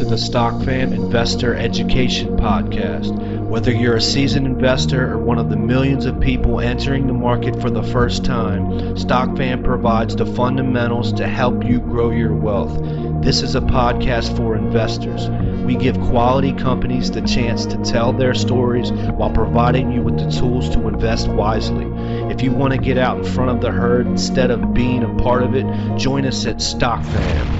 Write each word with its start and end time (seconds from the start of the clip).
to 0.00 0.06
the 0.06 0.16
StockFam 0.16 0.94
Investor 0.94 1.54
Education 1.54 2.34
Podcast. 2.38 3.14
Whether 3.46 3.70
you're 3.70 3.96
a 3.96 4.00
seasoned 4.00 4.46
investor 4.46 5.12
or 5.12 5.18
one 5.18 5.38
of 5.38 5.50
the 5.50 5.58
millions 5.58 6.06
of 6.06 6.18
people 6.20 6.58
entering 6.58 7.06
the 7.06 7.12
market 7.12 7.60
for 7.60 7.68
the 7.68 7.82
first 7.82 8.24
time, 8.24 8.96
StockFam 8.96 9.62
provides 9.62 10.16
the 10.16 10.24
fundamentals 10.24 11.12
to 11.12 11.28
help 11.28 11.66
you 11.66 11.80
grow 11.80 12.12
your 12.12 12.32
wealth. 12.32 12.80
This 13.22 13.42
is 13.42 13.56
a 13.56 13.60
podcast 13.60 14.34
for 14.38 14.56
investors. 14.56 15.28
We 15.66 15.76
give 15.76 16.00
quality 16.00 16.54
companies 16.54 17.10
the 17.10 17.20
chance 17.20 17.66
to 17.66 17.76
tell 17.84 18.14
their 18.14 18.32
stories 18.32 18.90
while 18.90 19.30
providing 19.30 19.92
you 19.92 20.00
with 20.00 20.16
the 20.16 20.30
tools 20.30 20.70
to 20.70 20.88
invest 20.88 21.28
wisely. 21.28 21.84
If 22.32 22.40
you 22.40 22.52
want 22.52 22.72
to 22.72 22.78
get 22.78 22.96
out 22.96 23.18
in 23.18 23.24
front 23.24 23.50
of 23.50 23.60
the 23.60 23.70
herd 23.70 24.06
instead 24.06 24.50
of 24.50 24.72
being 24.72 25.02
a 25.02 25.14
part 25.22 25.42
of 25.42 25.54
it, 25.54 25.66
join 25.98 26.24
us 26.24 26.46
at 26.46 26.56
StockFam. 26.56 27.59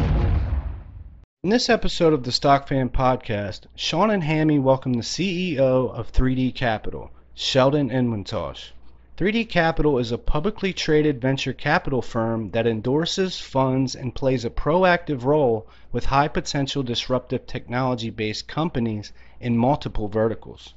In 1.42 1.48
this 1.48 1.70
episode 1.70 2.12
of 2.12 2.24
the 2.24 2.32
StockFam 2.32 2.90
podcast, 2.90 3.60
Sean 3.74 4.10
and 4.10 4.22
Hammy 4.22 4.58
welcome 4.58 4.92
the 4.92 5.00
CEO 5.00 5.90
of 5.90 6.12
3D 6.12 6.54
Capital, 6.54 7.10
Sheldon 7.32 7.88
Inwentash. 7.88 8.72
3D 9.16 9.48
Capital 9.48 9.96
is 9.96 10.12
a 10.12 10.18
publicly 10.18 10.74
traded 10.74 11.18
venture 11.18 11.54
capital 11.54 12.02
firm 12.02 12.50
that 12.50 12.66
endorses, 12.66 13.40
funds, 13.40 13.94
and 13.94 14.14
plays 14.14 14.44
a 14.44 14.50
proactive 14.50 15.24
role 15.24 15.66
with 15.92 16.04
high 16.04 16.28
potential 16.28 16.82
disruptive 16.82 17.46
technology 17.46 18.10
based 18.10 18.46
companies 18.46 19.10
in 19.40 19.56
multiple 19.56 20.08
verticals. 20.08 20.74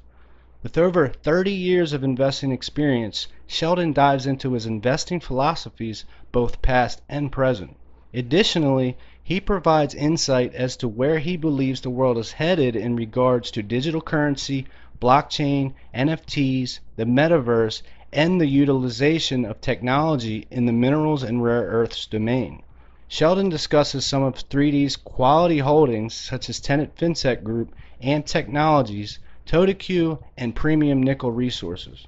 With 0.61 0.77
over 0.77 1.09
30 1.09 1.51
years 1.51 1.91
of 1.91 2.05
investing 2.05 2.53
experience, 2.53 3.27
Sheldon 3.47 3.91
dives 3.91 4.25
into 4.25 4.53
his 4.53 4.65
investing 4.65 5.19
philosophies, 5.19 6.05
both 6.31 6.61
past 6.61 7.01
and 7.09 7.33
present. 7.33 7.75
Additionally, 8.15 8.95
he 9.25 9.39
provides 9.39 9.95
insight 9.95 10.53
as 10.53 10.75
to 10.75 10.85
where 10.85 11.17
he 11.17 11.37
believes 11.37 11.79
the 11.79 11.89
world 11.89 12.17
is 12.17 12.33
headed 12.33 12.75
in 12.75 12.93
regards 12.93 13.51
to 13.51 13.63
digital 13.63 14.01
currency, 14.01 14.65
blockchain, 15.01 15.73
NFTs, 15.95 16.79
the 16.97 17.05
metaverse, 17.05 17.81
and 18.11 18.41
the 18.41 18.47
utilization 18.47 19.45
of 19.45 19.61
technology 19.61 20.45
in 20.51 20.65
the 20.65 20.73
minerals 20.73 21.23
and 21.23 21.41
rare 21.41 21.63
earths 21.63 22.05
domain. 22.05 22.61
Sheldon 23.07 23.47
discusses 23.47 24.05
some 24.05 24.23
of 24.23 24.49
3D's 24.49 24.97
quality 24.97 25.59
holdings 25.59 26.13
such 26.13 26.49
as 26.49 26.59
Tenet 26.59 26.93
FinTech 26.97 27.43
Group 27.43 27.73
and 28.01 28.25
Technologies, 28.25 29.19
TODAQ, 29.45 30.19
and 30.37 30.53
Premium 30.53 31.01
Nickel 31.01 31.31
Resources. 31.31 32.07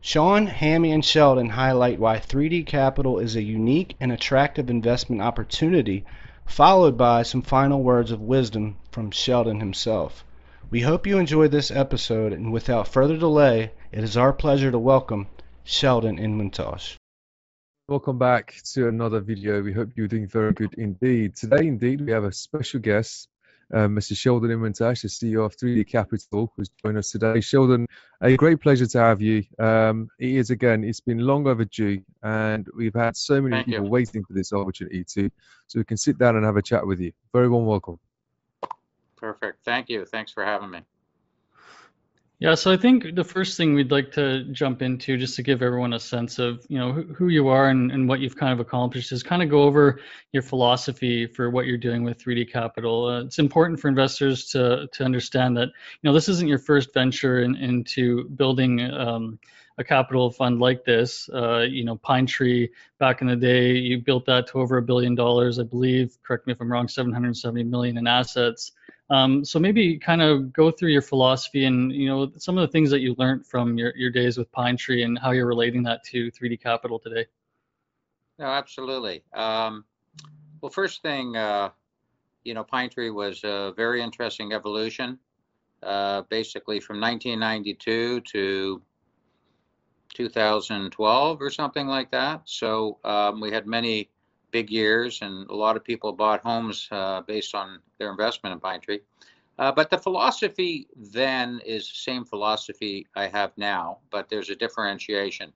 Sean, 0.00 0.46
Hammy, 0.46 0.92
and 0.92 1.04
Sheldon 1.04 1.50
highlight 1.50 1.98
why 1.98 2.18
3D 2.18 2.64
Capital 2.64 3.18
is 3.18 3.36
a 3.36 3.42
unique 3.42 3.94
and 4.00 4.10
attractive 4.10 4.70
investment 4.70 5.20
opportunity, 5.20 6.04
followed 6.46 6.96
by 6.96 7.22
some 7.22 7.42
final 7.42 7.82
words 7.82 8.10
of 8.10 8.20
wisdom 8.20 8.76
from 8.90 9.10
Sheldon 9.10 9.60
himself. 9.60 10.24
We 10.70 10.80
hope 10.80 11.06
you 11.06 11.18
enjoyed 11.18 11.50
this 11.50 11.70
episode, 11.70 12.32
and 12.32 12.52
without 12.52 12.88
further 12.88 13.16
delay, 13.16 13.72
it 13.92 14.02
is 14.02 14.16
our 14.16 14.32
pleasure 14.32 14.70
to 14.70 14.78
welcome 14.78 15.26
Sheldon 15.64 16.18
Inwentash. 16.18 16.96
Welcome 17.88 18.18
back 18.18 18.56
to 18.72 18.88
another 18.88 19.20
video. 19.20 19.62
We 19.62 19.72
hope 19.72 19.90
you're 19.94 20.08
doing 20.08 20.26
very 20.26 20.52
good 20.52 20.74
indeed. 20.74 21.36
Today, 21.36 21.66
indeed, 21.66 22.00
we 22.00 22.12
have 22.12 22.24
a 22.24 22.32
special 22.32 22.80
guest, 22.80 23.28
uh, 23.72 23.86
Mr. 23.88 24.16
Sheldon 24.16 24.50
Inwentash, 24.50 25.02
the 25.02 25.08
CEO 25.08 25.44
of 25.44 25.56
3D 25.56 25.88
Capital, 25.88 26.52
who's 26.56 26.70
joined 26.84 26.98
us 26.98 27.10
today. 27.10 27.40
Sheldon, 27.40 27.86
a 28.20 28.36
great 28.36 28.60
pleasure 28.60 28.86
to 28.86 28.98
have 28.98 29.20
you. 29.20 29.44
Um, 29.58 30.08
it 30.18 30.30
is 30.30 30.50
again, 30.50 30.84
it's 30.84 31.00
been 31.00 31.18
long 31.18 31.46
overdue, 31.46 32.02
and 32.22 32.66
we've 32.76 32.94
had 32.94 33.16
so 33.16 33.40
many 33.40 33.56
Thank 33.56 33.66
people 33.66 33.84
you. 33.84 33.90
waiting 33.90 34.24
for 34.24 34.32
this 34.32 34.52
opportunity 34.52 35.04
to, 35.14 35.30
so 35.66 35.80
we 35.80 35.84
can 35.84 35.96
sit 35.96 36.18
down 36.18 36.36
and 36.36 36.44
have 36.44 36.56
a 36.56 36.62
chat 36.62 36.86
with 36.86 37.00
you. 37.00 37.12
Very 37.32 37.48
warm 37.48 37.66
welcome. 37.66 37.98
Perfect. 39.16 39.64
Thank 39.64 39.88
you. 39.88 40.04
Thanks 40.04 40.32
for 40.32 40.44
having 40.44 40.70
me. 40.70 40.80
Yeah, 42.38 42.54
so 42.54 42.70
I 42.70 42.76
think 42.76 43.14
the 43.14 43.24
first 43.24 43.56
thing 43.56 43.74
we'd 43.74 43.90
like 43.90 44.12
to 44.12 44.44
jump 44.52 44.82
into, 44.82 45.16
just 45.16 45.36
to 45.36 45.42
give 45.42 45.62
everyone 45.62 45.94
a 45.94 45.98
sense 45.98 46.38
of, 46.38 46.66
you 46.68 46.78
know, 46.78 46.92
who, 46.92 47.02
who 47.14 47.28
you 47.28 47.48
are 47.48 47.70
and, 47.70 47.90
and 47.90 48.06
what 48.06 48.20
you've 48.20 48.36
kind 48.36 48.52
of 48.52 48.60
accomplished, 48.60 49.10
is 49.10 49.22
kind 49.22 49.42
of 49.42 49.48
go 49.48 49.62
over 49.62 50.00
your 50.32 50.42
philosophy 50.42 51.26
for 51.26 51.48
what 51.48 51.64
you're 51.64 51.78
doing 51.78 52.04
with 52.04 52.18
3D 52.18 52.52
Capital. 52.52 53.06
Uh, 53.06 53.24
it's 53.24 53.38
important 53.38 53.80
for 53.80 53.88
investors 53.88 54.50
to 54.50 54.86
to 54.92 55.02
understand 55.02 55.56
that, 55.56 55.68
you 55.68 56.10
know, 56.10 56.12
this 56.12 56.28
isn't 56.28 56.46
your 56.46 56.58
first 56.58 56.92
venture 56.92 57.40
in, 57.40 57.56
into 57.56 58.28
building 58.28 58.82
um, 58.82 59.38
a 59.78 59.84
capital 59.84 60.30
fund 60.30 60.60
like 60.60 60.84
this. 60.84 61.30
Uh, 61.32 61.60
you 61.60 61.84
know, 61.84 61.96
Pine 61.96 62.26
Tree 62.26 62.68
back 62.98 63.22
in 63.22 63.28
the 63.28 63.36
day, 63.36 63.72
you 63.72 64.02
built 64.02 64.26
that 64.26 64.46
to 64.48 64.60
over 64.60 64.76
a 64.76 64.82
billion 64.82 65.14
dollars, 65.14 65.58
I 65.58 65.62
believe. 65.62 66.18
Correct 66.22 66.46
me 66.46 66.52
if 66.52 66.60
I'm 66.60 66.70
wrong, 66.70 66.86
770 66.86 67.64
million 67.64 67.96
in 67.96 68.06
assets. 68.06 68.72
Um, 69.08 69.44
so 69.44 69.60
maybe 69.60 69.98
kind 69.98 70.20
of 70.20 70.52
go 70.52 70.70
through 70.70 70.90
your 70.90 71.02
philosophy 71.02 71.64
and 71.64 71.92
you 71.92 72.08
know 72.08 72.32
some 72.38 72.58
of 72.58 72.62
the 72.62 72.72
things 72.72 72.90
that 72.90 73.00
you 73.00 73.14
learned 73.18 73.46
from 73.46 73.78
your, 73.78 73.96
your 73.96 74.10
days 74.10 74.36
with 74.36 74.50
Pine 74.50 74.76
Tree 74.76 75.04
and 75.04 75.18
how 75.18 75.30
you're 75.30 75.46
relating 75.46 75.82
that 75.84 76.02
to 76.04 76.30
3D 76.32 76.60
Capital 76.60 76.98
today. 76.98 77.26
No, 78.38 78.46
absolutely. 78.46 79.22
Um, 79.32 79.84
well, 80.60 80.70
first 80.70 81.02
thing, 81.02 81.36
uh, 81.36 81.70
you 82.44 82.54
know, 82.54 82.64
Pine 82.64 82.90
Tree 82.90 83.10
was 83.10 83.42
a 83.44 83.72
very 83.76 84.02
interesting 84.02 84.52
evolution, 84.52 85.18
uh, 85.82 86.22
basically 86.22 86.80
from 86.80 87.00
1992 87.00 88.20
to 88.22 88.82
2012 90.14 91.42
or 91.42 91.50
something 91.50 91.86
like 91.86 92.10
that. 92.10 92.42
So 92.44 92.98
um, 93.04 93.40
we 93.40 93.52
had 93.52 93.66
many 93.66 94.10
big 94.58 94.70
years, 94.70 95.20
and 95.20 95.34
a 95.50 95.54
lot 95.54 95.76
of 95.76 95.84
people 95.84 96.10
bought 96.12 96.40
homes 96.40 96.88
uh, 96.90 97.20
based 97.20 97.54
on 97.54 97.78
their 97.98 98.10
investment 98.10 98.54
in 98.54 98.58
Pine 98.58 98.80
Tree. 98.80 99.00
Uh, 99.58 99.70
but 99.70 99.90
the 99.90 99.98
philosophy 99.98 100.86
then 101.16 101.60
is 101.74 101.82
the 101.88 102.00
same 102.10 102.24
philosophy 102.24 103.06
I 103.14 103.26
have 103.26 103.52
now, 103.58 103.98
but 104.10 104.30
there's 104.30 104.48
a 104.48 104.56
differentiation. 104.56 105.52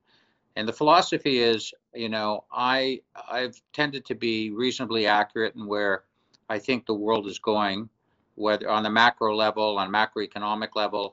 And 0.57 0.69
the 0.69 0.73
philosophy 0.81 1.39
is, 1.39 1.73
you 1.95 2.11
know, 2.11 2.45
I 2.53 3.01
I've 3.39 3.57
tended 3.73 4.05
to 4.11 4.15
be 4.15 4.51
reasonably 4.65 5.07
accurate 5.07 5.55
in 5.55 5.65
where 5.67 6.05
I 6.55 6.59
think 6.59 6.85
the 6.85 7.01
world 7.07 7.27
is 7.27 7.39
going, 7.39 7.89
whether 8.35 8.69
on 8.69 8.83
the 8.83 8.95
macro 9.03 9.35
level, 9.35 9.79
on 9.79 9.91
macroeconomic 9.91 10.73
level, 10.83 11.05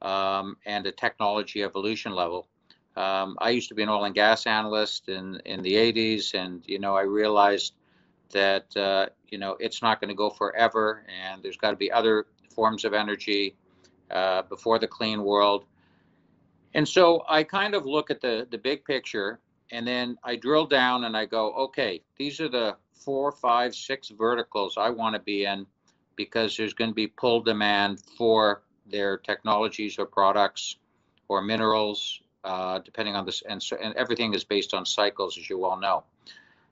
um, 0.00 0.56
and 0.64 0.86
a 0.86 0.92
technology 0.92 1.62
evolution 1.62 2.12
level. 2.22 2.48
Um, 2.96 3.36
I 3.40 3.50
used 3.50 3.68
to 3.70 3.74
be 3.74 3.82
an 3.82 3.88
oil 3.88 4.04
and 4.04 4.14
gas 4.14 4.46
analyst 4.46 5.08
in 5.08 5.40
in 5.44 5.62
the 5.62 5.74
80s, 5.74 6.34
and 6.34 6.62
you 6.66 6.78
know, 6.78 6.94
I 6.94 7.02
realized 7.02 7.74
that 8.30 8.76
uh, 8.76 9.06
you 9.28 9.38
know 9.38 9.56
it's 9.58 9.82
not 9.82 10.00
going 10.00 10.08
to 10.08 10.14
go 10.14 10.30
forever, 10.30 11.04
and 11.22 11.42
there's 11.42 11.56
got 11.56 11.70
to 11.70 11.76
be 11.76 11.90
other 11.90 12.26
forms 12.54 12.84
of 12.84 12.94
energy 12.94 13.56
uh, 14.10 14.42
before 14.42 14.78
the 14.78 14.86
clean 14.86 15.24
world. 15.24 15.64
And 16.74 16.88
so 16.88 17.24
I 17.28 17.44
kind 17.44 17.74
of 17.74 17.86
look 17.86 18.10
at 18.10 18.20
the 18.20 18.46
the 18.50 18.58
big 18.58 18.84
picture, 18.84 19.40
and 19.72 19.86
then 19.86 20.16
I 20.22 20.36
drill 20.36 20.66
down 20.66 21.04
and 21.04 21.16
I 21.16 21.26
go, 21.26 21.52
okay, 21.54 22.02
these 22.16 22.40
are 22.40 22.48
the 22.48 22.76
four, 22.92 23.32
five, 23.32 23.74
six 23.74 24.08
verticals 24.08 24.76
I 24.78 24.90
want 24.90 25.14
to 25.14 25.20
be 25.20 25.44
in, 25.44 25.66
because 26.16 26.56
there's 26.56 26.74
going 26.74 26.90
to 26.90 26.94
be 26.94 27.06
pull 27.06 27.40
demand 27.40 28.00
for 28.16 28.62
their 28.86 29.18
technologies 29.18 29.98
or 29.98 30.06
products 30.06 30.76
or 31.28 31.42
minerals, 31.42 32.20
uh, 32.44 32.78
depending 32.80 33.16
on 33.16 33.24
this, 33.24 33.42
and, 33.48 33.64
and 33.80 33.94
everything 33.96 34.34
is 34.34 34.44
based 34.44 34.74
on 34.74 34.84
cycles, 34.84 35.38
as 35.38 35.48
you 35.48 35.58
well 35.58 35.76
know. 35.76 36.04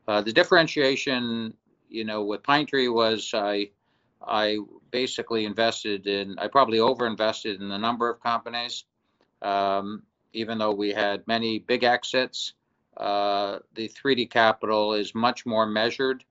Uh, 0.06 0.20
the 0.20 0.32
differentiation, 0.32 1.54
you 1.88 2.04
know, 2.04 2.22
with 2.22 2.42
Pine 2.42 2.66
Tree 2.66 2.88
was 2.88 3.32
I, 3.34 3.70
I 4.26 4.58
basically 4.90 5.44
invested 5.44 6.06
in, 6.06 6.38
I 6.38 6.48
probably 6.48 6.78
overinvested 6.78 7.60
in 7.60 7.70
a 7.70 7.78
number 7.78 8.10
of 8.10 8.20
companies, 8.20 8.84
um, 9.40 10.02
even 10.32 10.58
though 10.58 10.72
we 10.72 10.90
had 10.90 11.26
many 11.26 11.58
big 11.58 11.84
exits. 11.84 12.54
Uh, 12.96 13.58
the 13.74 13.88
3D 13.88 14.30
capital 14.30 14.92
is 14.92 15.14
much 15.14 15.46
more 15.46 15.66
measured 15.66 16.24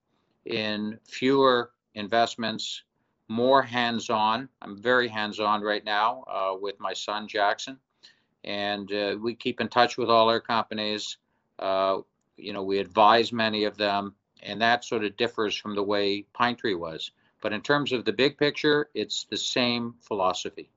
in 0.46 1.00
fewer 1.08 1.72
investments, 1.96 2.84
more 3.28 3.62
hands-on. 3.64 4.50
I'm 4.62 4.78
very 4.78 5.08
hands-on 5.08 5.62
right 5.62 5.84
now 5.84 6.24
uh, 6.30 6.58
with 6.60 6.80
my 6.80 6.94
son 6.94 7.28
Jackson, 7.28 7.80
and 8.44 8.92
uh, 8.92 9.16
we 9.22 9.36
keep 9.36 9.62
in 9.62 9.68
touch 9.68 9.98
with 9.98 10.10
all 10.10 10.30
our 10.30 10.40
companies. 10.40 11.18
Uh, 11.60 12.00
you 12.38 12.54
know, 12.54 12.64
we 12.64 12.80
advise 12.80 13.32
many 13.32 13.66
of 13.66 13.78
them, 13.78 14.16
and 14.42 14.62
that 14.62 14.84
sort 14.84 15.04
of 15.04 15.16
differs 15.18 15.56
from 15.56 15.76
the 15.76 15.84
way 15.84 16.26
Pine 16.34 16.56
Tree 16.56 16.76
was. 16.76 17.12
But 17.42 17.54
in 17.54 17.62
terms 17.62 17.92
of 17.92 18.06
the 18.06 18.14
big 18.14 18.38
picture, 18.38 18.90
it's 18.94 19.26
the 19.30 19.38
same 19.38 19.96
philosophy. 20.02 20.70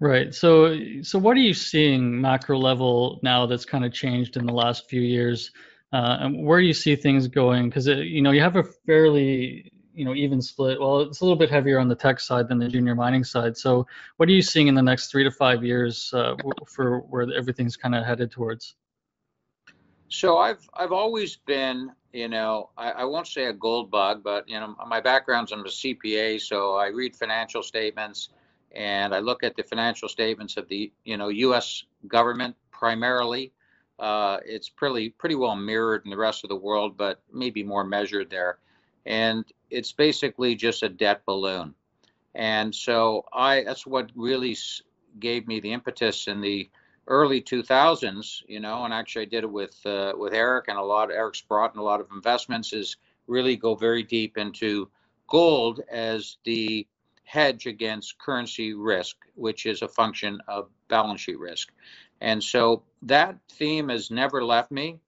Right. 0.00 0.34
So 0.34 1.02
so 1.02 1.18
what 1.18 1.36
are 1.36 1.40
you 1.40 1.52
seeing 1.52 2.20
macro 2.20 2.58
level 2.58 3.20
now 3.22 3.44
that's 3.46 3.66
kind 3.66 3.84
of 3.84 3.92
changed 3.92 4.36
in 4.38 4.46
the 4.46 4.52
last 4.52 4.88
few 4.88 5.02
years? 5.02 5.50
Uh, 5.92 6.18
and 6.20 6.46
where 6.46 6.60
do 6.60 6.66
you 6.66 6.72
see 6.72 6.96
things 6.96 7.28
going? 7.28 7.68
Because 7.68 7.86
you 7.86 8.22
know 8.22 8.30
you 8.30 8.40
have 8.40 8.56
a 8.56 8.62
fairly 8.62 9.70
you 9.94 10.04
know 10.04 10.14
even 10.14 10.40
split. 10.40 10.80
Well, 10.80 11.00
it's 11.00 11.20
a 11.20 11.24
little 11.24 11.38
bit 11.38 11.50
heavier 11.50 11.78
on 11.78 11.88
the 11.88 11.94
tech 11.94 12.20
side 12.20 12.48
than 12.48 12.58
the 12.58 12.68
junior 12.68 12.94
mining 12.94 13.24
side. 13.24 13.56
So 13.56 13.86
what 14.16 14.28
are 14.28 14.32
you 14.32 14.42
seeing 14.42 14.68
in 14.68 14.74
the 14.74 14.82
next 14.82 15.10
three 15.10 15.24
to 15.24 15.30
five 15.30 15.64
years 15.64 16.12
uh, 16.14 16.34
for 16.66 17.00
where 17.00 17.26
everything's 17.36 17.76
kind 17.76 17.94
of 17.94 18.04
headed 18.04 18.30
towards? 18.30 18.76
So 20.08 20.38
I've 20.38 20.68
I've 20.74 20.92
always 20.92 21.36
been, 21.36 21.92
you 22.12 22.28
know, 22.28 22.70
I, 22.76 22.90
I 22.90 23.04
won't 23.04 23.28
say 23.28 23.46
a 23.46 23.52
gold 23.52 23.90
bug, 23.90 24.22
but 24.22 24.48
you 24.48 24.58
know, 24.58 24.74
my 24.86 25.00
background's 25.00 25.52
I'm 25.52 25.60
a 25.60 25.68
CPA, 25.68 26.40
so 26.40 26.74
I 26.74 26.88
read 26.88 27.14
financial 27.14 27.62
statements 27.62 28.30
and 28.72 29.14
I 29.14 29.18
look 29.20 29.42
at 29.42 29.56
the 29.56 29.62
financial 29.62 30.08
statements 30.08 30.56
of 30.56 30.68
the, 30.68 30.92
you 31.04 31.16
know, 31.16 31.28
U.S. 31.28 31.84
government 32.06 32.56
primarily. 32.70 33.52
Uh, 33.98 34.38
it's 34.44 34.68
pretty 34.68 35.10
pretty 35.10 35.34
well 35.34 35.54
mirrored 35.54 36.02
in 36.04 36.10
the 36.10 36.16
rest 36.16 36.42
of 36.44 36.48
the 36.48 36.56
world, 36.56 36.96
but 36.96 37.20
maybe 37.32 37.62
more 37.62 37.84
measured 37.84 38.30
there. 38.30 38.58
And 39.06 39.44
it's 39.70 39.92
basically 39.92 40.54
just 40.54 40.82
a 40.82 40.88
debt 40.88 41.22
balloon. 41.26 41.74
And 42.34 42.74
so 42.74 43.24
I 43.32 43.64
that's 43.64 43.86
what 43.86 44.10
really 44.14 44.56
gave 45.18 45.46
me 45.48 45.60
the 45.60 45.72
impetus 45.72 46.28
in 46.28 46.40
the 46.40 46.70
early 47.06 47.42
2000s, 47.42 48.42
you 48.46 48.60
know, 48.60 48.84
and 48.84 48.94
actually 48.94 49.22
I 49.22 49.28
did 49.28 49.44
it 49.44 49.50
with 49.50 49.84
uh, 49.84 50.12
with 50.16 50.32
Eric 50.32 50.66
and 50.68 50.78
a 50.78 50.82
lot. 50.82 51.10
Eric's 51.10 51.40
brought 51.40 51.74
in 51.74 51.80
a 51.80 51.84
lot 51.84 52.00
of 52.00 52.08
investments. 52.12 52.72
Is 52.72 52.96
really 53.26 53.56
go 53.56 53.74
very 53.74 54.02
deep 54.02 54.38
into 54.38 54.88
gold 55.28 55.80
as 55.90 56.36
the 56.44 56.86
hedge 57.24 57.66
against 57.66 58.18
currency 58.18 58.74
risk, 58.74 59.16
which 59.34 59.64
is 59.64 59.82
a 59.82 59.88
function 59.88 60.40
of 60.48 60.68
balance 60.88 61.20
sheet 61.20 61.38
risk. 61.38 61.72
And 62.20 62.42
so 62.42 62.82
that 63.02 63.38
theme 63.52 63.88
has 63.88 64.10
never 64.10 64.44
left 64.44 64.70
me. 64.70 64.98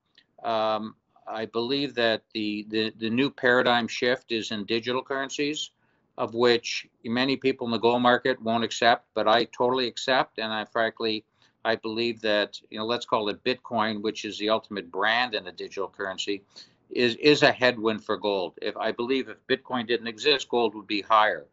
Um, 0.42 0.94
I 1.26 1.46
believe 1.46 1.94
that 1.94 2.22
the, 2.34 2.66
the, 2.68 2.92
the 2.98 3.10
new 3.10 3.30
paradigm 3.30 3.88
shift 3.88 4.32
is 4.32 4.50
in 4.50 4.64
digital 4.64 5.02
currencies, 5.02 5.70
of 6.18 6.34
which 6.34 6.86
many 7.04 7.36
people 7.36 7.66
in 7.66 7.70
the 7.70 7.78
gold 7.78 8.02
market 8.02 8.40
won't 8.42 8.64
accept, 8.64 9.06
but 9.14 9.28
I 9.28 9.44
totally 9.44 9.86
accept. 9.86 10.38
And 10.38 10.52
I 10.52 10.64
frankly, 10.64 11.24
I 11.64 11.76
believe 11.76 12.20
that, 12.22 12.60
you 12.70 12.78
know, 12.78 12.86
let's 12.86 13.06
call 13.06 13.28
it 13.28 13.44
Bitcoin, 13.44 14.02
which 14.02 14.24
is 14.24 14.38
the 14.38 14.50
ultimate 14.50 14.90
brand 14.90 15.34
in 15.34 15.46
a 15.46 15.52
digital 15.52 15.88
currency, 15.88 16.42
is, 16.90 17.14
is 17.16 17.42
a 17.42 17.52
headwind 17.52 18.04
for 18.04 18.16
gold. 18.16 18.54
If 18.60 18.76
I 18.76 18.92
believe 18.92 19.28
if 19.28 19.38
Bitcoin 19.46 19.86
didn't 19.86 20.08
exist, 20.08 20.48
gold 20.48 20.74
would 20.74 20.86
be 20.86 21.00
higher 21.02 21.46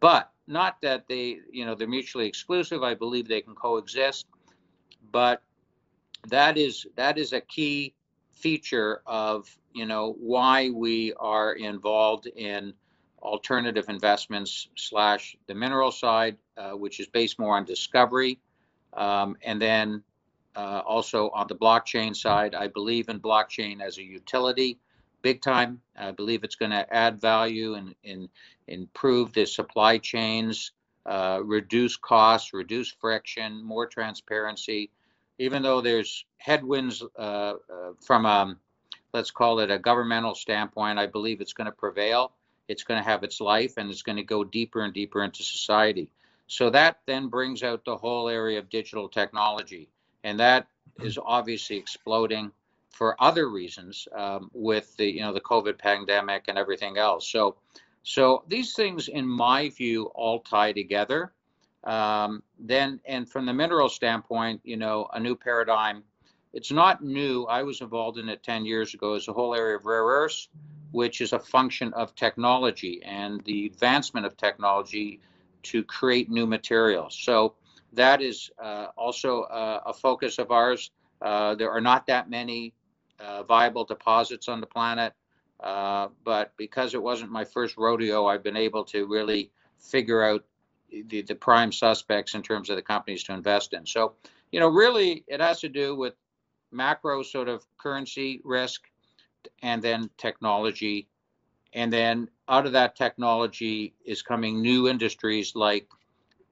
but 0.00 0.30
not 0.46 0.80
that 0.82 1.06
they, 1.08 1.38
you 1.50 1.64
know, 1.64 1.74
they're 1.74 1.88
mutually 1.88 2.26
exclusive. 2.26 2.82
I 2.82 2.94
believe 2.94 3.26
they 3.26 3.40
can 3.40 3.54
coexist, 3.54 4.26
but 5.10 5.42
that 6.28 6.56
is 6.56 6.86
that 6.96 7.18
is 7.18 7.32
a 7.32 7.40
key 7.40 7.94
feature 8.36 9.02
of 9.06 9.48
you 9.72 9.86
know 9.86 10.16
why 10.18 10.70
we 10.70 11.12
are 11.14 11.52
involved 11.54 12.26
in 12.26 12.72
alternative 13.22 13.86
investments 13.88 14.68
slash 14.76 15.36
the 15.46 15.54
mineral 15.54 15.90
side, 15.90 16.36
uh, 16.56 16.72
which 16.72 17.00
is 17.00 17.06
based 17.08 17.38
more 17.38 17.56
on 17.56 17.64
discovery, 17.64 18.38
um, 18.92 19.36
and 19.42 19.60
then 19.60 20.02
uh, 20.54 20.82
also 20.86 21.30
on 21.30 21.46
the 21.48 21.54
blockchain 21.54 22.14
side. 22.14 22.54
I 22.54 22.68
believe 22.68 23.08
in 23.08 23.20
blockchain 23.20 23.80
as 23.80 23.98
a 23.98 24.02
utility 24.02 24.78
big 25.26 25.42
time. 25.42 25.80
I 25.96 26.12
believe 26.12 26.44
it's 26.44 26.54
going 26.54 26.70
to 26.70 26.94
add 26.94 27.20
value 27.20 27.74
and, 27.74 27.96
and 28.04 28.28
improve 28.68 29.32
the 29.32 29.44
supply 29.44 29.98
chains, 29.98 30.70
uh, 31.04 31.40
reduce 31.44 31.96
costs, 31.96 32.52
reduce 32.52 32.92
friction, 32.92 33.60
more 33.64 33.86
transparency. 33.88 34.90
Even 35.38 35.62
though 35.62 35.80
there's 35.80 36.24
headwinds 36.38 37.02
uh, 37.18 37.20
uh, 37.20 37.54
from, 38.04 38.24
a, 38.26 38.28
um, 38.28 38.58
let's 39.12 39.30
call 39.30 39.60
it 39.60 39.70
a 39.70 39.78
governmental 39.78 40.34
standpoint, 40.34 40.98
I 40.98 41.06
believe 41.06 41.40
it's 41.40 41.52
going 41.52 41.66
to 41.66 41.72
prevail. 41.72 42.32
It's 42.68 42.84
going 42.84 43.02
to 43.02 43.08
have 43.08 43.22
its 43.22 43.40
life 43.40 43.74
and 43.76 43.90
it's 43.90 44.02
going 44.02 44.16
to 44.16 44.24
go 44.24 44.44
deeper 44.44 44.82
and 44.82 44.92
deeper 44.92 45.22
into 45.22 45.42
society. 45.42 46.10
So 46.48 46.70
that 46.70 47.00
then 47.06 47.28
brings 47.28 47.62
out 47.62 47.84
the 47.84 47.96
whole 47.96 48.28
area 48.28 48.58
of 48.58 48.70
digital 48.70 49.08
technology. 49.08 49.88
And 50.24 50.40
that 50.40 50.66
is 51.00 51.18
obviously 51.22 51.76
exploding 51.76 52.52
for 52.90 53.20
other 53.22 53.48
reasons 53.48 54.08
um, 54.16 54.50
with 54.54 54.96
the 54.96 55.04
you 55.04 55.20
know 55.20 55.32
the 55.32 55.40
COVID 55.40 55.78
pandemic 55.78 56.44
and 56.48 56.56
everything 56.56 56.96
else. 56.96 57.28
So 57.28 57.56
so 58.02 58.44
these 58.46 58.72
things, 58.72 59.08
in 59.08 59.26
my 59.26 59.68
view, 59.68 60.04
all 60.14 60.38
tie 60.40 60.72
together. 60.72 61.32
Um, 61.86 62.42
then 62.58 63.00
and 63.06 63.28
from 63.28 63.46
the 63.46 63.54
mineral 63.54 63.88
standpoint, 63.88 64.60
you 64.64 64.76
know, 64.76 65.08
a 65.12 65.20
new 65.20 65.36
paradigm. 65.36 66.02
It's 66.52 66.72
not 66.72 67.02
new. 67.02 67.44
I 67.44 67.62
was 67.62 67.80
involved 67.80 68.18
in 68.18 68.28
it 68.28 68.42
10 68.42 68.64
years 68.64 68.94
ago. 68.94 69.14
It's 69.14 69.28
a 69.28 69.32
whole 69.32 69.54
area 69.54 69.76
of 69.76 69.84
rare 69.84 70.04
earths, 70.04 70.48
which 70.90 71.20
is 71.20 71.32
a 71.32 71.38
function 71.38 71.92
of 71.92 72.14
technology 72.14 73.02
and 73.04 73.42
the 73.44 73.66
advancement 73.66 74.26
of 74.26 74.36
technology 74.36 75.20
to 75.64 75.84
create 75.84 76.30
new 76.30 76.46
materials. 76.46 77.16
So 77.20 77.54
that 77.92 78.20
is 78.20 78.50
uh, 78.62 78.86
also 78.96 79.42
a, 79.42 79.82
a, 79.86 79.92
focus 79.92 80.38
of 80.38 80.50
ours. 80.50 80.90
Uh, 81.20 81.54
there 81.54 81.70
are 81.70 81.80
not 81.80 82.06
that 82.06 82.30
many 82.30 82.72
uh, 83.20 83.42
viable 83.42 83.84
deposits 83.84 84.48
on 84.48 84.60
the 84.60 84.66
planet. 84.66 85.12
Uh, 85.60 86.08
but 86.24 86.52
because 86.56 86.94
it 86.94 87.02
wasn't 87.02 87.30
my 87.30 87.44
first 87.44 87.76
rodeo, 87.76 88.26
I've 88.26 88.42
been 88.42 88.56
able 88.56 88.84
to 88.86 89.06
really 89.06 89.50
figure 89.78 90.22
out 90.22 90.44
the, 90.90 91.22
the 91.22 91.34
prime 91.34 91.72
suspects 91.72 92.34
in 92.34 92.42
terms 92.42 92.70
of 92.70 92.76
the 92.76 92.82
companies 92.82 93.24
to 93.24 93.32
invest 93.32 93.72
in. 93.72 93.86
So, 93.86 94.14
you 94.52 94.60
know, 94.60 94.68
really 94.68 95.24
it 95.26 95.40
has 95.40 95.60
to 95.60 95.68
do 95.68 95.94
with 95.94 96.14
macro 96.72 97.22
sort 97.22 97.48
of 97.48 97.64
currency 97.78 98.40
risk 98.44 98.82
and 99.62 99.82
then 99.82 100.10
technology. 100.18 101.08
And 101.72 101.92
then 101.92 102.28
out 102.48 102.66
of 102.66 102.72
that 102.72 102.96
technology 102.96 103.94
is 104.04 104.22
coming 104.22 104.60
new 104.60 104.88
industries 104.88 105.54
like 105.54 105.88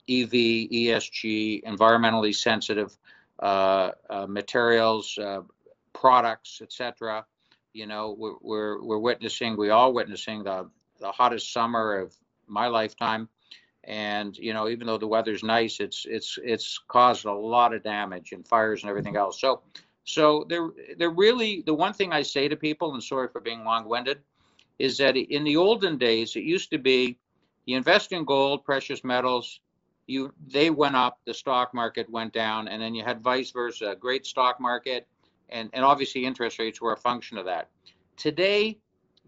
EV, 0.08 0.31
ESG, 0.31 1.64
environmentally 1.64 2.34
sensitive 2.34 2.96
uh, 3.40 3.92
uh, 4.10 4.26
materials, 4.26 5.16
uh, 5.19 5.40
products, 5.92 6.60
etc. 6.62 7.25
You 7.72 7.86
know, 7.86 8.14
we're, 8.19 8.34
we're, 8.40 8.82
we're 8.82 8.98
witnessing, 8.98 9.56
we 9.56 9.70
all 9.70 9.92
witnessing 9.92 10.44
the 10.44 10.69
the 11.00 11.12
hottest 11.12 11.52
summer 11.52 11.98
of 11.98 12.14
my 12.46 12.69
lifetime, 12.69 13.28
and 13.86 14.36
you 14.36 14.52
know, 14.52 14.69
even 14.69 14.86
though 14.86 14.98
the 14.98 15.06
weather's 15.06 15.42
nice, 15.42 15.81
it's 15.81 16.06
it's 16.08 16.38
it's 16.42 16.78
caused 16.88 17.25
a 17.25 17.32
lot 17.32 17.75
of 17.75 17.82
damage 17.82 18.32
and 18.32 18.46
fires 18.46 18.82
and 18.82 18.90
everything 18.90 19.16
else. 19.16 19.40
So, 19.40 19.62
so 20.04 20.44
they're 20.48 20.70
they're 20.98 21.10
really 21.10 21.62
the 21.66 21.75
one 21.75 21.92
thing 21.92 22.12
I 22.12 22.22
say 22.22 22.48
to 22.48 22.56
people, 22.56 22.94
and 22.94 23.02
sorry 23.02 23.28
for 23.28 23.40
being 23.40 23.64
long-winded, 23.64 24.19
is 24.78 24.98
that 24.98 25.16
in 25.16 25.44
the 25.44 25.56
olden 25.56 25.98
days 25.98 26.36
it 26.36 26.44
used 26.44 26.70
to 26.70 26.78
be 26.78 27.19
you 27.66 27.76
invest 27.76 28.12
in 28.12 28.25
gold, 28.25 28.64
precious 28.64 29.04
metals, 29.04 29.60
you 30.06 30.32
they 30.46 30.70
went 30.70 30.96
up, 30.96 31.20
the 31.25 31.34
stock 31.34 31.75
market 31.75 32.10
went 32.10 32.32
down, 32.32 32.69
and 32.69 32.82
then 32.82 32.94
you 32.94 33.04
had 33.04 33.22
vice 33.22 33.50
versa, 33.50 33.96
great 33.98 34.26
stock 34.26 34.60
market, 34.60 35.06
and, 35.48 35.70
and 35.72 35.84
obviously 35.84 36.25
interest 36.25 36.58
rates 36.58 36.81
were 36.81 36.92
a 36.92 36.96
function 36.96 37.38
of 37.38 37.46
that. 37.46 37.69
Today, 38.16 38.78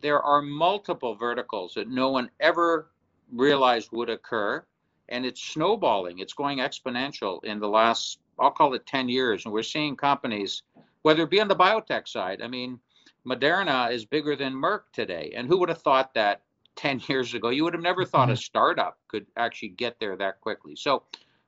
there 0.00 0.20
are 0.22 0.42
multiple 0.42 1.14
verticals 1.14 1.74
that 1.74 1.88
no 1.88 2.10
one 2.10 2.30
ever 2.40 2.90
realized 3.32 3.90
would 3.92 4.10
occur, 4.10 4.64
and 5.08 5.24
it's 5.24 5.42
snowballing. 5.42 6.18
It's 6.18 6.32
going 6.32 6.58
exponential 6.58 7.42
in 7.44 7.60
the 7.60 7.68
last, 7.68 8.18
I'll 8.38 8.50
call 8.50 8.74
it 8.74 8.86
10 8.86 9.08
years, 9.08 9.44
and 9.44 9.52
we're 9.52 9.62
seeing 9.62 9.96
companies, 9.96 10.62
whether 11.02 11.22
it 11.22 11.30
be 11.30 11.40
on 11.40 11.48
the 11.48 11.56
biotech 11.56 12.08
side. 12.08 12.42
I 12.42 12.48
mean, 12.48 12.80
Moderna 13.26 13.92
is 13.92 14.04
bigger 14.04 14.36
than 14.36 14.54
Merck 14.54 14.82
today, 14.92 15.32
and 15.36 15.48
who 15.48 15.58
would 15.58 15.68
have 15.68 15.82
thought 15.82 16.14
that 16.14 16.42
10 16.76 17.02
years 17.08 17.34
ago? 17.34 17.48
You 17.48 17.64
would 17.64 17.74
have 17.74 17.82
never 17.82 18.04
thought 18.04 18.28
a 18.28 18.32
mm-hmm. 18.32 18.38
startup 18.38 18.98
could 19.08 19.26
actually 19.36 19.70
get 19.70 19.98
there 19.98 20.16
that 20.16 20.40
quickly. 20.40 20.76
So 20.76 21.02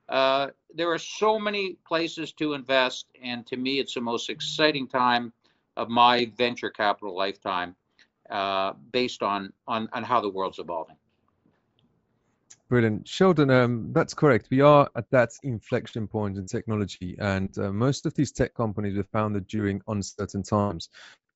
uh, 0.08 0.48
there 0.74 0.90
are 0.90 0.98
so 0.98 1.38
many 1.38 1.76
places 1.86 2.32
to 2.32 2.54
invest, 2.54 3.06
and 3.22 3.46
to 3.46 3.56
me, 3.56 3.78
it's 3.78 3.94
the 3.94 4.00
most 4.00 4.30
exciting 4.30 4.88
time 4.88 5.32
of 5.76 5.88
my 5.88 6.30
venture 6.36 6.70
capital 6.70 7.16
lifetime, 7.16 7.76
uh, 8.30 8.72
based 8.92 9.22
on, 9.22 9.52
on 9.66 9.88
on 9.92 10.02
how 10.02 10.20
the 10.20 10.28
world's 10.28 10.58
evolving. 10.58 10.96
Brilliant, 12.68 13.08
Sheldon. 13.08 13.50
Um, 13.50 13.92
that's 13.92 14.12
correct. 14.12 14.48
We 14.50 14.60
are 14.60 14.90
at 14.94 15.10
that 15.10 15.30
inflection 15.42 16.06
point 16.06 16.36
in 16.36 16.44
technology, 16.44 17.16
and 17.18 17.56
uh, 17.56 17.72
most 17.72 18.04
of 18.04 18.12
these 18.12 18.30
tech 18.30 18.52
companies 18.52 18.94
were 18.94 19.04
founded 19.04 19.46
during 19.46 19.80
uncertain 19.88 20.42
times. 20.42 20.90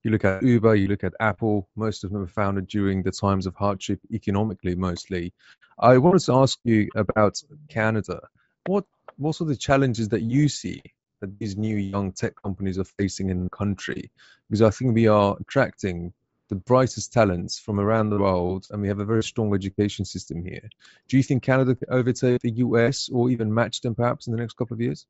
You 0.05 0.11
look 0.11 0.27
at 0.27 0.43
Uber, 0.43 0.75
you 0.75 0.89
look 0.89 1.05
at 1.05 1.15
Apple. 1.21 1.69
Most 1.75 2.05
of 2.05 2.11
them 2.11 2.21
were 2.21 2.27
founded 2.27 2.67
during 2.67 3.03
the 3.03 3.13
times 3.13 3.47
of 3.47 3.55
hardship 3.55 4.01
economically, 4.13 4.75
mostly. 4.75 5.33
I 5.79 5.97
wanted 5.97 6.21
to 6.27 6.35
ask 6.35 6.59
you 6.65 6.89
about 6.97 7.41
Canada 7.69 8.21
what 8.67 8.85
what 9.17 9.41
are 9.41 9.45
the 9.47 9.57
challenges 9.57 10.09
that 10.11 10.23
you 10.23 10.49
see 10.49 10.83
that 11.21 11.39
these 11.39 11.57
new 11.57 11.77
young 11.77 12.13
tech 12.13 12.35
companies 12.43 12.79
are 12.79 12.85
facing 12.85 13.31
in 13.31 13.45
the 13.45 13.51
country? 13.51 14.11
Because 14.49 14.63
I 14.63 14.71
think 14.71 14.95
we 14.95 15.07
are 15.07 15.37
attracting 15.41 16.13
the 16.53 16.57
brightest 16.57 17.15
talents 17.15 17.59
from 17.59 17.81
around 17.81 18.11
the 18.11 18.19
world, 18.19 18.67
and 18.71 18.83
we 18.83 18.89
have 18.89 18.99
a 18.99 19.07
very 19.07 19.23
strong 19.23 19.55
education 19.55 20.05
system 20.05 20.45
here. 20.45 20.69
Do 21.09 21.17
you 21.17 21.23
think 21.23 21.43
Canada 21.43 21.75
could 21.75 21.89
overtake 21.89 22.43
the 22.43 22.51
US 22.67 23.09
or 23.09 23.31
even 23.31 23.55
match 23.55 23.81
them 23.81 23.95
perhaps 23.95 24.27
in 24.27 24.35
the 24.35 24.39
next 24.39 24.59
couple 24.59 24.75
of 24.75 24.81
years? 24.83 25.07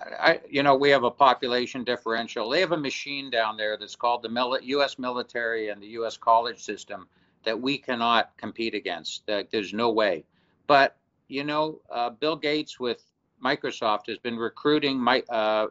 I, 0.00 0.40
you 0.50 0.64
know, 0.64 0.74
we 0.74 0.90
have 0.90 1.04
a 1.04 1.12
population 1.12 1.84
differential. 1.84 2.50
They 2.50 2.58
have 2.58 2.72
a 2.72 2.76
machine 2.76 3.30
down 3.30 3.56
there 3.56 3.76
that's 3.76 3.94
called 3.94 4.22
the 4.22 4.28
mili- 4.28 4.64
U.S. 4.64 4.98
military 4.98 5.68
and 5.68 5.80
the 5.80 5.86
U.S. 5.98 6.16
college 6.16 6.60
system 6.60 7.06
that 7.44 7.60
we 7.60 7.78
cannot 7.78 8.36
compete 8.36 8.74
against. 8.74 9.24
That 9.26 9.52
there's 9.52 9.72
no 9.72 9.92
way. 9.92 10.24
But 10.66 10.96
you 11.28 11.44
know, 11.44 11.80
uh, 11.88 12.10
Bill 12.10 12.34
Gates 12.34 12.80
with 12.80 13.04
Microsoft 13.42 14.08
has 14.08 14.18
been 14.18 14.36
recruiting 14.36 14.98
my, 14.98 15.20
uh, 15.28 15.68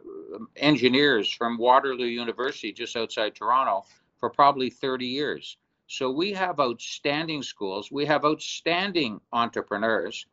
engineers 0.55 1.29
from 1.29 1.57
Waterloo 1.57 2.05
University, 2.05 2.71
just 2.71 2.95
outside 2.95 3.35
Toronto, 3.35 3.85
for 4.23 4.29
probably 4.29 4.69
30 4.69 5.05
years. 5.05 5.57
So 5.87 6.09
we 6.09 6.31
have 6.31 6.61
outstanding 6.61 7.43
schools. 7.43 7.91
We 7.91 8.05
have 8.05 8.23
outstanding 8.23 9.19
entrepreneurs. 9.33 10.27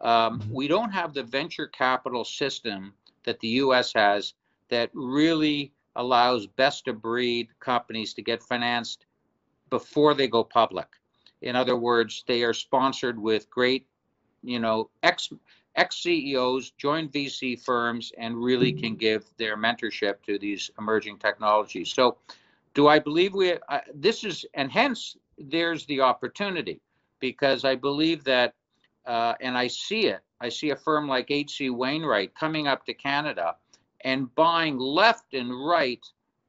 Um, 0.00 0.40
mm-hmm. 0.40 0.52
we 0.52 0.66
don't 0.66 0.90
have 0.90 1.14
the 1.14 1.22
venture 1.22 1.68
capital 1.68 2.24
system 2.24 2.94
that 3.22 3.38
the 3.38 3.62
US 3.62 3.92
has 3.92 4.34
that 4.70 4.90
really 4.92 5.72
allows 5.94 6.48
best 6.48 6.88
of 6.88 7.00
breed 7.00 7.46
companies 7.60 8.12
to 8.14 8.22
get 8.22 8.42
financed 8.42 9.06
before 9.70 10.14
they 10.14 10.26
go 10.26 10.42
public. 10.42 10.88
In 11.42 11.54
other 11.54 11.76
words, 11.76 12.24
they 12.26 12.42
are 12.42 12.52
sponsored 12.52 13.20
with 13.20 13.48
great, 13.50 13.86
you 14.42 14.58
know, 14.58 14.90
ex 15.04 15.32
ex 15.76 16.02
CEOs, 16.02 16.72
join 16.72 17.08
VC 17.08 17.62
firms, 17.62 18.10
and 18.18 18.36
really 18.36 18.72
can 18.72 18.96
give 18.96 19.26
their 19.36 19.56
mentorship 19.56 20.24
to 20.26 20.40
these 20.40 20.72
emerging 20.76 21.18
technologies. 21.18 21.90
So, 21.90 22.16
do 22.78 22.86
I 22.86 23.00
believe 23.00 23.34
we? 23.34 23.54
Uh, 23.54 23.80
this 23.92 24.22
is, 24.22 24.46
and 24.54 24.70
hence 24.70 25.16
there's 25.36 25.84
the 25.86 26.00
opportunity, 26.00 26.80
because 27.18 27.64
I 27.64 27.74
believe 27.74 28.22
that, 28.22 28.54
uh, 29.04 29.34
and 29.40 29.58
I 29.58 29.66
see 29.66 30.06
it. 30.06 30.20
I 30.40 30.48
see 30.48 30.70
a 30.70 30.76
firm 30.76 31.08
like 31.08 31.28
H.C. 31.28 31.70
Wainwright 31.70 32.36
coming 32.36 32.68
up 32.68 32.86
to 32.86 32.94
Canada 32.94 33.56
and 34.02 34.32
buying 34.36 34.78
left 34.78 35.34
and 35.34 35.50
right 35.66 35.98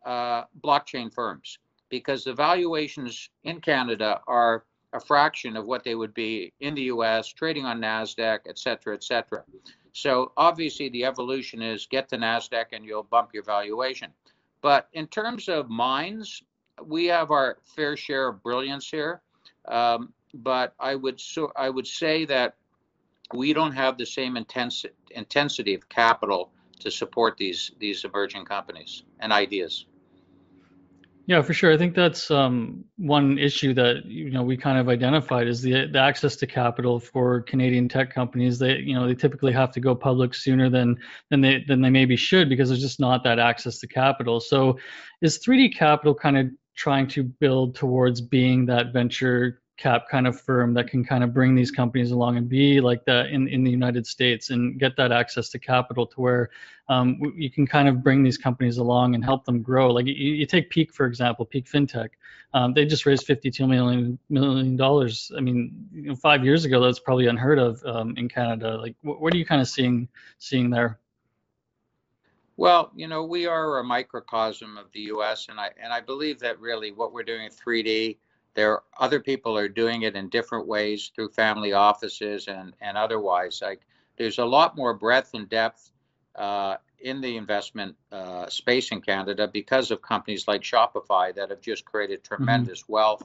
uh, 0.05 0.43
blockchain 0.63 1.12
firms 1.12 1.57
because 1.89 2.24
the 2.24 2.33
valuations 2.36 3.31
in 3.43 3.59
Canada 3.59 4.21
are 4.27 4.65
a 4.93 5.00
fraction 5.00 5.57
of 5.57 5.65
what 5.65 5.83
they 5.83 5.95
would 5.95 6.13
be 6.13 6.53
in 6.59 6.75
the 6.75 6.83
US, 6.93 7.27
trading 7.29 7.65
on 7.65 7.81
NASDAQ, 7.81 8.41
et 8.45 8.59
cetera, 8.59 8.93
et 8.93 9.03
cetera. 9.03 9.43
So 9.93 10.31
obviously 10.38 10.89
the 10.89 11.05
evolution 11.05 11.63
is 11.63 11.88
get 11.88 12.07
to 12.09 12.17
NASDAQ 12.17 12.65
and 12.74 12.86
you'll 12.86 13.01
bump 13.01 13.31
your 13.33 13.43
valuation. 13.43 14.13
But 14.61 14.89
in 14.93 15.07
terms 15.07 15.47
of 15.47 15.69
mines, 15.69 16.43
we 16.85 17.05
have 17.05 17.31
our 17.31 17.57
fair 17.63 17.95
share 17.97 18.27
of 18.27 18.43
brilliance 18.43 18.89
here. 18.89 19.21
Um, 19.67 20.13
but 20.33 20.73
I 20.79 20.95
would 20.95 21.19
so 21.19 21.51
I 21.55 21.69
would 21.69 21.87
say 21.87 22.25
that 22.25 22.55
we 23.33 23.53
don't 23.53 23.71
have 23.71 23.97
the 23.97 24.05
same 24.05 24.37
intense, 24.37 24.85
intensity 25.11 25.73
of 25.73 25.87
capital 25.89 26.51
to 26.79 26.91
support 26.91 27.37
these 27.37 27.71
these 27.79 28.03
emerging 28.03 28.45
companies 28.45 29.03
and 29.19 29.31
ideas. 29.33 29.85
Yeah, 31.29 31.43
for 31.43 31.53
sure. 31.53 31.71
I 31.71 31.77
think 31.77 31.93
that's 31.93 32.31
um, 32.31 32.86
one 32.98 33.38
issue 33.38 33.75
that 33.75 34.03
you 34.05 34.31
know 34.31 34.41
we 34.41 34.57
kind 34.57 34.79
of 34.79 34.89
identified 34.89 35.48
is 35.48 35.62
the 35.62 35.86
the 35.86 36.00
access 36.00 36.36
to 36.38 36.48
capital 36.48 37.00
for 37.00 37.41
Canadian 37.41 37.88
tech 37.88 38.12
companies. 38.12 38.57
They 38.57 38.77
you 38.77 38.95
know 38.95 39.07
they 39.07 39.13
typically 39.13 39.51
have 39.51 39.71
to 39.74 39.79
go 39.79 39.93
public 39.93 40.33
sooner 40.33 40.71
than 40.71 40.98
than 41.29 41.41
they 41.41 41.63
than 41.67 41.81
they 41.81 41.91
maybe 41.91 42.15
should 42.15 42.50
because 42.50 42.69
there's 42.69 42.81
just 42.81 43.00
not 43.00 43.24
that 43.25 43.38
access 43.38 43.77
to 43.81 43.88
capital. 43.88 44.39
So, 44.39 44.79
is 45.21 45.38
3D 45.38 45.75
Capital 45.75 46.15
kind 46.15 46.36
of 46.36 46.48
trying 46.75 47.05
to 47.09 47.21
build 47.21 47.75
towards 47.75 48.21
being 48.21 48.65
that 48.65 48.91
venture 48.91 49.62
cap 49.79 50.09
kind 50.09 50.27
of 50.27 50.39
firm 50.39 50.74
that 50.74 50.88
can 50.88 51.03
kind 51.03 51.24
of 51.24 51.33
bring 51.33 51.55
these 51.55 51.71
companies 51.71 52.12
along 52.12 52.36
and 52.36 52.50
be 52.50 52.81
like 52.81 53.05
that 53.05 53.27
in, 53.27 53.48
in 53.48 53.63
the 53.63 53.71
United 53.71 54.05
States 54.05 54.50
and 54.50 54.77
get 54.77 54.95
that 54.98 55.12
access 55.12 55.50
to 55.50 55.57
capital 55.57 56.05
to 56.05 56.19
where 56.19 56.50
um, 56.89 57.17
you 57.36 57.50
can 57.50 57.65
kind 57.65 57.88
of 57.88 58.03
bring 58.03 58.21
these 58.21 58.38
companies 58.38 58.77
along 58.77 59.15
and 59.15 59.24
help 59.24 59.45
them 59.45 59.62
grow. 59.62 59.89
Like 59.91 60.05
you, 60.05 60.13
you 60.13 60.45
take 60.45 60.69
Peak, 60.69 60.93
for 60.93 61.05
example, 61.05 61.45
Peak 61.45 61.65
FinTech. 61.65 62.09
Um, 62.53 62.74
they 62.74 62.86
just 62.86 63.05
raised 63.05 63.25
$52 63.25 63.67
million, 63.67 64.19
million 64.29 64.75
dollars. 64.75 65.31
I 65.36 65.39
mean, 65.39 65.88
you 65.93 66.09
know, 66.09 66.15
five 66.15 66.43
years 66.43 66.65
ago, 66.65 66.81
that's 66.81 67.00
probably 67.00 67.27
unheard 67.27 67.59
of 67.59 67.81
um, 67.86 68.15
in 68.17 68.27
Canada. 68.27 68.77
Like, 68.77 68.95
what, 69.01 69.21
what 69.21 69.33
are 69.33 69.38
you 69.38 69.45
kind 69.45 69.62
of 69.62 69.67
seeing 69.67 70.09
seeing 70.39 70.69
there? 70.69 71.00
Well, 72.57 72.91
you 72.93 73.07
know, 73.07 73.24
we 73.24 73.45
are 73.45 73.79
a 73.79 73.83
microcosm 73.86 74.77
of 74.77 74.88
the 74.91 75.00
U.S., 75.13 75.48
and 75.48 75.57
I 75.57 75.69
and 75.81 75.93
I 75.93 76.01
believe 76.01 76.39
that 76.39 76.59
really 76.59 76.91
what 76.91 77.13
we're 77.13 77.24
doing 77.24 77.45
in 77.45 77.51
3D 77.51 78.17
there 78.59 78.81
other 78.99 79.21
people 79.21 79.57
are 79.57 79.69
doing 79.69 80.01
it 80.01 80.17
in 80.17 80.27
different 80.27 80.67
ways 80.67 81.11
through 81.15 81.29
family 81.29 81.71
offices 81.71 82.49
and 82.49 82.73
and 82.81 82.97
otherwise 82.97 83.61
like 83.61 83.81
there's 84.17 84.37
a 84.37 84.45
lot 84.45 84.75
more 84.75 84.93
breadth 84.93 85.33
and 85.33 85.47
depth 85.47 85.91
uh, 86.35 86.75
in 86.99 87.21
the 87.21 87.37
investment 87.37 87.95
uh, 88.11 88.49
space 88.49 88.91
in 88.91 88.99
canada 88.99 89.47
because 89.47 89.91
of 89.91 90.01
companies 90.01 90.45
like 90.45 90.61
shopify 90.61 91.33
that 91.33 91.49
have 91.49 91.61
just 91.61 91.85
created 91.85 92.21
mm-hmm. 92.21 92.35
tremendous 92.35 92.83
mm-hmm. 92.83 92.93
wealth 92.93 93.23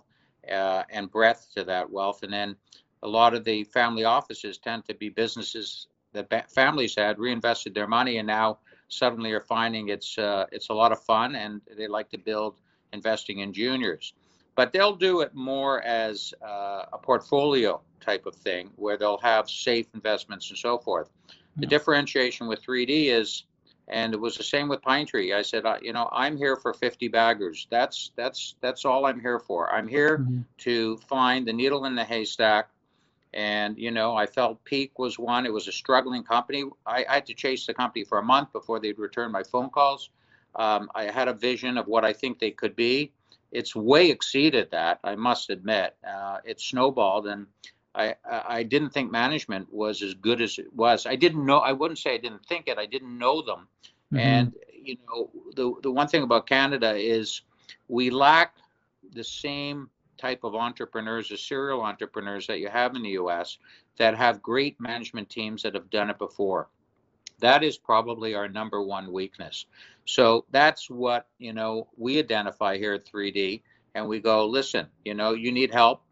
uh, 0.52 0.84
and 0.90 1.10
breadth 1.10 1.48
to 1.52 1.64
that 1.64 1.90
wealth 1.90 2.22
and 2.22 2.32
then 2.32 2.54
a 3.02 3.08
lot 3.08 3.34
of 3.34 3.42
the 3.42 3.64
family 3.64 4.04
offices 4.04 4.56
tend 4.56 4.84
to 4.84 4.94
be 4.94 5.08
businesses 5.08 5.88
that 6.12 6.48
families 6.48 6.94
had 6.94 7.18
reinvested 7.18 7.74
their 7.74 7.88
money 7.88 8.18
and 8.18 8.28
now 8.28 8.56
suddenly 8.86 9.32
are 9.32 9.40
finding 9.40 9.88
it's 9.88 10.16
uh, 10.16 10.46
it's 10.52 10.68
a 10.68 10.74
lot 10.82 10.92
of 10.92 11.02
fun 11.02 11.34
and 11.34 11.60
they 11.76 11.88
like 11.88 12.08
to 12.08 12.18
build 12.18 12.60
investing 12.92 13.40
in 13.40 13.52
juniors 13.52 14.14
but 14.54 14.72
they'll 14.72 14.94
do 14.94 15.20
it 15.20 15.34
more 15.34 15.82
as 15.82 16.32
uh, 16.42 16.84
a 16.92 16.98
portfolio 16.98 17.80
type 18.00 18.26
of 18.26 18.34
thing 18.34 18.70
where 18.76 18.96
they'll 18.96 19.18
have 19.18 19.48
safe 19.48 19.86
investments 19.94 20.50
and 20.50 20.58
so 20.58 20.78
forth. 20.78 21.08
The 21.56 21.66
differentiation 21.66 22.48
with 22.48 22.62
3D 22.64 23.12
is, 23.12 23.44
and 23.88 24.12
it 24.12 24.20
was 24.20 24.36
the 24.36 24.42
same 24.42 24.68
with 24.68 24.82
Pine 24.82 25.06
Tree. 25.06 25.32
I 25.32 25.42
said, 25.42 25.64
uh, 25.64 25.76
you 25.80 25.92
know, 25.92 26.08
I'm 26.12 26.36
here 26.36 26.56
for 26.56 26.74
50 26.74 27.08
baggers. 27.08 27.68
That's 27.70 28.10
that's 28.16 28.56
that's 28.60 28.84
all 28.84 29.06
I'm 29.06 29.20
here 29.20 29.38
for. 29.38 29.72
I'm 29.72 29.86
here 29.86 30.18
mm-hmm. 30.18 30.40
to 30.58 30.96
find 31.08 31.46
the 31.46 31.52
needle 31.52 31.84
in 31.84 31.94
the 31.94 32.04
haystack. 32.04 32.70
And 33.34 33.78
you 33.78 33.90
know, 33.90 34.16
I 34.16 34.26
felt 34.26 34.64
Peak 34.64 34.98
was 34.98 35.18
one. 35.18 35.46
It 35.46 35.52
was 35.52 35.68
a 35.68 35.72
struggling 35.72 36.24
company. 36.24 36.64
I, 36.86 37.04
I 37.08 37.14
had 37.14 37.26
to 37.26 37.34
chase 37.34 37.66
the 37.66 37.74
company 37.74 38.04
for 38.04 38.18
a 38.18 38.22
month 38.22 38.52
before 38.52 38.80
they'd 38.80 38.98
return 38.98 39.30
my 39.30 39.42
phone 39.42 39.70
calls. 39.70 40.10
Um, 40.56 40.88
I 40.94 41.04
had 41.04 41.28
a 41.28 41.34
vision 41.34 41.78
of 41.78 41.86
what 41.86 42.04
I 42.04 42.12
think 42.12 42.38
they 42.38 42.52
could 42.52 42.76
be 42.76 43.12
it's 43.54 43.74
way 43.74 44.10
exceeded 44.10 44.70
that. 44.72 44.98
I 45.04 45.14
must 45.14 45.48
admit, 45.48 45.94
uh, 46.06 46.38
it 46.44 46.60
snowballed, 46.60 47.28
and 47.28 47.46
I 47.94 48.14
I 48.28 48.64
didn't 48.64 48.90
think 48.90 49.10
management 49.10 49.72
was 49.72 50.02
as 50.02 50.14
good 50.14 50.42
as 50.42 50.58
it 50.58 50.74
was. 50.74 51.06
I 51.06 51.14
didn't 51.14 51.46
know. 51.46 51.58
I 51.58 51.72
wouldn't 51.72 51.98
say 51.98 52.14
I 52.14 52.18
didn't 52.18 52.44
think 52.46 52.66
it. 52.66 52.78
I 52.78 52.86
didn't 52.86 53.16
know 53.16 53.40
them, 53.40 53.68
mm-hmm. 54.12 54.18
and 54.18 54.54
you 54.72 54.96
know 55.08 55.30
the 55.54 55.72
the 55.82 55.90
one 55.90 56.08
thing 56.08 56.24
about 56.24 56.46
Canada 56.48 56.94
is 56.94 57.42
we 57.88 58.10
lack 58.10 58.56
the 59.12 59.24
same 59.24 59.88
type 60.18 60.42
of 60.42 60.54
entrepreneurs, 60.54 61.28
the 61.28 61.36
serial 61.36 61.82
entrepreneurs 61.82 62.46
that 62.48 62.58
you 62.58 62.68
have 62.68 62.96
in 62.96 63.02
the 63.02 63.10
U.S. 63.10 63.58
that 63.98 64.16
have 64.16 64.42
great 64.42 64.80
management 64.80 65.30
teams 65.30 65.62
that 65.62 65.74
have 65.74 65.90
done 65.90 66.10
it 66.10 66.18
before. 66.18 66.68
That 67.40 67.62
is 67.62 67.76
probably 67.76 68.34
our 68.34 68.48
number 68.48 68.82
one 68.82 69.12
weakness. 69.12 69.66
So 70.04 70.44
that's 70.50 70.90
what, 70.90 71.28
you 71.38 71.52
know, 71.52 71.88
we 71.96 72.18
identify 72.18 72.76
here 72.78 72.94
at 72.94 73.06
3D 73.06 73.62
and 73.94 74.06
we 74.06 74.20
go, 74.20 74.46
listen, 74.46 74.86
you 75.04 75.14
know, 75.14 75.32
you 75.32 75.52
need 75.52 75.72
help. 75.72 76.02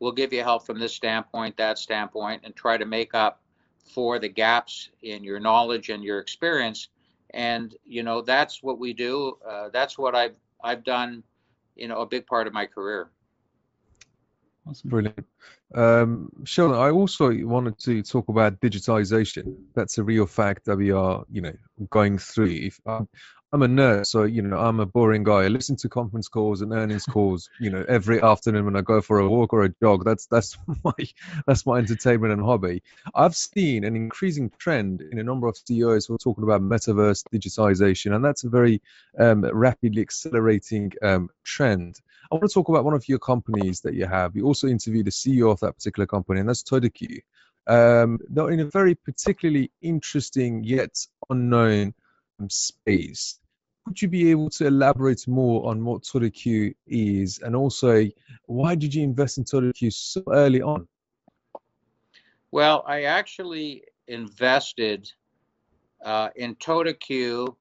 We'll 0.00 0.12
give 0.12 0.32
you 0.32 0.42
help 0.42 0.66
from 0.66 0.78
this 0.78 0.94
standpoint, 0.94 1.56
that 1.56 1.78
standpoint, 1.78 2.42
and 2.44 2.54
try 2.54 2.76
to 2.76 2.84
make 2.84 3.14
up 3.14 3.40
for 3.84 4.18
the 4.18 4.28
gaps 4.28 4.90
in 5.02 5.24
your 5.24 5.40
knowledge 5.40 5.88
and 5.88 6.04
your 6.04 6.18
experience. 6.18 6.88
And, 7.30 7.74
you 7.84 8.02
know, 8.02 8.22
that's 8.22 8.62
what 8.62 8.78
we 8.78 8.92
do. 8.92 9.38
Uh, 9.48 9.70
that's 9.70 9.98
what 9.98 10.14
I've, 10.14 10.36
I've 10.62 10.84
done, 10.84 11.22
you 11.74 11.88
know, 11.88 12.00
a 12.00 12.06
big 12.06 12.26
part 12.26 12.46
of 12.46 12.52
my 12.52 12.66
career. 12.66 13.10
Awesome. 14.66 14.90
Brilliant. 14.90 15.24
Um, 15.74 16.30
Sheldon, 16.44 16.78
I 16.78 16.90
also 16.90 17.30
wanted 17.44 17.78
to 17.80 18.02
talk 18.02 18.28
about 18.28 18.60
digitization. 18.60 19.56
That's 19.74 19.98
a 19.98 20.02
real 20.02 20.26
fact 20.26 20.64
that 20.64 20.76
we 20.76 20.90
are, 20.92 21.24
you 21.30 21.42
know, 21.42 21.52
going 21.90 22.18
through. 22.18 22.50
If, 22.50 22.80
um, 22.86 23.08
I'm 23.50 23.62
a 23.62 23.68
nurse, 23.68 24.10
so 24.10 24.24
you 24.24 24.42
know 24.42 24.58
I'm 24.58 24.78
a 24.78 24.84
boring 24.84 25.24
guy. 25.24 25.44
I 25.44 25.48
listen 25.48 25.76
to 25.76 25.88
conference 25.88 26.28
calls 26.28 26.60
and 26.60 26.72
earnings 26.72 27.06
calls, 27.06 27.48
you 27.58 27.70
know, 27.70 27.82
every 27.88 28.20
afternoon 28.20 28.66
when 28.66 28.76
I 28.76 28.82
go 28.82 29.00
for 29.00 29.20
a 29.20 29.28
walk 29.28 29.54
or 29.54 29.64
a 29.64 29.74
jog. 29.82 30.04
That's 30.04 30.26
that's 30.26 30.58
my 30.84 30.92
that's 31.46 31.64
my 31.64 31.78
entertainment 31.78 32.34
and 32.34 32.42
hobby. 32.42 32.82
I've 33.14 33.34
seen 33.34 33.84
an 33.84 33.96
increasing 33.96 34.50
trend 34.58 35.00
in 35.00 35.18
a 35.18 35.22
number 35.22 35.46
of 35.46 35.56
CEOs 35.56 36.06
who 36.06 36.14
are 36.14 36.18
talking 36.18 36.44
about 36.44 36.60
metaverse 36.60 37.24
digitization, 37.32 38.14
and 38.14 38.22
that's 38.22 38.44
a 38.44 38.50
very 38.50 38.82
um, 39.18 39.40
rapidly 39.42 40.02
accelerating 40.02 40.92
um, 41.02 41.30
trend. 41.42 42.00
I 42.30 42.34
want 42.34 42.48
to 42.48 42.52
talk 42.52 42.68
about 42.68 42.84
one 42.84 42.94
of 42.94 43.08
your 43.08 43.18
companies 43.18 43.80
that 43.80 43.94
you 43.94 44.04
have. 44.04 44.36
You 44.36 44.44
also 44.44 44.66
interviewed 44.66 45.06
the 45.06 45.10
CEO 45.10 45.50
of 45.50 45.60
that 45.60 45.74
particular 45.74 46.06
company, 46.06 46.40
and 46.40 46.48
that's 46.48 46.62
Todaq. 46.62 47.22
Um, 47.66 48.18
they're 48.28 48.50
in 48.50 48.60
a 48.60 48.66
very 48.66 48.94
particularly 48.94 49.70
interesting 49.80 50.62
yet 50.62 50.94
unknown 51.30 51.94
space. 52.48 53.38
Would 53.86 54.02
you 54.02 54.08
be 54.08 54.30
able 54.30 54.50
to 54.50 54.66
elaborate 54.66 55.26
more 55.26 55.70
on 55.70 55.82
what 55.84 56.02
Todaq 56.02 56.74
is, 56.86 57.38
and 57.38 57.56
also 57.56 58.06
why 58.44 58.74
did 58.74 58.94
you 58.94 59.02
invest 59.02 59.38
in 59.38 59.44
Todaq 59.44 59.90
so 59.90 60.22
early 60.30 60.60
on? 60.60 60.86
Well, 62.50 62.84
I 62.86 63.04
actually 63.04 63.84
invested 64.06 65.10
uh, 66.04 66.28
in 66.36 66.56
Todaq 66.56 67.54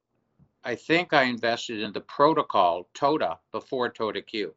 I 0.64 0.76
think 0.76 1.14
I 1.14 1.24
invested 1.24 1.82
in 1.82 1.94
the 1.94 2.02
protocol 2.02 2.90
TODA 2.94 3.40
before 3.52 3.90
Todaq. 3.90 4.52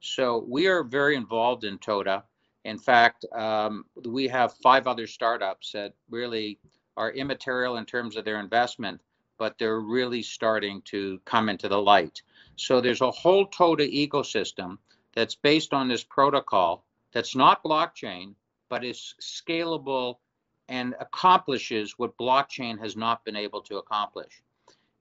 So 0.00 0.44
we 0.46 0.66
are 0.66 0.84
very 0.84 1.16
involved 1.16 1.64
in 1.64 1.78
TODA. 1.78 2.22
In 2.64 2.78
fact, 2.78 3.24
um, 3.32 3.84
we 4.04 4.28
have 4.28 4.54
five 4.62 4.86
other 4.86 5.06
startups 5.06 5.72
that 5.72 5.94
really 6.10 6.58
are 6.96 7.12
immaterial 7.12 7.76
in 7.76 7.86
terms 7.86 8.16
of 8.16 8.24
their 8.24 8.40
investment, 8.40 9.00
but 9.38 9.56
they're 9.58 9.80
really 9.80 10.22
starting 10.22 10.82
to 10.82 11.20
come 11.24 11.48
into 11.48 11.68
the 11.68 11.80
light. 11.80 12.22
So 12.56 12.80
there's 12.80 13.00
a 13.00 13.10
whole 13.10 13.46
TOTA 13.46 13.84
ecosystem 13.84 14.78
that's 15.14 15.34
based 15.34 15.72
on 15.72 15.88
this 15.88 16.04
protocol 16.04 16.84
that's 17.12 17.34
not 17.34 17.64
blockchain, 17.64 18.34
but 18.68 18.84
is 18.84 19.14
scalable 19.20 20.18
and 20.68 20.94
accomplishes 21.00 21.98
what 21.98 22.16
blockchain 22.18 22.78
has 22.78 22.96
not 22.96 23.24
been 23.24 23.36
able 23.36 23.62
to 23.62 23.78
accomplish. 23.78 24.42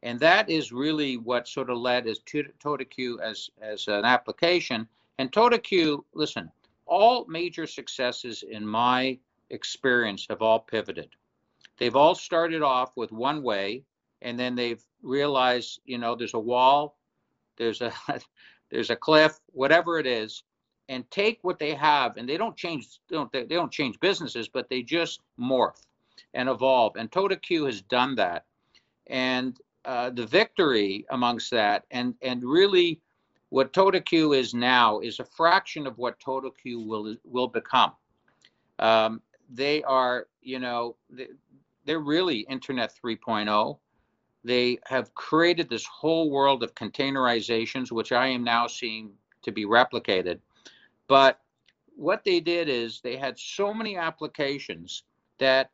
And 0.08 0.22
that 0.22 0.50
is 0.50 0.72
really 0.72 1.18
what 1.18 1.50
sort 1.50 1.70
of 1.70 1.80
led 1.80 2.08
as 2.08 2.20
TODAQ 2.20 3.20
as, 3.20 3.50
as 3.62 3.90
an 3.90 4.06
application. 4.06 4.88
And 5.18 5.30
TODAQ, 5.34 6.02
listen, 6.14 6.50
all 6.86 7.26
major 7.26 7.68
successes 7.68 8.46
in 8.50 8.66
my 8.66 9.20
experience 9.50 10.26
have 10.30 10.42
all 10.42 10.62
pivoted. 10.62 11.10
They've 11.78 11.98
all 11.98 12.16
started 12.16 12.62
off 12.62 12.96
with 12.96 13.12
one 13.12 13.44
way, 13.44 13.84
and 14.22 14.40
then 14.40 14.56
they've 14.56 14.82
realized, 15.02 15.82
you 15.84 15.98
know, 15.98 16.16
there's 16.16 16.36
a 16.36 16.40
wall, 16.40 16.98
there's 17.58 17.82
a 17.82 17.92
there's 18.72 18.90
a 18.90 18.96
cliff, 18.96 19.38
whatever 19.52 20.00
it 20.00 20.08
is, 20.08 20.44
and 20.88 21.04
take 21.12 21.40
what 21.42 21.60
they 21.60 21.74
have, 21.74 22.16
and 22.16 22.30
they 22.30 22.38
don't 22.38 22.56
change, 22.56 23.02
don't 23.10 23.30
they 23.34 23.44
don't 23.44 23.74
change 23.74 24.00
businesses, 24.00 24.48
but 24.48 24.70
they 24.70 24.84
just 24.84 25.20
morph 25.38 25.86
and 26.34 26.48
evolve. 26.48 26.96
And 26.96 27.12
TODAQ 27.12 27.66
has 27.66 27.82
done 27.82 28.16
that, 28.16 28.46
and 29.08 29.60
uh, 29.88 30.10
the 30.10 30.28
victory 30.28 31.06
amongst 31.12 31.50
that, 31.52 31.86
and 31.92 32.14
and 32.22 32.44
really, 32.44 33.02
what 33.50 33.72
TODAQ 33.72 34.38
is 34.38 34.54
now 34.54 35.00
is 35.00 35.20
a 35.20 35.26
fraction 35.26 35.88
of 35.88 35.98
what 35.98 36.20
TODAQ 36.20 36.86
will 36.86 37.16
will 37.24 37.48
become. 37.48 37.94
Um, 38.80 39.22
they 39.50 39.82
are, 39.84 40.28
you 40.42 40.60
know, 40.60 40.98
they're 41.86 42.00
really 42.00 42.40
Internet 42.50 42.94
3.0. 43.02 43.80
They 44.44 44.78
have 44.86 45.16
created 45.16 45.70
this 45.70 45.86
whole 45.86 46.30
world 46.30 46.64
of 46.64 46.76
containerizations, 46.76 47.90
which 47.90 48.12
I 48.12 48.28
am 48.28 48.44
now 48.44 48.68
seeing 48.68 49.12
to 49.44 49.52
be 49.54 49.66
replicated. 49.66 50.40
But 51.08 51.40
what 51.96 52.26
they 52.26 52.42
did 52.42 52.68
is 52.68 53.00
they 53.00 53.16
had 53.16 53.40
so 53.40 53.74
many 53.74 53.96
applications 53.96 55.04
that 55.40 55.72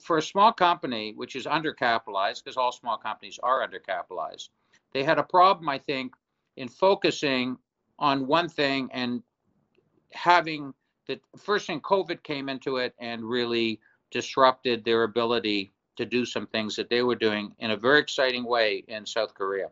for 0.00 0.18
a 0.18 0.22
small 0.22 0.52
company, 0.52 1.12
which 1.16 1.36
is 1.36 1.46
undercapitalized, 1.46 2.42
because 2.44 2.56
all 2.56 2.72
small 2.72 2.96
companies 2.96 3.38
are 3.42 3.66
undercapitalized, 3.66 4.48
they 4.92 5.04
had 5.04 5.18
a 5.18 5.22
problem, 5.22 5.68
I 5.68 5.78
think, 5.78 6.14
in 6.56 6.68
focusing 6.68 7.56
on 7.98 8.26
one 8.26 8.48
thing 8.48 8.88
and 8.92 9.22
having 10.12 10.72
the 11.06 11.20
first 11.38 11.66
thing 11.66 11.80
COVID 11.80 12.22
came 12.22 12.48
into 12.48 12.76
it 12.76 12.94
and 12.98 13.24
really 13.24 13.80
disrupted 14.10 14.84
their 14.84 15.04
ability 15.04 15.72
to 15.96 16.04
do 16.04 16.24
some 16.24 16.46
things 16.46 16.76
that 16.76 16.88
they 16.88 17.02
were 17.02 17.14
doing 17.14 17.52
in 17.58 17.72
a 17.72 17.76
very 17.76 17.98
exciting 17.98 18.44
way 18.44 18.84
in 18.88 19.04
South 19.04 19.34
Korea. 19.34 19.68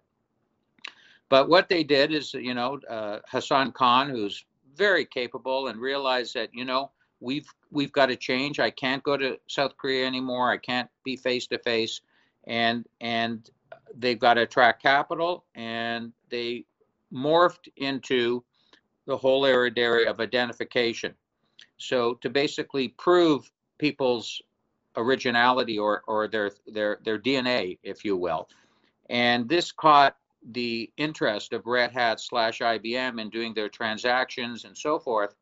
But 1.28 1.48
what 1.48 1.68
they 1.68 1.84
did 1.84 2.12
is, 2.12 2.34
you 2.34 2.54
know, 2.54 2.78
uh, 2.88 3.18
Hassan 3.28 3.72
Khan, 3.72 4.08
who's 4.10 4.44
very 4.74 5.04
capable, 5.04 5.68
and 5.68 5.80
realized 5.80 6.34
that, 6.34 6.50
you 6.52 6.64
know, 6.64 6.90
we've 7.20 7.48
we've 7.70 7.92
got 7.92 8.06
to 8.06 8.16
change. 8.16 8.60
I 8.60 8.70
can't 8.70 9.02
go 9.02 9.16
to 9.16 9.38
South 9.48 9.76
Korea 9.76 10.06
anymore. 10.06 10.50
I 10.50 10.56
can't 10.56 10.88
be 11.04 11.16
face 11.16 11.46
to 11.48 11.58
face, 11.58 12.00
and 12.46 12.86
and 13.00 13.48
they've 13.96 14.18
got 14.18 14.34
to 14.34 14.42
attract 14.42 14.82
capital, 14.82 15.44
and 15.54 16.12
they 16.30 16.64
morphed 17.12 17.68
into 17.76 18.42
the 19.06 19.16
whole 19.16 19.46
area 19.46 20.10
of 20.10 20.20
identification. 20.20 21.14
So 21.78 22.14
to 22.14 22.30
basically 22.30 22.88
prove 22.88 23.50
people's 23.78 24.42
originality 24.96 25.78
or 25.78 26.02
or 26.06 26.28
their 26.28 26.50
their 26.66 26.98
their 27.04 27.18
DNA, 27.18 27.78
if 27.82 28.04
you 28.04 28.16
will. 28.16 28.48
And 29.08 29.48
this 29.48 29.70
caught 29.70 30.16
the 30.52 30.90
interest 30.96 31.52
of 31.52 31.66
Red 31.66 31.92
Hat 31.92 32.20
slash 32.20 32.60
IBM 32.60 33.20
in 33.20 33.30
doing 33.30 33.54
their 33.54 33.68
transactions 33.68 34.64
and 34.64 34.76
so 34.76 34.98
forth. 34.98 35.34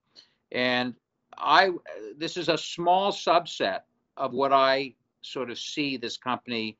And 0.53 0.95
I 1.39 1.71
this 2.17 2.37
is 2.37 2.49
a 2.49 2.59
small 2.59 3.13
subset 3.13 3.81
of 4.17 4.33
what 4.33 4.53
I 4.53 4.95
sort 5.23 5.51
of 5.51 5.59
see 5.59 5.97
this 5.97 6.17
company 6.17 6.77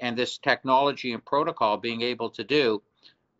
and 0.00 0.16
this 0.16 0.38
technology 0.38 1.12
and 1.12 1.24
protocol 1.24 1.76
being 1.76 2.02
able 2.02 2.30
to 2.30 2.44
do. 2.44 2.82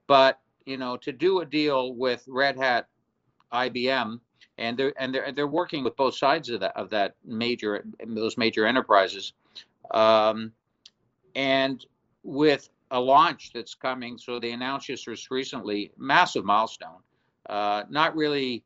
But 0.07 0.40
you 0.66 0.76
know, 0.76 0.96
to 0.98 1.12
do 1.12 1.40
a 1.40 1.46
deal 1.46 1.94
with 1.94 2.24
Red 2.28 2.57
Hat, 2.57 2.88
IBM, 3.52 4.20
and 4.59 4.76
they're 4.76 4.92
and 4.98 5.14
they're 5.14 5.33
they're 5.33 5.46
working 5.46 5.85
with 5.85 5.96
both 5.96 6.16
sides 6.16 6.50
of 6.50 6.61
that 6.61 6.76
of 6.76 6.90
that 6.90 7.14
major 7.24 7.85
those 8.07 8.37
major 8.37 8.66
enterprises, 8.66 9.33
um, 9.92 10.52
and 11.35 11.87
with 12.22 12.68
a 12.90 13.00
launch 13.00 13.52
that's 13.54 13.74
coming. 13.74 14.18
So 14.18 14.38
they 14.38 14.52
announced 14.52 14.88
just 14.88 15.31
recently, 15.31 15.92
massive 15.96 16.44
milestone. 16.44 17.00
Uh, 17.48 17.85
not 17.88 18.14
really, 18.14 18.64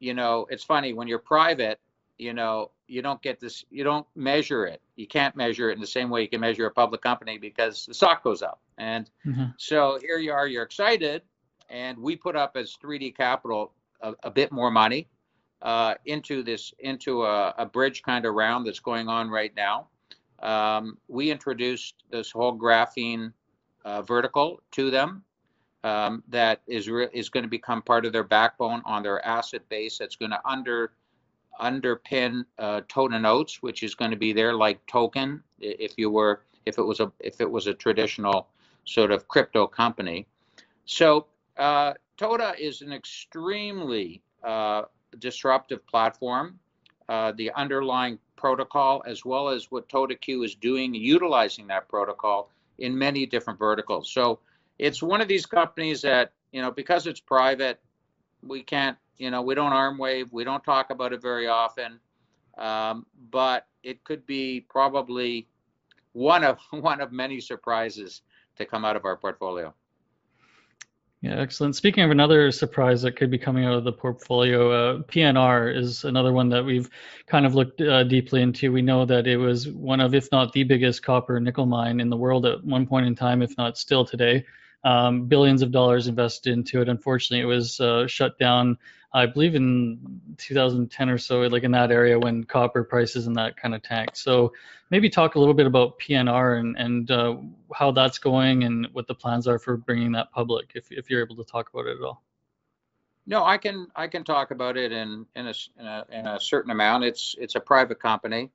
you 0.00 0.14
know, 0.14 0.46
it's 0.50 0.64
funny 0.64 0.92
when 0.92 1.06
you're 1.06 1.18
private, 1.18 1.78
you 2.18 2.34
know, 2.34 2.70
you 2.88 3.02
don't 3.02 3.22
get 3.22 3.38
this, 3.38 3.64
you 3.70 3.84
don't 3.84 4.06
measure 4.16 4.66
it. 4.66 4.80
You 4.96 5.06
can't 5.06 5.36
measure 5.36 5.70
it 5.70 5.74
in 5.74 5.80
the 5.80 5.86
same 5.86 6.10
way 6.10 6.22
you 6.22 6.28
can 6.28 6.40
measure 6.40 6.66
a 6.66 6.70
public 6.70 7.02
company 7.02 7.38
because 7.38 7.86
the 7.86 7.94
stock 7.94 8.24
goes 8.24 8.42
up. 8.42 8.60
And 8.78 9.08
mm-hmm. 9.24 9.44
so 9.56 9.98
here 10.02 10.18
you 10.18 10.32
are, 10.32 10.48
you're 10.48 10.64
excited, 10.64 11.22
and 11.68 11.96
we 11.98 12.16
put 12.16 12.34
up 12.34 12.56
as 12.56 12.76
3D 12.82 13.16
Capital 13.16 13.72
a, 14.00 14.14
a 14.24 14.30
bit 14.30 14.50
more 14.50 14.70
money 14.70 15.08
uh, 15.62 15.94
into 16.06 16.42
this 16.42 16.72
into 16.78 17.22
a, 17.24 17.54
a, 17.58 17.66
bridge 17.66 18.02
kind 18.02 18.24
of 18.24 18.34
round 18.34 18.66
that's 18.66 18.80
going 18.80 19.08
on 19.08 19.28
right 19.28 19.54
now. 19.54 19.88
Um, 20.42 20.96
we 21.06 21.30
introduced 21.30 21.96
this 22.10 22.30
whole 22.30 22.58
graphene 22.58 23.32
uh, 23.84 24.00
vertical 24.00 24.62
to 24.72 24.90
them 24.90 25.22
um, 25.84 26.22
that 26.28 26.60
is 26.66 26.88
re- 26.88 27.08
is 27.12 27.28
going 27.28 27.42
to 27.44 27.48
become 27.48 27.82
part 27.82 28.04
of 28.04 28.12
their 28.12 28.24
backbone 28.24 28.82
on 28.84 29.02
their 29.02 29.24
asset 29.24 29.68
base. 29.68 29.98
That's 29.98 30.16
going 30.16 30.30
to 30.30 30.40
under 30.44 30.92
underpin 31.60 32.44
uh, 32.58 32.80
Notes, 32.96 33.62
which 33.62 33.82
is 33.82 33.94
going 33.94 34.10
to 34.10 34.16
be 34.16 34.32
their 34.32 34.54
like 34.54 34.84
token 34.86 35.42
if 35.60 35.94
you 35.96 36.10
were 36.10 36.42
if 36.66 36.78
it 36.78 36.82
was 36.82 37.00
a 37.00 37.10
if 37.20 37.40
it 37.40 37.50
was 37.50 37.66
a 37.66 37.74
traditional 37.74 38.48
sort 38.84 39.10
of 39.10 39.28
crypto 39.28 39.66
company. 39.66 40.26
So 40.86 41.26
uh, 41.56 41.94
Tota 42.16 42.54
is 42.58 42.82
an 42.82 42.92
extremely 42.92 44.22
uh, 44.42 44.82
disruptive 45.18 45.86
platform. 45.86 46.58
Uh, 47.08 47.32
the 47.32 47.50
underlying 47.52 48.18
protocol, 48.36 49.02
as 49.06 49.24
well 49.24 49.48
as 49.48 49.70
what 49.70 49.88
TODAQ 49.88 50.44
is 50.44 50.54
doing, 50.54 50.94
utilizing 50.94 51.66
that 51.66 51.88
protocol 51.88 52.50
in 52.78 52.96
many 52.96 53.26
different 53.26 53.58
verticals. 53.58 54.10
So 54.10 54.38
it's 54.80 55.02
one 55.02 55.20
of 55.20 55.28
these 55.28 55.44
companies 55.44 56.00
that, 56.00 56.32
you 56.52 56.62
know, 56.62 56.70
because 56.70 57.06
it's 57.06 57.20
private, 57.20 57.78
we 58.42 58.62
can't, 58.62 58.96
you 59.18 59.30
know, 59.30 59.42
we 59.42 59.54
don't 59.54 59.74
arm 59.74 59.98
wave, 59.98 60.32
we 60.32 60.42
don't 60.42 60.64
talk 60.64 60.88
about 60.88 61.12
it 61.12 61.20
very 61.20 61.46
often, 61.46 62.00
um, 62.56 63.04
but 63.30 63.66
it 63.82 64.02
could 64.04 64.24
be 64.24 64.64
probably 64.70 65.46
one 66.12 66.42
of 66.42 66.58
one 66.70 67.02
of 67.02 67.12
many 67.12 67.40
surprises 67.40 68.22
to 68.56 68.64
come 68.64 68.86
out 68.86 68.96
of 68.96 69.04
our 69.04 69.16
portfolio. 69.18 69.74
Yeah, 71.20 71.38
excellent. 71.38 71.76
Speaking 71.76 72.02
of 72.02 72.10
another 72.10 72.50
surprise 72.50 73.02
that 73.02 73.16
could 73.16 73.30
be 73.30 73.36
coming 73.36 73.66
out 73.66 73.74
of 73.74 73.84
the 73.84 73.92
portfolio, 73.92 74.70
uh, 74.70 75.02
PNR 75.02 75.76
is 75.76 76.04
another 76.04 76.32
one 76.32 76.48
that 76.48 76.64
we've 76.64 76.88
kind 77.26 77.44
of 77.44 77.54
looked 77.54 77.82
uh, 77.82 78.04
deeply 78.04 78.40
into. 78.40 78.72
We 78.72 78.80
know 78.80 79.04
that 79.04 79.26
it 79.26 79.36
was 79.36 79.68
one 79.68 80.00
of, 80.00 80.14
if 80.14 80.32
not 80.32 80.54
the 80.54 80.64
biggest 80.64 81.02
copper 81.02 81.38
nickel 81.38 81.66
mine 81.66 82.00
in 82.00 82.08
the 82.08 82.16
world 82.16 82.46
at 82.46 82.64
one 82.64 82.86
point 82.86 83.06
in 83.06 83.14
time, 83.14 83.42
if 83.42 83.54
not 83.58 83.76
still 83.76 84.06
today. 84.06 84.46
Um, 84.82 85.26
billions 85.26 85.62
of 85.62 85.72
dollars 85.72 86.08
invested 86.08 86.52
into 86.52 86.80
it. 86.80 86.88
Unfortunately, 86.88 87.42
it 87.42 87.46
was 87.46 87.80
uh, 87.80 88.06
shut 88.06 88.38
down 88.38 88.78
I 89.12 89.26
believe 89.26 89.56
in 89.56 90.20
2010 90.38 91.10
or 91.10 91.18
so, 91.18 91.40
like 91.40 91.64
in 91.64 91.72
that 91.72 91.90
area 91.90 92.18
when 92.18 92.44
copper 92.44 92.84
prices 92.84 93.26
and 93.26 93.34
that 93.36 93.56
kind 93.56 93.74
of 93.74 93.82
tanked. 93.82 94.16
So 94.16 94.52
maybe 94.90 95.10
talk 95.10 95.34
a 95.34 95.38
little 95.38 95.54
bit 95.54 95.66
about 95.66 95.98
PNR 95.98 96.60
and, 96.60 96.76
and 96.78 97.10
uh, 97.10 97.36
how 97.74 97.90
that's 97.90 98.18
going 98.18 98.62
and 98.62 98.86
what 98.92 99.08
the 99.08 99.14
plans 99.14 99.48
are 99.48 99.58
for 99.58 99.76
bringing 99.76 100.12
that 100.12 100.30
public, 100.30 100.72
if, 100.74 100.92
if 100.92 101.10
you're 101.10 101.22
able 101.22 101.36
to 101.36 101.44
talk 101.44 101.70
about 101.72 101.86
it 101.86 101.98
at 101.98 102.04
all. 102.04 102.22
No, 103.26 103.44
I 103.44 103.58
can 103.58 103.86
I 103.94 104.08
can 104.08 104.24
talk 104.24 104.50
about 104.50 104.76
it 104.76 104.92
in 104.92 105.26
in 105.36 105.46
a, 105.46 105.54
in 105.78 105.86
a, 105.86 106.06
in 106.10 106.26
a 106.26 106.40
certain 106.40 106.70
amount. 106.70 107.04
It's 107.04 107.36
it's 107.38 107.54
a 107.54 107.60
private 107.60 108.00
company. 108.00 108.50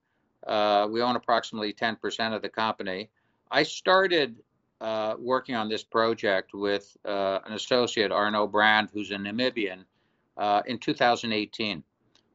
Uh, 0.45 0.87
we 0.91 1.01
own 1.01 1.15
approximately 1.15 1.71
10% 1.71 2.35
of 2.35 2.41
the 2.41 2.49
company. 2.49 3.09
I 3.49 3.63
started 3.63 4.35
uh, 4.81 5.15
working 5.19 5.55
on 5.55 5.69
this 5.69 5.83
project 5.83 6.53
with 6.53 6.95
uh, 7.05 7.39
an 7.45 7.53
associate, 7.53 8.11
Arno 8.11 8.47
Brand, 8.47 8.89
who's 8.93 9.11
a 9.11 9.15
Namibian, 9.15 9.85
uh, 10.37 10.61
in 10.65 10.77
2018. 10.77 11.83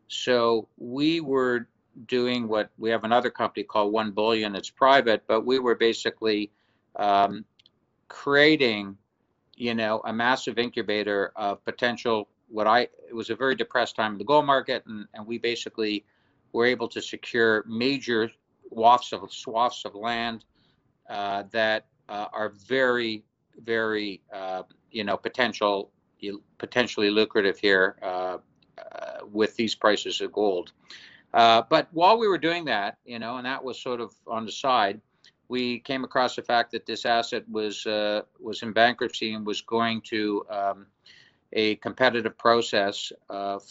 So 0.09 0.69
we 0.79 1.21
were 1.21 1.69
doing 2.07 2.49
what 2.49 2.71
we 2.79 2.91
have 2.91 3.05
another 3.05 3.31
company 3.31 3.65
called 3.65 3.93
One 3.93 4.11
Billion. 4.13 4.57
It's 4.57 4.71
private, 4.71 5.23
but 5.27 5.45
we 5.45 5.59
were 5.59 5.75
basically 5.75 6.51
um, 6.97 7.45
creating, 8.09 8.97
you 9.57 9.75
know, 9.75 10.01
a 10.05 10.13
massive 10.13 10.59
incubator 10.59 11.33
of 11.37 11.65
potential. 11.65 12.29
What 12.49 12.67
I 12.67 12.89
it 13.09 13.15
was 13.15 13.31
a 13.31 13.37
very 13.37 13.55
depressed 13.55 13.97
time 13.97 14.13
in 14.13 14.19
the 14.19 14.25
gold 14.25 14.47
market, 14.47 14.85
and, 14.87 15.07
and 15.15 15.27
we 15.27 15.39
basically 15.39 16.05
were 16.53 16.67
able 16.67 16.89
to 16.89 17.01
secure 17.01 17.65
major 17.69 18.31
wafts 18.71 19.13
of 19.13 19.33
swaths 19.33 19.85
of 19.85 19.95
land 19.95 20.45
uh, 21.09 21.45
that 21.51 21.87
uh, 22.11 22.27
are 22.33 22.51
very, 22.67 23.25
very, 23.63 24.21
uh, 24.35 24.65
you 24.91 25.05
know, 25.05 25.17
potential 25.17 25.93
potentially 26.59 27.09
lucrative 27.09 27.59
here 27.59 27.97
uh, 28.03 28.37
uh, 28.77 29.21
with 29.33 29.57
these 29.57 29.75
prices 29.75 30.21
of 30.21 30.31
gold. 30.33 30.73
but 31.33 31.89
while 31.93 32.19
we 32.19 32.29
were 32.29 32.37
doing 32.37 32.67
that, 32.67 32.99
you 33.07 33.19
know, 33.19 33.39
and 33.39 33.47
that 33.47 33.65
was 33.65 33.81
sort 33.81 34.03
of 34.03 34.13
on 34.27 34.45
the 34.45 34.53
side, 34.53 35.01
we 35.49 35.79
came 35.79 36.05
across 36.05 36.37
the 36.37 36.43
fact 36.43 36.73
that 36.73 36.85
this 36.85 37.07
asset 37.07 37.45
was 37.49 37.87
was 38.39 38.63
in 38.63 38.73
bankruptcy 38.73 39.33
and 39.33 39.47
was 39.47 39.63
going 39.63 40.03
to 40.03 40.45
um, 40.51 40.87
a 41.55 41.77
competitive 41.77 42.37
process 42.37 43.13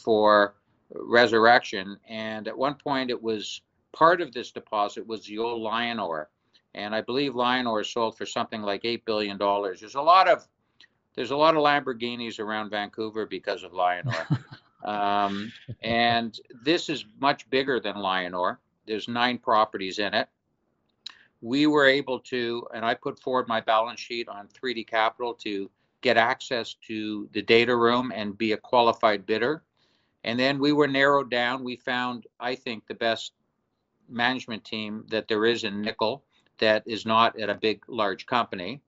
for 0.04 0.56
resurrection. 0.96 1.98
And 2.08 2.48
at 2.48 2.58
one 2.58 2.76
point, 2.76 3.12
it 3.12 3.22
was 3.22 3.62
part 3.92 4.22
of 4.22 4.32
this 4.32 4.52
deposit 4.52 5.06
was 5.06 5.26
the 5.26 5.38
old 5.38 5.62
LionOre, 5.62 6.26
and 6.76 6.94
I 6.94 7.02
believe 7.02 7.34
LionOre 7.34 7.86
sold 7.86 8.18
for 8.18 8.26
something 8.26 8.62
like 8.62 8.86
eight 8.86 9.06
billion 9.06 9.38
dollars. 9.38 9.80
There's 9.80 9.96
a 9.96 10.02
lot 10.02 10.28
of 10.28 10.48
there's 11.16 11.32
a 11.32 11.36
lot 11.36 11.56
of 11.56 11.64
Lamborghinis 11.64 12.40
around 12.40 12.70
Vancouver 12.70 13.26
because 13.26 13.64
of 13.64 13.72
LionOre, 13.72 14.40
um, 14.88 15.52
and 15.82 16.40
this 16.64 16.90
is 16.90 17.06
much 17.20 17.50
bigger 17.50 17.80
than 17.80 17.96
LionOre. 17.96 18.58
There's 18.86 19.08
nine 19.08 19.38
properties 19.38 20.00
in 20.00 20.14
it. 20.14 20.28
We 21.42 21.68
were 21.68 21.88
able 21.88 22.20
to, 22.22 22.68
and 22.74 22.84
I 22.84 22.94
put 22.94 23.20
forward 23.20 23.48
my 23.48 23.62
balance 23.62 24.00
sheet 24.00 24.28
on 24.28 24.48
3D 24.48 24.88
Capital 24.88 25.34
to 25.36 25.70
get 26.02 26.18
access 26.18 26.76
to 26.88 27.30
the 27.34 27.42
data 27.42 27.76
room 27.76 28.12
and 28.14 28.38
be 28.38 28.54
a 28.54 28.58
qualified 28.58 29.26
bidder. 29.26 29.64
And 30.24 30.40
then 30.40 30.60
we 30.60 30.74
were 30.74 30.88
narrowed 30.88 31.30
down. 31.30 31.64
We 31.64 31.78
found, 31.78 32.26
I 32.40 32.56
think, 32.56 32.88
the 32.88 32.94
best 32.94 33.34
management 34.10 34.66
team 34.66 35.06
that 35.10 35.28
there 35.28 35.46
is 35.46 35.64
in 35.64 35.82
nickel 35.82 36.24
that 36.60 36.84
is 36.86 37.06
not 37.06 37.40
at 37.40 37.50
a 37.50 37.56
big, 37.56 37.84
large 37.88 38.26
company. 38.26 38.82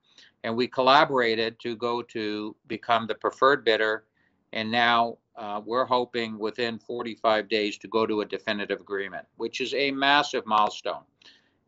And 0.43 0.55
we 0.55 0.67
collaborated 0.67 1.59
to 1.59 1.75
go 1.75 2.01
to 2.03 2.55
become 2.67 3.07
the 3.07 3.15
preferred 3.15 3.63
bidder. 3.63 4.05
And 4.53 4.71
now 4.71 5.17
uh, 5.35 5.61
we're 5.65 5.85
hoping 5.85 6.37
within 6.37 6.79
45 6.79 7.47
days 7.47 7.77
to 7.79 7.87
go 7.87 8.05
to 8.05 8.21
a 8.21 8.25
definitive 8.25 8.79
agreement, 8.79 9.25
which 9.37 9.61
is 9.61 9.73
a 9.73 9.91
massive 9.91 10.45
milestone. 10.45 11.03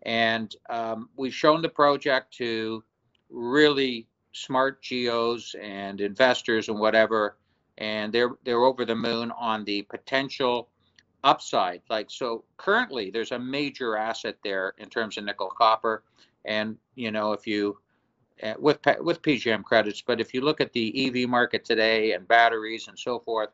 And 0.04 0.56
um, 0.70 1.10
we've 1.16 1.34
shown 1.34 1.62
the 1.62 1.70
project 1.70 2.34
to 2.36 2.84
really 3.30 4.08
smart 4.34 4.82
geos 4.82 5.56
and 5.62 6.02
investors 6.02 6.68
and 6.68 6.80
whatever 6.80 7.38
and 7.78 8.14
they're 8.14 8.36
they're 8.44 8.64
over 8.64 8.86
the 8.86 8.96
moon 8.96 9.32
on 9.32 9.64
the 9.66 9.82
potential 9.84 10.70
upside. 11.24 11.82
Like 11.90 12.10
so, 12.10 12.44
currently 12.58 13.12
there's 13.12 13.32
a 13.32 13.40
major 13.40 13.98
asset 13.98 14.38
there 14.44 14.74
in 14.78 14.90
terms 14.90 15.18
of 15.18 15.24
nickel 15.24 15.50
copper, 15.50 16.04
and 16.46 16.78
you 16.96 17.12
know 17.12 17.34
if 17.34 17.48
you 17.48 17.78
uh, 18.42 18.54
with 18.60 18.80
with 19.00 19.22
PGM 19.22 19.64
credits, 19.64 20.02
but 20.02 20.20
if 20.20 20.34
you 20.34 20.42
look 20.42 20.62
at 20.62 20.74
the 20.74 21.08
EV 21.08 21.30
market 21.30 21.66
today 21.66 22.14
and 22.14 22.28
batteries 22.28 22.88
and 22.88 22.98
so 22.98 23.20
forth, 23.20 23.50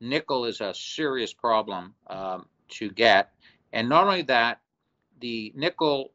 nickel 0.00 0.44
is 0.44 0.60
a 0.60 0.74
serious 0.74 1.32
problem 1.32 1.94
um, 2.08 2.46
to 2.68 2.90
get, 2.90 3.32
and 3.72 3.88
not 3.88 4.04
only 4.04 4.22
that, 4.22 4.60
the 5.20 5.52
nickel, 5.54 6.12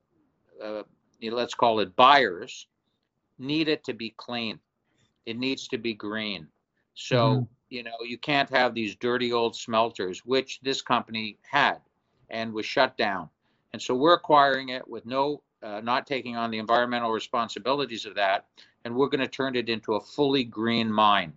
uh, 0.64 0.84
let's 1.22 1.54
call 1.54 1.80
it 1.80 1.96
buyers, 1.96 2.68
need 3.40 3.68
it 3.68 3.84
to 3.84 3.94
be 3.94 4.14
clean. 4.18 4.60
It 5.26 5.38
needs 5.38 5.68
to 5.70 5.78
be 5.78 5.94
green. 5.94 6.48
So, 6.94 7.18
mm-hmm. 7.18 7.44
You 7.70 7.84
know, 7.84 7.98
you 8.04 8.18
can't 8.18 8.50
have 8.50 8.74
these 8.74 8.96
dirty 8.96 9.34
old 9.34 9.56
smelters, 9.56 10.26
which 10.26 10.60
this 10.62 10.82
company 10.82 11.38
had 11.50 11.80
and 12.30 12.54
was 12.54 12.66
shut 12.66 12.98
down. 12.98 13.30
And 13.74 13.82
so 13.82 13.96
we're 13.96 14.14
acquiring 14.14 14.70
it 14.70 14.88
with 14.88 15.06
no, 15.06 15.42
uh, 15.62 15.82
not 15.82 16.08
taking 16.08 16.38
on 16.38 16.52
the 16.52 16.60
environmental 16.60 17.12
responsibilities 17.12 18.06
of 18.06 18.16
that. 18.16 18.46
And 18.84 18.96
we're 18.96 19.10
going 19.10 19.22
to 19.22 19.28
turn 19.28 19.56
it 19.56 19.68
into 19.68 19.96
a 19.96 20.00
fully 20.00 20.44
green 20.44 20.92
mine. 20.92 21.34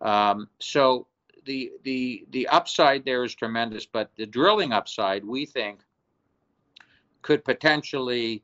Um, 0.00 0.48
so 0.58 1.06
the, 1.44 1.72
the, 1.82 2.24
the 2.30 2.46
upside 2.48 3.04
there 3.04 3.24
is 3.24 3.34
tremendous, 3.34 3.86
but 3.86 4.10
the 4.16 4.26
drilling 4.26 4.72
upside, 4.72 5.24
we 5.24 5.46
think, 5.46 5.80
could 7.22 7.44
potentially, 7.44 8.42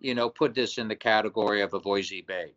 you 0.00 0.14
know, 0.14 0.28
put 0.28 0.54
this 0.54 0.78
in 0.78 0.86
the 0.86 0.96
category 0.96 1.60
of 1.60 1.74
a 1.74 1.80
Voisey's 1.80 2.24
Bay. 2.24 2.52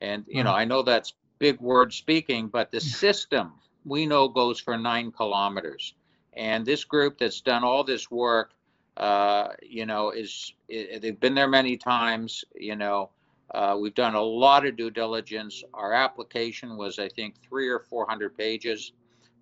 And, 0.00 0.24
you 0.28 0.44
know, 0.44 0.50
mm-hmm. 0.50 0.58
I 0.58 0.64
know 0.64 0.82
that's 0.82 1.14
big 1.38 1.60
word 1.60 1.92
speaking, 1.92 2.48
but 2.48 2.70
the 2.70 2.80
system 3.02 3.52
we 3.84 4.04
know 4.04 4.28
goes 4.28 4.60
for 4.60 4.76
nine 4.76 5.12
kilometers. 5.12 5.94
And 6.34 6.66
this 6.66 6.84
group 6.84 7.18
that's 7.18 7.40
done 7.40 7.64
all 7.64 7.84
this 7.84 8.10
work, 8.10 8.50
uh, 8.96 9.48
you 9.62 9.86
know, 9.86 10.10
is 10.10 10.52
they've 10.68 11.18
been 11.18 11.34
there 11.34 11.48
many 11.48 11.76
times. 11.76 12.44
You 12.54 12.76
know, 12.76 13.10
uh, 13.54 13.76
we've 13.80 13.94
done 13.94 14.14
a 14.14 14.22
lot 14.22 14.66
of 14.66 14.76
due 14.76 14.90
diligence. 14.90 15.62
Our 15.72 15.92
application 15.94 16.76
was, 16.76 16.98
I 16.98 17.08
think, 17.08 17.36
three 17.48 17.68
or 17.68 17.78
four 17.78 18.06
hundred 18.06 18.36
pages. 18.36 18.92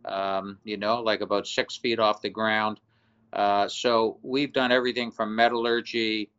Um, 0.05 0.59
you 0.65 0.77
know, 0.77 1.01
like 1.01 1.23
about 1.23 1.47
six 1.47 1.77
feet 1.77 1.99
off 1.99 2.21
the 2.21 2.29
ground. 2.29 2.79
Uh, 3.33 3.67
so 3.67 4.19
we've 4.23 4.53
done 4.53 4.71
everything 4.71 5.11
from 5.11 5.35
metallurgy 5.35 6.31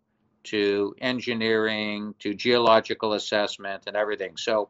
to 0.44 0.96
engineering 1.02 2.14
to 2.20 2.34
geological 2.34 3.14
assessment 3.14 3.84
and 3.88 3.98
everything. 3.98 4.38
So 4.38 4.70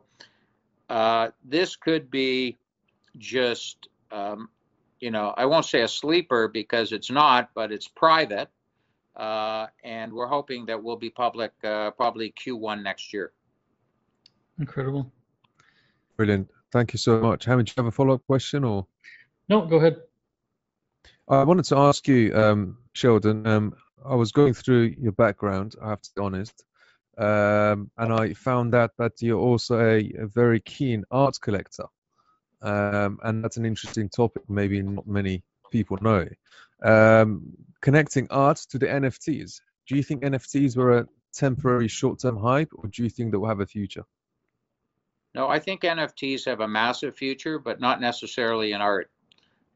uh, 0.89 1.29
this 1.43 1.75
could 1.75 2.11
be 2.11 2.57
just, 3.17 3.87
um, 4.11 4.49
you 4.99 5.11
know, 5.11 5.33
I 5.35 5.45
won't 5.45 5.65
say 5.65 5.81
a 5.81 5.87
sleeper 5.87 6.47
because 6.47 6.91
it's 6.91 7.09
not, 7.09 7.49
but 7.53 7.71
it's 7.71 7.87
private. 7.87 8.49
Uh, 9.15 9.67
and 9.83 10.11
we're 10.11 10.27
hoping 10.27 10.65
that 10.65 10.83
we'll 10.83 10.97
be 10.97 11.09
public 11.09 11.53
uh, 11.63 11.91
probably 11.91 12.33
Q1 12.33 12.83
next 12.83 13.13
year. 13.13 13.31
Incredible. 14.59 15.11
Brilliant. 16.17 16.49
Thank 16.71 16.93
you 16.93 16.99
so 16.99 17.19
much. 17.19 17.45
Hammond, 17.45 17.67
do 17.67 17.71
you 17.71 17.83
have 17.83 17.87
a 17.87 17.95
follow 17.95 18.15
up 18.15 18.25
question 18.25 18.63
or? 18.63 18.85
No, 19.47 19.65
go 19.65 19.77
ahead. 19.77 20.01
I 21.27 21.43
wanted 21.43 21.65
to 21.65 21.77
ask 21.77 22.07
you, 22.07 22.35
um, 22.35 22.77
Sheldon. 22.93 23.47
Um, 23.47 23.75
I 24.05 24.15
was 24.15 24.31
going 24.31 24.53
through 24.53 24.95
your 24.99 25.11
background, 25.11 25.75
I 25.81 25.89
have 25.89 26.01
to 26.01 26.09
be 26.15 26.21
honest, 26.21 26.63
um, 27.17 27.89
and 27.97 28.13
I 28.13 28.33
found 28.33 28.75
out 28.75 28.91
that 28.97 29.21
you're 29.21 29.39
also 29.39 29.79
a, 29.79 30.11
a 30.17 30.27
very 30.27 30.59
keen 30.59 31.03
art 31.11 31.39
collector, 31.41 31.85
um, 32.61 33.19
and 33.23 33.43
that's 33.43 33.57
an 33.57 33.65
interesting 33.65 34.09
topic. 34.09 34.43
Maybe 34.49 34.81
not 34.81 35.07
many 35.07 35.43
people 35.71 35.97
know. 36.01 36.27
Um, 36.83 37.53
connecting 37.81 38.27
art 38.29 38.57
to 38.69 38.77
the 38.77 38.87
NFTs. 38.87 39.61
Do 39.87 39.95
you 39.95 40.03
think 40.03 40.23
NFTs 40.23 40.75
were 40.75 40.99
a 40.99 41.07
temporary 41.33 41.87
short-term 41.87 42.37
hype, 42.37 42.71
or 42.73 42.89
do 42.89 43.03
you 43.03 43.09
think 43.09 43.31
that 43.31 43.39
will 43.39 43.47
have 43.47 43.59
a 43.59 43.65
future? 43.65 44.05
No, 45.33 45.49
I 45.49 45.59
think 45.59 45.81
NFTs 45.81 46.45
have 46.45 46.61
a 46.61 46.67
massive 46.67 47.15
future, 47.15 47.59
but 47.59 47.79
not 47.79 47.99
necessarily 47.99 48.71
in 48.71 48.81
art. 48.81 49.11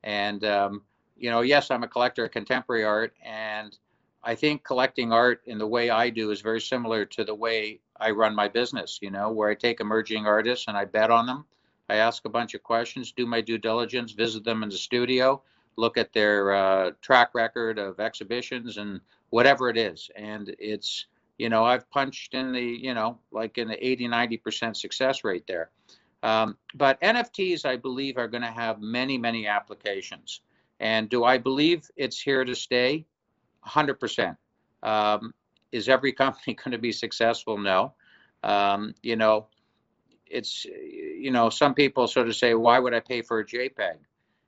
And 0.04 0.44
um, 0.46 0.84
you 1.18 1.30
know, 1.30 1.42
yes, 1.42 1.70
I'm 1.70 1.84
a 1.84 1.88
collector 1.88 2.26
of 2.26 2.32
contemporary 2.32 2.86
art, 2.86 3.14
and 3.24 3.49
I 4.24 4.36
think 4.36 4.64
collecting 4.64 5.14
art 5.14 5.42
in 5.46 5.58
the 5.58 5.68
way 5.68 5.90
I 5.90 6.10
do 6.10 6.32
is 6.32 6.42
very 6.42 6.62
similar 6.62 7.06
to 7.06 7.24
the 7.24 7.36
way 7.36 7.80
I 8.00 8.12
run 8.12 8.36
my 8.36 8.48
business, 8.48 9.00
you 9.02 9.12
know, 9.12 9.32
where 9.32 9.50
I 9.50 9.56
take 9.56 9.80
emerging 9.80 10.26
artists 10.26 10.68
and 10.68 10.78
I 10.78 10.86
bet 10.86 11.12
on 11.12 11.26
them. 11.26 11.46
I 11.90 11.96
ask 11.96 12.26
a 12.26 12.30
bunch 12.30 12.54
of 12.54 12.62
questions, 12.64 13.12
do 13.12 13.26
my 13.26 13.42
due 13.42 13.58
diligence, 13.58 14.12
visit 14.12 14.44
them 14.44 14.64
in 14.64 14.70
the 14.70 14.78
studio, 14.78 15.42
look 15.76 15.98
at 15.98 16.14
their 16.14 16.54
uh, 16.54 16.92
track 17.02 17.32
record 17.34 17.80
of 17.80 18.00
exhibitions 18.00 18.78
and 18.78 19.02
whatever 19.32 19.70
it 19.70 19.78
is. 19.78 20.10
And 20.16 20.56
it's, 20.60 21.06
you 21.38 21.50
know, 21.50 21.64
I've 21.64 21.90
punched 21.90 22.34
in 22.34 22.52
the, 22.52 22.62
you 22.62 22.94
know, 22.94 23.18
like 23.32 23.58
in 23.58 23.68
the 23.68 23.86
80, 23.86 24.08
90% 24.08 24.76
success 24.76 25.24
rate 25.24 25.48
there. 25.48 25.72
Um, 26.22 26.58
but 26.76 27.02
NFTs, 27.02 27.66
I 27.66 27.78
believe, 27.78 28.18
are 28.18 28.28
going 28.28 28.44
to 28.44 28.52
have 28.52 28.82
many, 28.82 29.18
many 29.18 29.48
applications. 29.48 30.42
And 30.80 31.10
do 31.10 31.24
I 31.24 31.38
believe 31.38 31.90
it's 31.96 32.20
here 32.20 32.44
to 32.46 32.56
stay? 32.56 33.06
100%. 33.70 34.36
Um, 34.84 35.34
is 35.72 35.90
every 35.90 36.14
company 36.24 36.56
going 36.56 36.72
to 36.72 36.78
be 36.78 36.92
successful? 36.92 37.58
No. 37.58 37.94
Um, 38.44 38.94
you 39.02 39.16
know, 39.16 39.48
it's, 40.26 40.66
you 40.66 41.32
know, 41.32 41.50
some 41.50 41.74
people 41.74 42.08
sort 42.08 42.28
of 42.28 42.36
say, 42.36 42.54
why 42.54 42.80
would 42.80 42.94
I 42.94 43.00
pay 43.00 43.22
for 43.22 43.40
a 43.40 43.46
JPEG? 43.46 43.98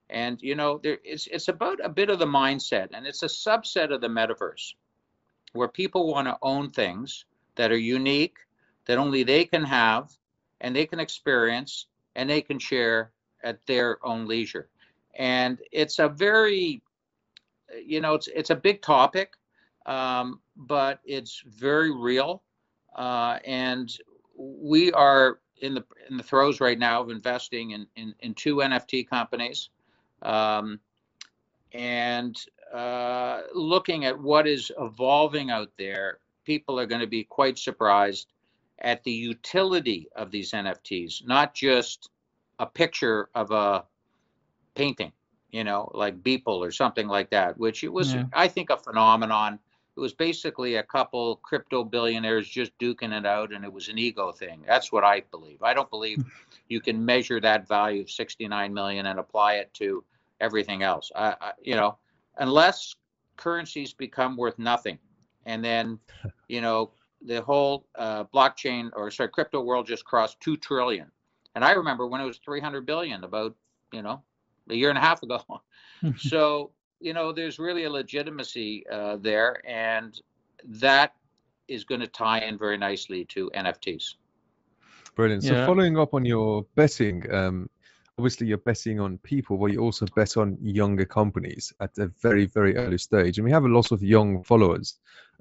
And, 0.10 0.42
you 0.42 0.56
know, 0.56 0.80
there, 0.84 0.98
it's, 1.04 1.28
it's 1.28 1.48
about 1.48 1.80
a 1.84 1.90
bit 1.90 2.10
of 2.10 2.20
the 2.20 2.26
mindset, 2.26 2.90
and 2.94 3.08
it's 3.08 3.24
a 3.24 3.28
subset 3.28 3.94
of 3.94 4.02
the 4.02 4.08
metaverse 4.08 4.74
where 5.54 5.68
people 5.68 6.12
want 6.12 6.28
to 6.28 6.38
own 6.42 6.70
things 6.70 7.26
that 7.56 7.72
are 7.72 7.78
unique, 7.78 8.38
that 8.86 8.98
only 8.98 9.24
they 9.24 9.46
can 9.46 9.64
have, 9.64 10.12
and 10.60 10.76
they 10.76 10.86
can 10.86 11.00
experience, 11.00 11.88
and 12.16 12.30
they 12.30 12.42
can 12.42 12.60
share 12.60 13.12
at 13.44 13.66
their 13.66 14.06
own 14.06 14.28
leisure. 14.28 14.70
And 15.16 15.60
it's 15.72 16.00
a 16.00 16.08
very 16.08 16.82
you 17.86 18.02
know, 18.02 18.14
it's 18.14 18.28
it's 18.28 18.50
a 18.50 18.56
big 18.56 18.82
topic, 18.82 19.34
um, 19.86 20.40
but 20.56 21.00
it's 21.04 21.44
very 21.48 21.92
real, 21.92 22.44
uh, 22.96 23.40
and 23.46 23.96
we 24.38 24.92
are 24.94 25.40
in 25.62 25.74
the 25.74 25.84
in 26.10 26.18
the 26.18 26.24
throes 26.24 26.60
right 26.60 26.80
now 26.80 27.02
of 27.02 27.10
investing 27.10 27.72
in 27.72 27.88
in, 27.96 28.14
in 28.20 28.34
two 28.34 28.58
NFT 28.58 29.08
companies, 29.08 29.70
um, 30.22 30.80
and 31.74 32.38
uh, 32.74 33.42
looking 33.54 34.06
at 34.06 34.18
what 34.18 34.48
is 34.48 34.72
evolving 34.80 35.52
out 35.52 35.70
there, 35.78 36.20
people 36.46 36.80
are 36.80 36.86
going 36.86 37.02
to 37.02 37.08
be 37.08 37.24
quite 37.24 37.58
surprised 37.58 38.34
at 38.80 39.04
the 39.04 39.12
utility 39.12 40.08
of 40.16 40.32
these 40.32 40.52
NFTs, 40.52 41.26
not 41.28 41.54
just 41.54 42.10
a 42.60 42.66
picture 42.66 43.30
of 43.36 43.52
a 43.52 43.84
painting, 44.76 45.12
you 45.52 45.64
know, 45.64 45.92
like 45.94 46.22
Beeple 46.24 46.60
or 46.60 46.72
something 46.72 47.08
like 47.08 47.30
that, 47.32 47.58
which 47.58 47.84
it 47.84 47.92
was, 47.92 48.14
Yeah. 48.14 48.26
I 48.34 48.48
think, 48.48 48.70
a 48.70 48.78
phenomenon. 48.78 49.60
It 49.98 50.00
was 50.00 50.14
basically 50.14 50.76
a 50.76 50.84
couple 50.84 51.38
crypto 51.38 51.84
billionaires 51.84 52.48
just 52.48 52.78
duking 52.80 53.18
it 53.18 53.26
out, 53.26 53.52
and 53.52 53.66
it 53.66 53.72
was 53.72 53.90
an 53.90 53.98
ego 53.98 54.32
thing. 54.32 54.64
That's 54.66 54.92
what 54.92 55.04
I 55.04 55.22
believe. 55.32 55.62
I 55.62 55.74
don't 55.74 55.90
believe 55.90 56.24
you 56.70 56.80
can 56.80 57.04
measure 57.04 57.42
that 57.42 57.68
value 57.68 58.02
of 58.02 58.10
69 58.10 58.74
million 58.74 59.08
and 59.08 59.20
apply 59.20 59.56
it 59.56 59.74
to 59.76 60.04
everything 60.40 60.82
else. 60.84 61.12
I, 61.16 61.36
I, 61.42 61.52
you 61.62 61.76
know, 61.76 61.98
unless 62.38 62.96
currencies 63.36 63.94
become 63.94 64.38
worth 64.38 64.58
nothing, 64.58 64.98
and 65.46 65.64
then, 65.64 66.00
you 66.48 66.62
know, 66.62 66.92
the 67.24 67.42
whole 67.42 67.86
uh, 67.96 68.24
blockchain 68.26 68.90
or 68.96 69.12
sorry, 69.12 69.30
crypto 69.30 69.62
world 69.62 69.86
just 69.86 70.06
crossed 70.06 70.40
two 70.40 70.58
trillion. 70.58 71.12
And 71.56 71.66
I 71.66 71.72
remember 71.72 72.08
when 72.08 72.22
it 72.22 72.26
was 72.26 72.38
300 72.38 72.86
billion, 72.86 73.24
about 73.24 73.56
you 73.92 74.02
know, 74.02 74.24
a 74.72 74.76
year 74.76 74.90
and 74.90 74.98
a 74.98 75.02
half 75.02 75.22
ago. 75.24 75.42
so 76.18 76.72
you 77.02 77.14
know, 77.14 77.34
there's 77.34 77.60
really 77.60 77.86
a 77.86 77.90
legitimacy 77.90 78.86
uh, 78.92 79.18
there, 79.18 79.62
and 79.68 80.22
that 80.66 81.14
is 81.68 81.84
going 81.84 82.02
to 82.02 82.08
tie 82.08 82.40
in 82.40 82.58
very 82.58 82.78
nicely 82.78 83.26
to 83.26 83.50
NFTs. 83.56 84.16
Brilliant. 85.16 85.44
So 85.44 85.56
Yeah. 85.56 85.66
following 85.66 85.98
up 85.98 86.14
on 86.14 86.26
your 86.26 86.66
betting, 86.76 87.30
um, 87.34 87.70
obviously 88.18 88.48
you're 88.48 88.60
betting 88.60 89.00
on 89.00 89.18
people, 89.20 89.58
but 89.58 89.72
you 89.72 89.80
also 89.80 90.06
bet 90.16 90.38
on 90.38 90.58
younger 90.62 91.06
companies 91.06 91.74
at 91.80 91.98
a 91.98 92.08
very, 92.22 92.46
very 92.46 92.76
early 92.78 92.98
stage. 92.98 93.38
And 93.38 93.46
we 93.46 93.52
have 93.52 93.66
a 93.66 93.70
lot 93.70 93.92
of 93.92 94.04
young 94.04 94.44
followers 94.44 95.00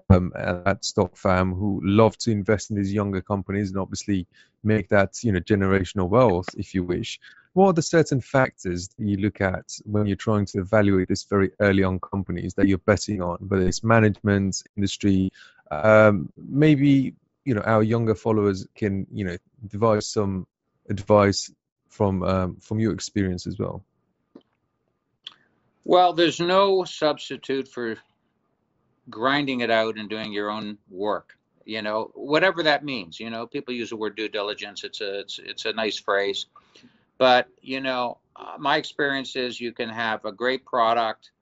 um, 0.08 0.32
at 0.36 0.66
at 0.66 0.82
StockFam 0.82 1.56
who 1.56 1.80
love 1.84 2.16
to 2.18 2.30
invest 2.30 2.70
in 2.70 2.76
these 2.76 2.92
younger 2.92 3.20
companies 3.20 3.70
and 3.70 3.78
obviously 3.78 4.26
make 4.64 4.88
that, 4.88 5.22
you 5.22 5.32
know, 5.32 5.40
generational 5.40 6.08
wealth, 6.08 6.48
if 6.56 6.74
you 6.74 6.84
wish. 6.84 7.20
What 7.52 7.66
are 7.66 7.72
the 7.72 7.82
certain 7.82 8.20
factors 8.20 8.88
that 8.88 9.04
you 9.04 9.16
look 9.16 9.40
at 9.40 9.64
when 9.84 10.06
you're 10.06 10.16
trying 10.16 10.46
to 10.46 10.60
evaluate 10.60 11.08
this 11.08 11.24
very 11.24 11.50
early 11.58 11.82
on 11.82 11.98
companies 11.98 12.54
that 12.54 12.68
you're 12.68 12.78
betting 12.78 13.20
on, 13.20 13.38
whether 13.48 13.66
it's 13.66 13.82
management, 13.82 14.62
industry, 14.76 15.32
um, 15.70 16.32
maybe 16.36 17.14
you 17.44 17.54
know 17.54 17.62
our 17.62 17.82
younger 17.82 18.14
followers 18.14 18.66
can 18.74 19.06
you 19.12 19.24
know 19.24 19.36
devise 19.66 20.06
some 20.06 20.46
advice 20.88 21.50
from 21.88 22.22
um, 22.22 22.56
from 22.60 22.78
your 22.78 22.92
experience 22.92 23.46
as 23.46 23.58
well. 23.58 23.84
Well, 25.84 26.12
there's 26.12 26.40
no 26.40 26.84
substitute 26.84 27.66
for 27.66 27.96
grinding 29.08 29.60
it 29.60 29.70
out 29.70 29.96
and 29.96 30.08
doing 30.08 30.32
your 30.32 30.50
own 30.50 30.78
work. 30.88 31.36
You 31.64 31.82
know, 31.82 32.10
whatever 32.14 32.62
that 32.64 32.84
means. 32.84 33.18
You 33.18 33.30
know, 33.30 33.46
people 33.46 33.74
use 33.74 33.90
the 33.90 33.96
word 33.96 34.16
due 34.16 34.28
diligence. 34.28 34.84
It's 34.84 35.00
a 35.00 35.20
it's 35.20 35.38
it's 35.38 35.64
a 35.64 35.72
nice 35.72 35.98
phrase, 35.98 36.46
but 37.20 37.48
you 37.60 37.82
know, 37.82 38.16
uh, 38.34 38.56
my 38.58 38.78
experience 38.78 39.36
is 39.36 39.60
you 39.60 39.72
can 39.72 39.90
have 39.90 40.24
a 40.24 40.32
great 40.32 40.64
product 40.64 41.32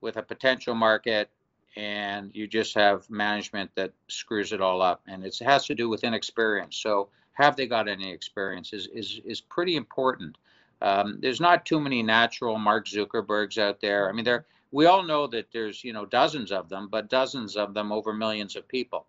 with 0.00 0.16
a 0.16 0.22
potential 0.22 0.76
market, 0.76 1.28
and 1.74 2.30
you 2.32 2.46
just 2.46 2.72
have 2.76 3.10
management 3.10 3.68
that 3.74 3.92
screws 4.06 4.52
it 4.52 4.60
all 4.60 4.80
up, 4.80 5.02
and 5.08 5.24
it 5.24 5.36
has 5.40 5.66
to 5.66 5.74
do 5.74 5.88
with 5.88 6.04
inexperience. 6.04 6.76
So, 6.76 7.08
have 7.32 7.56
they 7.56 7.66
got 7.66 7.88
any 7.88 8.12
experience 8.12 8.72
is 8.72 8.86
is 8.94 9.20
is 9.24 9.40
pretty 9.40 9.74
important. 9.74 10.38
Um, 10.80 11.18
there's 11.20 11.40
not 11.40 11.66
too 11.66 11.80
many 11.80 12.00
natural 12.00 12.56
Mark 12.56 12.86
Zuckerbergs 12.86 13.58
out 13.58 13.80
there. 13.80 14.08
I 14.08 14.12
mean, 14.12 14.24
there 14.24 14.46
we 14.70 14.86
all 14.86 15.02
know 15.02 15.26
that 15.26 15.48
there's 15.52 15.82
you 15.82 15.92
know 15.92 16.06
dozens 16.06 16.52
of 16.52 16.68
them, 16.68 16.86
but 16.88 17.10
dozens 17.10 17.56
of 17.56 17.74
them 17.74 17.90
over 17.90 18.12
millions 18.12 18.54
of 18.54 18.68
people. 18.68 19.06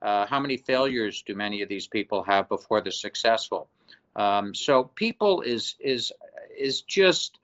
Uh, 0.00 0.24
how 0.24 0.40
many 0.40 0.56
failures 0.56 1.22
do 1.26 1.34
many 1.34 1.60
of 1.60 1.68
these 1.68 1.86
people 1.86 2.22
have 2.22 2.48
before 2.48 2.80
they're 2.80 2.92
successful? 2.92 3.68
Um, 4.16 4.54
so 4.54 4.84
people 4.84 5.42
is 5.42 5.76
is 5.78 6.12
is 6.58 6.80
just 6.82 7.38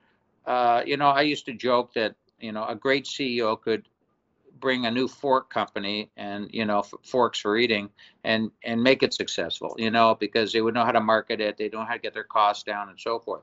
uh, 0.46 0.82
you 0.84 0.96
know 0.96 1.08
I 1.08 1.22
used 1.22 1.46
to 1.46 1.52
joke 1.52 1.92
that 1.94 2.14
you 2.40 2.50
know 2.50 2.66
a 2.66 2.74
great 2.74 3.04
CEO 3.04 3.60
could 3.60 3.86
bring 4.58 4.86
a 4.86 4.90
new 4.90 5.06
fork 5.06 5.50
company 5.50 6.10
and 6.16 6.48
you 6.52 6.64
know 6.64 6.82
forks 7.04 7.38
for 7.38 7.56
eating 7.56 7.90
and 8.24 8.50
and 8.64 8.82
make 8.82 9.02
it 9.02 9.12
successful 9.12 9.74
you 9.76 9.90
know 9.90 10.14
because 10.14 10.52
they 10.52 10.60
would 10.60 10.72
know 10.72 10.84
how 10.84 10.92
to 10.92 11.00
market 11.00 11.40
it 11.40 11.56
they 11.56 11.68
don't 11.68 11.82
know 11.82 11.86
how 11.86 11.94
to 11.94 11.98
get 11.98 12.14
their 12.14 12.24
costs 12.24 12.62
down 12.62 12.88
and 12.88 12.98
so 12.98 13.18
forth. 13.18 13.42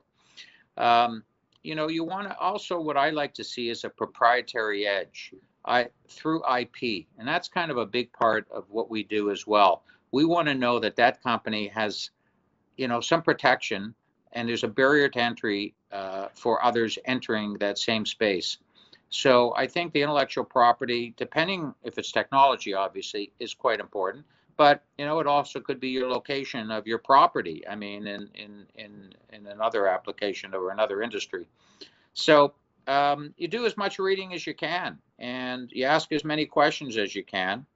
Um, 0.76 1.22
you 1.62 1.74
know 1.74 1.88
you 1.88 2.04
want 2.04 2.28
to 2.28 2.36
also 2.38 2.80
what 2.80 2.96
i 2.96 3.10
like 3.10 3.34
to 3.34 3.44
see 3.44 3.68
is 3.68 3.84
a 3.84 3.90
proprietary 3.90 4.86
edge 4.86 5.34
i 5.66 5.86
through 6.08 6.42
ip 6.58 7.06
and 7.18 7.28
that's 7.28 7.48
kind 7.48 7.70
of 7.70 7.76
a 7.76 7.84
big 7.84 8.10
part 8.14 8.46
of 8.50 8.64
what 8.70 8.90
we 8.90 9.02
do 9.02 9.30
as 9.30 9.46
well. 9.46 9.82
We 10.12 10.24
want 10.24 10.48
to 10.48 10.54
know 10.54 10.80
that 10.80 10.96
that 10.96 11.22
company 11.22 11.68
has 11.68 12.10
you 12.80 12.88
know 12.88 13.00
some 13.00 13.22
protection 13.22 13.94
and 14.32 14.48
there's 14.48 14.64
a 14.64 14.68
barrier 14.68 15.08
to 15.08 15.20
entry 15.20 15.74
uh, 15.92 16.28
for 16.34 16.64
others 16.64 16.98
entering 17.04 17.54
that 17.58 17.78
same 17.78 18.04
space 18.06 18.58
so 19.10 19.52
I 19.56 19.66
think 19.66 19.92
the 19.92 20.02
intellectual 20.02 20.44
property, 20.44 21.12
depending 21.16 21.74
if 21.82 21.98
it's 21.98 22.12
technology, 22.12 22.74
obviously, 22.74 23.32
is 23.40 23.52
quite 23.52 23.80
important. 23.80 24.24
But 24.56 24.84
you 24.98 25.04
know, 25.04 25.18
it 25.18 25.26
also 25.26 25.58
could 25.58 25.80
be 25.80 25.88
your 25.88 26.08
location 26.08 26.70
of 26.70 26.86
your 26.86 26.98
property. 26.98 27.66
I 27.68 27.74
mean, 27.74 28.06
in 28.06 28.28
in 28.34 28.66
in 28.76 29.12
in 29.32 29.46
another 29.48 29.88
application 29.88 30.54
or 30.54 30.70
another 30.70 31.02
industry. 31.02 31.46
So 32.14 32.54
um, 32.86 33.34
you 33.36 33.48
do 33.48 33.66
as 33.66 33.76
much 33.76 33.98
reading 33.98 34.32
as 34.32 34.46
you 34.46 34.54
can, 34.54 34.98
and 35.18 35.70
you 35.72 35.84
ask 35.84 36.12
as 36.12 36.24
many 36.24 36.46
questions 36.46 36.96
as 36.96 37.14
you 37.14 37.24
can, 37.24 37.66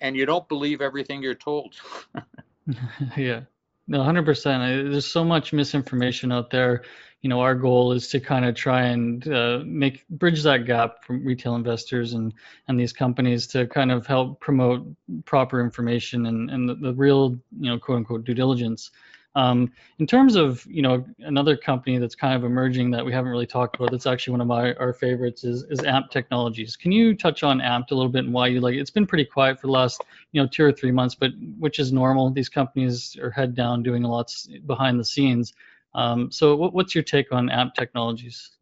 and 0.00 0.14
you 0.14 0.26
don't 0.26 0.46
believe 0.48 0.82
everything 0.82 1.22
you're 1.22 1.34
told. 1.34 1.74
yeah 3.16 3.42
100% 3.90 4.90
there's 4.90 5.06
so 5.06 5.24
much 5.24 5.52
misinformation 5.52 6.32
out 6.32 6.50
there. 6.50 6.82
You 7.22 7.30
know 7.30 7.40
our 7.40 7.54
goal 7.54 7.92
is 7.92 8.08
to 8.08 8.20
kind 8.20 8.44
of 8.44 8.54
try 8.54 8.82
and 8.82 9.26
uh, 9.28 9.60
make 9.64 10.06
bridge 10.08 10.42
that 10.44 10.64
gap 10.64 11.02
from 11.02 11.24
retail 11.24 11.56
investors 11.56 12.12
and 12.12 12.32
and 12.68 12.78
these 12.78 12.92
companies 12.92 13.48
to 13.48 13.66
kind 13.66 13.90
of 13.90 14.06
help 14.06 14.38
promote 14.40 14.86
proper 15.24 15.60
information 15.60 16.26
and 16.26 16.50
and 16.50 16.68
the, 16.68 16.74
the 16.74 16.94
real 16.94 17.36
you 17.58 17.70
know 17.70 17.78
quote 17.78 17.98
unquote 17.98 18.24
due 18.24 18.34
diligence 18.34 18.90
um, 19.36 19.70
in 19.98 20.06
terms 20.06 20.34
of 20.34 20.66
you 20.66 20.82
know 20.82 21.04
another 21.20 21.56
company 21.56 21.98
that's 21.98 22.14
kind 22.14 22.34
of 22.34 22.42
emerging 22.42 22.90
that 22.90 23.04
we 23.04 23.12
haven't 23.12 23.30
really 23.30 23.46
talked 23.46 23.76
about 23.76 23.90
that's 23.90 24.06
actually 24.06 24.32
one 24.32 24.40
of 24.40 24.46
my 24.46 24.72
our 24.74 24.92
favorites 24.92 25.44
is 25.44 25.62
is 25.64 25.84
amp 25.84 26.10
technologies 26.10 26.74
can 26.74 26.90
you 26.90 27.14
touch 27.14 27.42
on 27.44 27.60
amp 27.60 27.90
a 27.90 27.94
little 27.94 28.10
bit 28.10 28.24
and 28.24 28.34
why 28.34 28.48
you 28.48 28.60
like 28.60 28.74
it? 28.74 28.80
it's 28.80 28.90
been 28.90 29.06
pretty 29.06 29.24
quiet 29.24 29.60
for 29.60 29.68
the 29.68 29.72
last 29.72 30.02
you 30.32 30.42
know 30.42 30.48
two 30.48 30.64
or 30.64 30.72
three 30.72 30.90
months 30.90 31.14
but 31.14 31.30
which 31.58 31.78
is 31.78 31.92
normal 31.92 32.30
these 32.30 32.48
companies 32.48 33.16
are 33.22 33.30
head 33.30 33.54
down 33.54 33.82
doing 33.82 34.02
lots 34.02 34.48
behind 34.66 34.98
the 34.98 35.04
scenes 35.04 35.52
um, 35.94 36.30
so 36.32 36.56
what, 36.56 36.72
what's 36.74 36.94
your 36.94 37.04
take 37.04 37.30
on 37.30 37.48
amp 37.50 37.74
technologies 37.74 38.56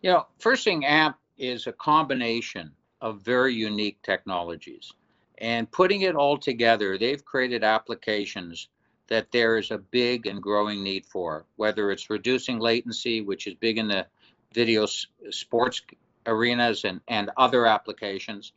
You 0.00 0.10
know, 0.12 0.26
first 0.38 0.64
thing 0.64 0.84
AMP 0.84 1.16
is 1.38 1.66
a 1.66 1.72
combination 1.72 2.72
of 3.00 3.22
very 3.22 3.54
unique 3.54 4.00
technologies. 4.02 4.92
And 5.38 5.70
putting 5.70 6.02
it 6.02 6.14
all 6.14 6.38
together, 6.38 6.96
they've 6.96 7.24
created 7.24 7.64
applications 7.64 8.68
that 9.08 9.30
there 9.32 9.58
is 9.58 9.70
a 9.70 9.78
big 9.78 10.26
and 10.26 10.42
growing 10.42 10.82
need 10.82 11.04
for, 11.06 11.44
whether 11.56 11.90
it's 11.90 12.10
reducing 12.10 12.58
latency, 12.58 13.20
which 13.20 13.46
is 13.46 13.54
big 13.54 13.78
in 13.78 13.88
the 13.88 14.06
video 14.52 14.86
sports 15.30 15.82
arenas 16.26 16.84
and, 16.84 17.00
and 17.08 17.30
other 17.36 17.66
applications. 17.66 18.52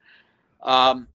Um, 0.62 1.08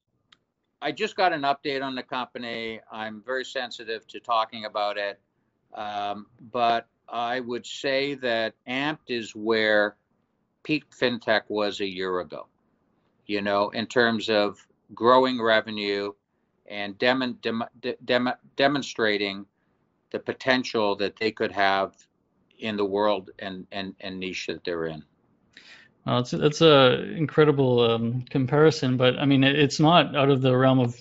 I 0.83 0.93
just 0.93 1.17
got 1.17 1.33
an 1.33 1.43
update 1.43 1.83
on 1.83 1.95
the 1.95 2.03
company. 2.03 2.81
I'm 2.91 3.23
very 3.25 3.45
sensitive 3.45 4.07
to 4.09 4.21
talking 4.21 4.65
about 4.65 4.99
it. 4.99 5.21
Um, 5.75 6.27
but 6.53 6.89
I 7.09 7.41
would 7.41 7.65
say 7.65 8.15
that 8.17 8.55
AMPD 8.69 8.99
is 9.09 9.35
where 9.35 9.97
peak 10.65 10.85
fintech 10.91 11.43
was 11.49 11.81
a 11.81 11.87
year 11.87 12.21
ago, 12.21 12.47
you 13.27 13.43
know, 13.43 13.71
in 13.71 13.87
terms 13.87 14.29
of 14.29 14.67
growing 14.95 15.41
revenue 15.41 16.13
and 16.67 16.99
dem- 16.99 17.39
dem- 17.43 17.65
dem- 18.05 18.33
demonstrating 18.57 19.47
the 20.11 20.19
potential 20.19 20.95
that 20.97 21.17
they 21.17 21.31
could 21.31 21.53
have 21.53 21.95
in 22.59 22.77
the 22.77 22.85
world 22.85 23.31
and, 23.39 23.67
and, 23.73 23.95
and 24.01 24.21
niche 24.21 24.47
that 24.47 24.65
they're 24.65 24.87
in. 24.87 25.03
Well, 26.07 26.19
it's 26.19 26.33
it's 26.33 26.61
a 26.61 27.01
incredible 27.15 27.81
um, 27.81 28.23
comparison, 28.23 28.97
but 28.97 29.19
I 29.21 29.25
mean 29.25 29.45
it, 29.45 29.57
it's 29.57 29.79
not 29.79 30.17
out 30.17 30.31
of 30.31 30.43
the 30.43 30.57
realm 30.57 30.81
of 30.81 31.01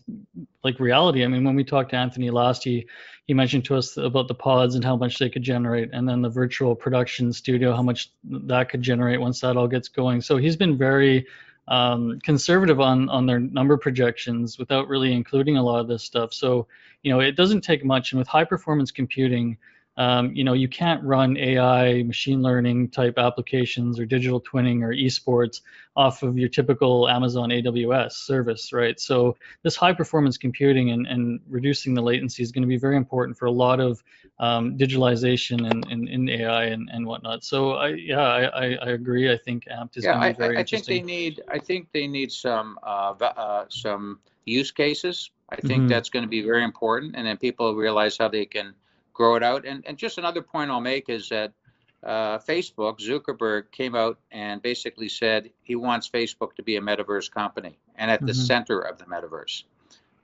like 0.63 0.79
reality. 0.79 1.23
I 1.23 1.27
mean, 1.27 1.43
when 1.43 1.55
we 1.55 1.63
talked 1.63 1.89
to 1.89 1.95
Anthony 1.95 2.29
last, 2.29 2.63
he 2.63 2.87
he 3.25 3.33
mentioned 3.33 3.65
to 3.65 3.75
us 3.75 3.97
about 3.97 4.27
the 4.27 4.35
pods 4.35 4.75
and 4.75 4.83
how 4.83 4.95
much 4.95 5.17
they 5.17 5.29
could 5.29 5.41
generate, 5.41 5.89
and 5.91 6.07
then 6.07 6.21
the 6.21 6.29
virtual 6.29 6.75
production 6.75 7.33
studio, 7.33 7.75
how 7.75 7.81
much 7.81 8.11
that 8.23 8.69
could 8.69 8.83
generate 8.83 9.19
once 9.19 9.39
that 9.41 9.57
all 9.57 9.67
gets 9.67 9.87
going. 9.87 10.21
So 10.21 10.37
he's 10.37 10.55
been 10.55 10.77
very 10.77 11.25
um, 11.71 12.19
conservative 12.21 12.81
on 12.81 13.07
on 13.09 13.25
their 13.25 13.39
number 13.39 13.77
projections 13.77 14.59
without 14.59 14.89
really 14.89 15.13
including 15.13 15.55
a 15.55 15.63
lot 15.63 15.79
of 15.79 15.87
this 15.87 16.03
stuff. 16.03 16.33
So 16.33 16.67
you 17.01 17.11
know, 17.11 17.21
it 17.21 17.37
doesn't 17.37 17.61
take 17.61 17.83
much, 17.85 18.11
and 18.11 18.19
with 18.19 18.27
high 18.27 18.43
performance 18.43 18.91
computing. 18.91 19.57
Um, 19.97 20.33
you 20.33 20.43
know, 20.43 20.53
you 20.53 20.69
can't 20.69 21.03
run 21.03 21.37
AI, 21.37 22.03
machine 22.03 22.41
learning 22.41 22.89
type 22.89 23.17
applications 23.17 23.99
or 23.99 24.05
digital 24.05 24.39
twinning 24.39 24.83
or 24.83 24.93
esports 24.93 25.61
off 25.97 26.23
of 26.23 26.37
your 26.37 26.47
typical 26.47 27.09
Amazon 27.09 27.49
AWS 27.49 28.13
service, 28.13 28.71
right? 28.71 28.97
So 28.99 29.35
this 29.63 29.75
high 29.75 29.93
performance 29.93 30.37
computing 30.37 30.91
and, 30.91 31.05
and 31.07 31.41
reducing 31.49 31.93
the 31.93 32.01
latency 32.01 32.41
is 32.41 32.53
going 32.53 32.61
to 32.61 32.67
be 32.67 32.77
very 32.77 32.95
important 32.95 33.37
for 33.37 33.47
a 33.47 33.51
lot 33.51 33.81
of 33.81 34.01
um, 34.39 34.77
digitalization 34.77 35.69
and 35.69 35.85
in, 35.91 36.07
in, 36.07 36.29
in, 36.29 36.41
AI 36.41 36.65
and, 36.65 36.89
and 36.91 37.05
whatnot. 37.05 37.43
So 37.43 37.73
I, 37.73 37.89
yeah, 37.89 38.21
I, 38.21 38.75
I 38.75 38.89
agree. 38.91 39.31
I 39.31 39.37
think 39.37 39.65
AMPD 39.65 39.97
is 39.97 40.03
yeah, 40.05 40.13
going 40.13 40.33
to 40.33 40.39
be 40.39 40.41
very 40.41 40.55
I, 40.55 40.59
I 40.59 40.61
interesting. 40.61 40.95
think 40.95 41.07
they 41.07 41.13
need, 41.13 41.41
I 41.49 41.59
think 41.59 41.89
they 41.91 42.07
need 42.07 42.31
some, 42.31 42.79
uh, 42.81 43.13
uh, 43.19 43.65
some 43.69 44.19
use 44.45 44.71
cases. 44.71 45.31
I 45.49 45.57
think 45.57 45.81
mm-hmm. 45.81 45.87
that's 45.87 46.09
going 46.09 46.23
to 46.23 46.29
be 46.29 46.41
very 46.41 46.63
important. 46.63 47.15
And 47.17 47.27
then 47.27 47.35
people 47.35 47.75
realize 47.75 48.17
how 48.17 48.29
they 48.29 48.45
can 48.45 48.73
grow 49.21 49.35
it 49.35 49.43
out. 49.43 49.65
And, 49.67 49.83
and 49.85 49.97
just 49.97 50.17
another 50.17 50.41
point 50.41 50.71
I'll 50.71 50.81
make 50.81 51.07
is 51.07 51.29
that 51.29 51.53
uh, 52.01 52.39
Facebook, 52.39 52.99
Zuckerberg 52.99 53.69
came 53.71 53.93
out 53.93 54.17
and 54.31 54.59
basically 54.63 55.09
said 55.09 55.51
he 55.61 55.75
wants 55.75 56.09
Facebook 56.09 56.55
to 56.55 56.63
be 56.63 56.77
a 56.77 56.81
metaverse 56.81 57.29
company 57.29 57.77
and 57.97 58.09
at 58.09 58.17
mm-hmm. 58.17 58.25
the 58.25 58.33
center 58.33 58.79
of 58.79 58.97
the 58.97 59.05
metaverse. 59.05 59.65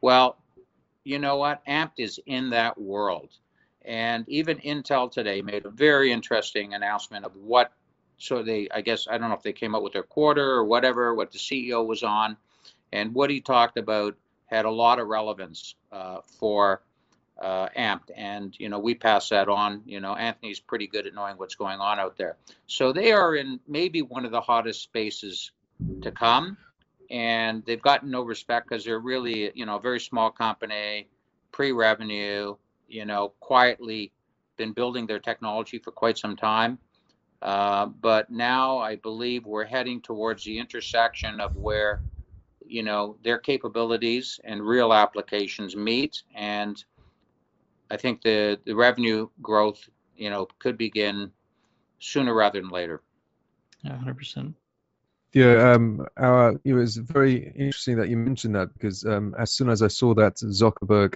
Well, 0.01 0.37
you 1.03 1.19
know 1.19 1.37
what? 1.37 1.63
AMPD 1.67 1.91
is 1.99 2.19
in 2.25 2.49
that 2.49 2.81
world. 2.81 3.29
And 3.85 4.27
even 4.27 4.57
Intel 4.57 5.11
today 5.11 5.43
made 5.43 5.67
a 5.67 5.69
very 5.69 6.11
interesting 6.11 6.73
announcement 6.73 7.23
of 7.23 7.35
what, 7.35 7.73
so 8.17 8.41
they, 8.41 8.67
I 8.73 8.81
guess, 8.81 9.07
I 9.07 9.19
don't 9.19 9.29
know 9.29 9.35
if 9.35 9.43
they 9.43 9.53
came 9.53 9.75
out 9.75 9.83
with 9.83 9.93
their 9.93 10.01
quarter 10.01 10.49
or 10.49 10.65
whatever, 10.65 11.13
what 11.13 11.31
the 11.31 11.37
CEO 11.37 11.85
was 11.85 12.01
on. 12.01 12.35
And 12.91 13.13
what 13.13 13.29
he 13.29 13.41
talked 13.41 13.77
about 13.77 14.15
had 14.47 14.65
a 14.65 14.71
lot 14.71 14.97
of 14.97 15.07
relevance 15.07 15.75
uh, 15.91 16.21
for 16.39 16.81
uh, 17.39 17.69
AMPD. 17.77 18.11
And 18.15 18.55
you 18.59 18.69
know 18.69 18.79
we 18.79 18.95
pass 18.95 19.29
that 19.29 19.49
on. 19.49 19.83
You 19.85 19.99
know 19.99 20.15
anthony's 20.15 20.59
pretty 20.59 20.87
good 20.87 21.07
at 21.07 21.13
knowing 21.13 21.37
what's 21.37 21.55
going 21.55 21.79
on 21.79 21.99
out 21.99 22.17
there. 22.17 22.37
So 22.67 22.91
they 22.91 23.11
are 23.11 23.35
in 23.35 23.59
maybe 23.67 24.01
one 24.01 24.25
of 24.25 24.31
the 24.31 24.41
hottest 24.41 24.83
spaces 24.83 25.51
to 26.01 26.11
come. 26.11 26.57
And 27.09 27.63
they've 27.65 27.81
gotten 27.81 28.11
no 28.11 28.23
respect 28.23 28.67
because 28.67 28.83
they're 28.83 28.99
really 28.99 29.51
you 29.55 29.65
know 29.65 29.77
a 29.77 29.81
very 29.81 29.99
small 29.99 30.31
company 30.31 31.07
pre-revenue 31.51 32.55
you 32.87 33.05
know 33.05 33.33
quietly 33.39 34.11
been 34.57 34.73
building 34.73 35.07
their 35.07 35.19
technology 35.19 35.79
for 35.79 35.91
quite 35.91 36.17
some 36.17 36.35
time. 36.35 36.77
Uh, 37.39 37.85
but 37.85 38.31
now 38.31 38.79
i 38.79 38.95
believe 38.95 39.45
we're 39.45 39.63
heading 39.63 40.01
towards 40.01 40.43
the 40.43 40.57
intersection 40.57 41.39
of 41.39 41.55
where 41.55 42.01
you 42.69 42.83
know 42.83 43.17
their 43.23 43.37
capabilities 43.37 44.39
and 44.43 44.61
real 44.61 44.93
applications 44.93 45.75
meet. 45.75 46.23
And 46.35 46.83
I 47.89 47.97
think 47.97 48.21
the, 48.21 48.59
the 48.65 48.75
revenue 48.75 49.29
growth, 49.41 49.89
you 50.15 50.29
know, 50.29 50.47
could 50.59 50.77
begin 50.77 51.31
sooner 51.99 52.33
rather 52.33 52.59
than 52.59 52.69
later. 52.69 53.01
Yeah, 53.83 53.97
hundred 53.97 54.17
percent. 54.17 54.55
Yeah, 55.33 55.71
um, 55.71 56.05
our, 56.17 56.59
it 56.63 56.73
was 56.73 56.97
very 56.97 57.51
interesting 57.55 57.97
that 57.97 58.09
you 58.09 58.17
mentioned 58.17 58.55
that 58.55 58.73
because 58.73 59.05
um, 59.05 59.35
as 59.37 59.51
soon 59.51 59.69
as 59.69 59.81
I 59.81 59.87
saw 59.87 60.13
that 60.15 60.37
Zuckerberg 60.37 61.15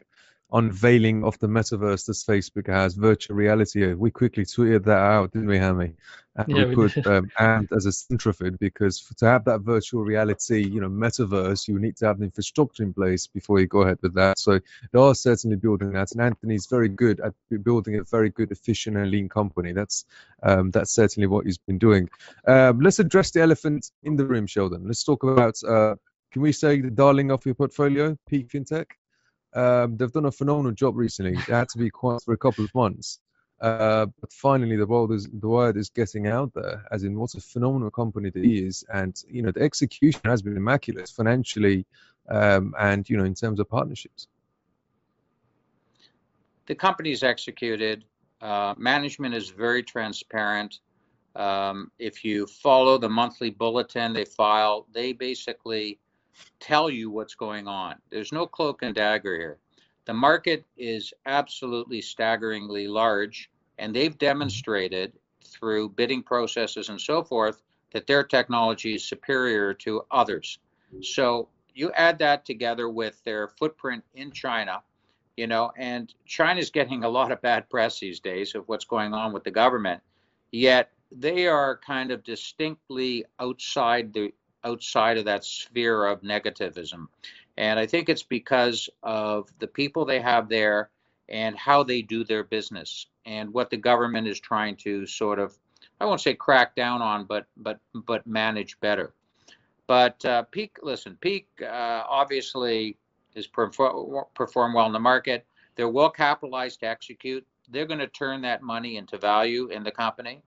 unveiling 0.52 1.24
of 1.24 1.40
the 1.40 1.48
metaverse 1.48 2.06
that 2.06 2.32
Facebook 2.32 2.68
has, 2.68 2.96
virtual 2.96 3.36
reality. 3.36 3.94
We 3.94 4.12
quickly 4.12 4.46
tweeted 4.46 4.86
that 4.86 4.98
out, 4.98 5.32
didn't 5.32 5.48
we, 5.48 5.58
Hammy? 5.58 5.94
And 6.36 6.48
yeah, 6.48 6.66
we, 6.66 6.76
put 6.76 7.06
um, 7.06 7.30
AMPD 7.38 7.76
as 7.76 7.86
a 7.86 7.92
centrifuge 7.92 8.58
because 8.60 9.02
to 9.18 9.26
have 9.26 9.46
that 9.46 9.62
virtual 9.62 10.04
reality, 10.04 10.66
you 10.66 10.80
know, 10.80 10.90
metaverse, 10.90 11.68
you 11.68 11.78
need 11.78 11.98
to 11.98 12.06
have 12.06 12.20
the 12.20 12.26
infrastructure 12.26 12.84
in 12.84 12.94
place 12.94 13.28
before 13.28 13.60
you 13.60 13.68
go 13.68 13.82
ahead 13.82 13.98
with 14.02 14.14
that. 14.16 14.40
So 14.40 14.60
they 14.92 15.00
are 15.00 15.14
certainly 15.14 15.58
building 15.58 15.92
that, 15.94 16.14
and 16.14 16.22
Anthony's 16.22 16.68
very 16.68 16.88
good 16.88 17.20
at 17.20 17.34
building 17.64 17.98
a 17.98 18.04
very 18.04 18.30
good, 18.30 18.52
efficient, 18.52 18.96
and 18.96 19.12
lean 19.12 19.28
company. 19.28 19.74
That's 19.74 20.06
um, 20.42 20.72
that's 20.72 20.92
certainly 20.92 21.28
what 21.28 21.46
he's 21.46 21.58
been 21.58 21.80
doing. 21.80 22.10
Um, 22.48 22.80
let's 22.80 23.00
address 23.00 23.32
the 23.32 23.42
elephant 23.42 23.92
in 24.04 24.16
the 24.16 24.26
room, 24.26 24.48
Sheldon. 24.48 24.86
Let's 24.86 25.04
talk 25.04 25.24
about. 25.24 25.62
Uh, 25.64 25.96
can 26.32 26.44
we 26.44 26.54
say 26.54 26.80
the 26.80 26.90
darling 26.90 27.30
of 27.30 27.46
your 27.46 27.56
portfolio, 27.56 28.18
Peak 28.30 28.48
FinTech? 28.48 28.86
Um, 29.54 29.98
they've 29.98 30.12
done 30.12 30.26
a 30.26 30.32
phenomenal 30.32 30.72
job 30.72 30.96
recently. 30.96 31.34
It 31.34 31.40
had 31.40 31.70
to 31.70 31.78
be 31.78 31.90
quiet 31.90 32.24
for 32.24 32.34
a 32.34 32.38
couple 32.38 32.64
of 32.64 32.74
months. 32.74 33.20
Uh, 33.62 34.08
but 34.20 34.34
finally, 34.34 34.76
the 34.76 34.88
word 34.88 35.12
is 35.12 35.28
the 35.32 35.48
word 35.48 35.78
is 35.78 35.90
getting 35.90 36.28
out 36.28 36.52
there, 36.56 36.84
as 36.92 37.04
in 37.04 37.18
what 37.18 37.36
a 37.36 37.42
phenomenal 37.42 37.92
company 37.92 38.32
it 38.34 38.44
is, 38.44 38.84
and 38.92 39.24
you 39.30 39.44
know 39.44 39.52
the 39.52 39.62
execution 39.62 40.22
has 40.26 40.42
been 40.42 40.58
immaculate 40.58 41.08
financially, 41.08 41.86
um, 42.30 42.74
and 42.80 43.08
you 43.08 43.18
know 43.18 43.24
in 43.24 43.36
terms 43.36 43.60
of 43.60 43.70
partnerships. 43.70 44.28
The 46.66 46.74
company's 46.74 47.22
executed. 47.22 48.04
Uh, 48.42 48.74
management 48.78 49.36
is 49.36 49.50
very 49.52 49.84
transparent. 49.84 50.80
Um, 51.36 51.92
if 52.00 52.26
you 52.26 52.48
follow 52.48 52.98
the 52.98 53.10
monthly 53.10 53.52
bulletin 53.52 54.14
they 54.14 54.26
file, 54.26 54.88
they 54.92 55.14
basically 55.14 56.00
tell 56.60 56.90
you 56.90 57.10
what's 57.10 57.36
going 57.36 57.68
on. 57.68 57.96
There's 58.10 58.32
no 58.32 58.46
cloak 58.46 58.82
and 58.82 58.96
dagger 58.96 59.38
here. 59.38 59.58
The 60.06 60.14
market 60.14 60.66
is 60.78 61.14
absolutely 61.26 62.02
staggeringly 62.02 62.88
large, 62.88 63.50
and 63.78 63.96
they've 63.96 64.18
demonstrated 64.18 65.14
through 65.46 65.90
bidding 65.90 66.24
processes 66.24 66.90
and 66.90 67.00
so 67.00 67.24
forth 67.24 67.62
that 67.94 68.08
their 68.08 68.24
technology 68.24 68.96
is 68.96 69.04
superior 69.04 69.74
to 69.74 70.04
others. 70.12 70.60
So 71.02 71.50
you 71.74 71.92
add 71.94 72.20
that 72.20 72.46
together 72.46 72.90
with 72.90 73.24
their 73.24 73.48
footprint 73.48 74.04
in 74.14 74.32
China, 74.32 74.82
you 75.38 75.48
know, 75.48 75.72
and 75.78 76.14
China's 76.26 76.70
getting 76.70 77.04
a 77.04 77.10
lot 77.10 77.32
of 77.32 77.42
bad 77.42 77.70
press 77.70 78.00
these 78.00 78.20
days 78.20 78.56
of 78.56 78.68
what's 78.68 78.86
going 78.86 79.14
on 79.14 79.34
with 79.34 79.44
the 79.44 79.52
government, 79.52 80.02
yet 80.52 80.92
they 81.12 81.48
are 81.48 81.80
kind 81.86 82.12
of 82.12 82.24
distinctly 82.24 83.26
outside 83.40 84.14
the 84.14 84.34
outside 84.64 85.18
of 85.18 85.26
that 85.26 85.46
sphere 85.46 86.06
of 86.06 86.22
negativism. 86.22 87.08
And 87.58 87.80
I 87.80 87.86
think 87.86 88.10
it's 88.10 88.24
because 88.24 88.90
of 89.04 89.50
the 89.60 89.68
people 89.68 90.06
they 90.06 90.22
have 90.22 90.50
there 90.50 90.90
and 91.30 91.58
how 91.58 91.84
they 91.84 92.02
do 92.02 92.24
their 92.24 92.44
business 92.44 93.08
and 93.26 93.54
what 93.54 93.70
the 93.70 93.78
government 93.78 94.28
is 94.28 94.40
trying 94.40 94.76
to 94.78 95.06
sort 95.06 95.40
of 95.40 95.58
I 96.00 96.06
won't 96.06 96.22
say 96.22 96.34
crack 96.34 96.76
down 96.76 97.02
on, 97.02 97.26
but 97.26 97.46
but 97.58 97.80
but 97.94 98.26
manage 98.26 98.80
better. 98.80 99.14
But 99.86 100.24
uh, 100.26 100.44
Peak, 100.44 100.78
listen, 100.82 101.18
Peak 101.22 101.48
uh, 101.62 102.04
obviously 102.10 102.98
is 103.36 103.46
perform, 103.46 104.26
perform 104.34 104.74
well 104.74 104.88
in 104.88 104.94
the 104.94 105.00
market. 105.00 105.46
They're 105.76 105.90
well 105.90 106.10
capitalized 106.10 106.80
to 106.80 106.88
execute. 106.88 107.46
They're 107.70 107.86
going 107.86 108.00
to 108.00 108.08
turn 108.08 108.42
that 108.42 108.64
money 108.64 108.98
into 108.98 109.18
value 109.18 109.68
in 109.68 109.84
the 109.84 109.92
company. 109.92 110.42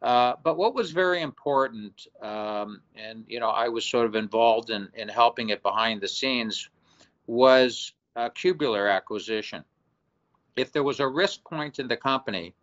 Uh, 0.00 0.34
but 0.44 0.56
what 0.56 0.74
was 0.74 0.92
very 0.92 1.22
important, 1.22 2.06
um, 2.22 2.80
and 2.94 3.24
you 3.26 3.40
know, 3.40 3.48
I 3.48 3.68
was 3.68 3.84
sort 3.84 4.06
of 4.06 4.14
involved 4.14 4.70
in, 4.70 4.88
in 4.94 5.08
helping 5.08 5.48
it 5.48 5.62
behind 5.62 6.00
the 6.00 6.08
scenes, 6.08 6.68
was 7.26 7.92
a 8.14 8.30
Cubeler 8.30 8.90
acquisition. 8.90 9.64
If 10.56 10.72
there 10.72 10.84
was 10.84 11.00
a 11.00 11.08
risk 11.08 11.42
point 11.44 11.78
in 11.78 11.88
the 11.88 11.96
company, 11.96 12.54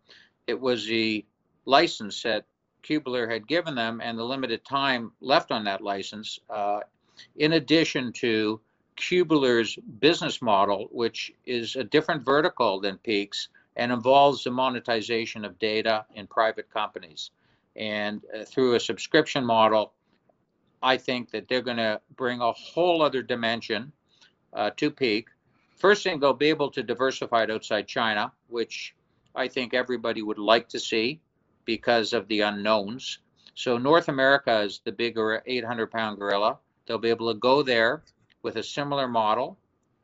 it 0.46 0.58
was 0.58 0.86
the 0.86 1.24
license 1.66 2.22
that 2.22 2.44
Cubeler 2.82 3.30
had 3.30 3.46
given 3.46 3.74
them 3.74 4.00
and 4.00 4.18
the 4.18 4.24
limited 4.24 4.64
time 4.64 5.12
left 5.20 5.50
on 5.50 5.64
that 5.64 5.82
license, 5.82 6.38
uh, 6.48 6.80
in 7.36 7.54
addition 7.54 8.12
to 8.12 8.60
Cubeler's 8.96 9.76
business 9.98 10.40
model, 10.40 10.88
which 10.90 11.32
is 11.44 11.76
a 11.76 11.84
different 11.84 12.24
vertical 12.24 12.80
than 12.80 12.98
Peak's, 12.98 13.48
and 13.76 13.92
involves 13.92 14.42
the 14.44 14.50
monetization 14.50 15.44
of 15.44 15.58
data 15.58 16.04
in 16.14 16.26
private 16.26 16.70
companies. 16.70 17.30
And 17.76 18.22
uh, 18.34 18.44
through 18.44 18.74
a 18.74 18.80
subscription 18.80 19.44
model, 19.44 19.92
I 20.82 20.96
think 20.96 21.30
that 21.30 21.48
they're 21.48 21.62
going 21.62 21.76
to 21.76 22.00
bring 22.16 22.40
a 22.40 22.52
whole 22.52 23.02
other 23.02 23.22
dimension 23.22 23.92
uh, 24.52 24.70
to 24.76 24.90
Peak. 24.90 25.28
First 25.76 26.02
thing, 26.02 26.18
they'll 26.18 26.32
be 26.32 26.48
able 26.48 26.70
to 26.70 26.82
diversify 26.82 27.42
it 27.42 27.50
outside 27.50 27.86
China, 27.86 28.32
which 28.48 28.94
I 29.34 29.48
think 29.48 29.74
everybody 29.74 30.22
would 30.22 30.38
like 30.38 30.68
to 30.70 30.80
see 30.80 31.20
because 31.66 32.14
of 32.14 32.26
the 32.28 32.40
unknowns. 32.40 33.18
So 33.54 33.76
North 33.76 34.08
America 34.08 34.60
is 34.60 34.80
the 34.84 34.92
bigger 34.92 35.42
800 35.46 35.90
pound 35.90 36.18
gorilla. 36.18 36.58
They'll 36.86 36.98
be 36.98 37.10
able 37.10 37.32
to 37.32 37.38
go 37.38 37.62
there 37.62 38.02
with 38.42 38.56
a 38.56 38.62
similar 38.62 39.08
model, 39.08 39.58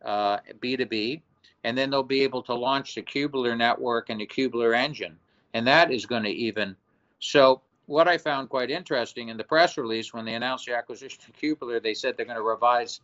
uh, 0.05 0.39
B2B, 0.61 1.23
and 1.65 1.77
then 1.77 1.91
they'll 1.91 2.03
be 2.03 2.23
able 2.23 2.43
to 2.43 2.55
launch 2.55 2.95
the 2.95 3.03
Cubeler 3.03 3.57
network 3.57 4.11
and 4.11 4.21
the 4.21 4.27
Cubeler 4.27 4.77
engine. 4.77 5.17
And 5.55 5.67
that 5.67 5.93
is 5.93 6.07
going 6.07 6.25
to 6.25 6.31
even. 6.31 6.77
So, 7.21 7.63
what 7.87 8.09
I 8.09 8.17
found 8.17 8.49
quite 8.49 8.71
interesting 8.71 9.29
in 9.29 9.37
the 9.37 9.45
press 9.45 9.77
release 9.77 10.15
when 10.15 10.25
they 10.25 10.35
announced 10.35 10.67
the 10.67 10.77
acquisition 10.77 11.21
of 11.29 11.35
Cubeler, 11.35 11.83
they 11.83 11.95
said 11.95 12.17
they're 12.17 12.27
going 12.27 12.37
to 12.37 12.43
revise 12.43 13.01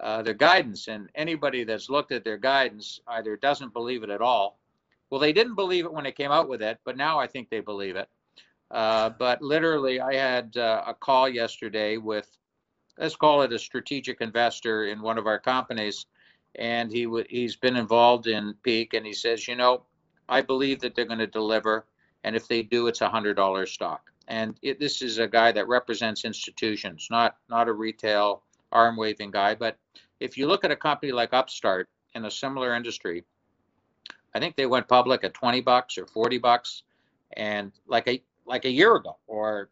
uh, 0.00 0.22
their 0.22 0.34
guidance. 0.34 0.88
And 0.88 1.08
anybody 1.14 1.64
that's 1.64 1.88
looked 1.88 2.10
at 2.10 2.24
their 2.24 2.38
guidance 2.38 3.00
either 3.06 3.36
doesn't 3.36 3.72
believe 3.72 4.02
it 4.02 4.10
at 4.10 4.20
all. 4.20 4.58
Well, 5.10 5.20
they 5.20 5.32
didn't 5.32 5.54
believe 5.54 5.84
it 5.84 5.92
when 5.92 6.04
they 6.04 6.12
came 6.12 6.32
out 6.32 6.48
with 6.48 6.62
it, 6.62 6.78
but 6.84 6.96
now 6.96 7.18
I 7.18 7.26
think 7.26 7.50
they 7.50 7.60
believe 7.60 7.96
it. 7.96 8.08
Uh, 8.70 9.10
but 9.10 9.42
literally, 9.42 10.00
I 10.00 10.14
had 10.14 10.56
uh, 10.56 10.82
a 10.86 10.94
call 10.94 11.28
yesterday 11.28 11.98
with, 11.98 12.26
let's 12.98 13.14
call 13.14 13.42
it 13.42 13.52
a 13.52 13.58
strategic 13.58 14.22
investor 14.22 14.86
in 14.86 15.02
one 15.02 15.18
of 15.18 15.26
our 15.26 15.38
companies 15.38 16.06
and 16.56 16.90
he 16.90 17.04
w- 17.04 17.24
he's 17.28 17.56
been 17.56 17.76
involved 17.76 18.26
in 18.26 18.54
Peak, 18.62 18.94
and 18.94 19.06
he 19.06 19.12
says, 19.12 19.48
you 19.48 19.56
know, 19.56 19.84
I 20.28 20.42
believe 20.42 20.80
that 20.80 20.94
they're 20.94 21.04
going 21.04 21.18
to 21.18 21.26
deliver, 21.26 21.86
and 22.24 22.36
if 22.36 22.48
they 22.48 22.62
do, 22.62 22.86
it's 22.86 23.00
a 23.00 23.08
hundred 23.08 23.34
dollar 23.34 23.66
stock. 23.66 24.10
And 24.28 24.56
it, 24.62 24.78
this 24.78 25.02
is 25.02 25.18
a 25.18 25.26
guy 25.26 25.52
that 25.52 25.68
represents 25.68 26.24
institutions, 26.24 27.08
not 27.10 27.36
not 27.48 27.68
a 27.68 27.72
retail 27.72 28.42
arm 28.70 28.96
waving 28.96 29.30
guy. 29.30 29.54
But 29.54 29.76
if 30.20 30.36
you 30.38 30.46
look 30.46 30.64
at 30.64 30.70
a 30.70 30.76
company 30.76 31.12
like 31.12 31.32
Upstart 31.32 31.88
in 32.14 32.24
a 32.24 32.30
similar 32.30 32.74
industry, 32.74 33.24
I 34.34 34.38
think 34.38 34.56
they 34.56 34.66
went 34.66 34.88
public 34.88 35.24
at 35.24 35.34
20 35.34 35.60
bucks 35.60 35.98
or 35.98 36.06
40 36.06 36.38
bucks, 36.38 36.82
and 37.36 37.72
like 37.86 38.08
a 38.08 38.22
like 38.46 38.64
a 38.64 38.70
year 38.70 38.96
ago 38.96 39.16
or 39.26 39.62
a 39.62 39.66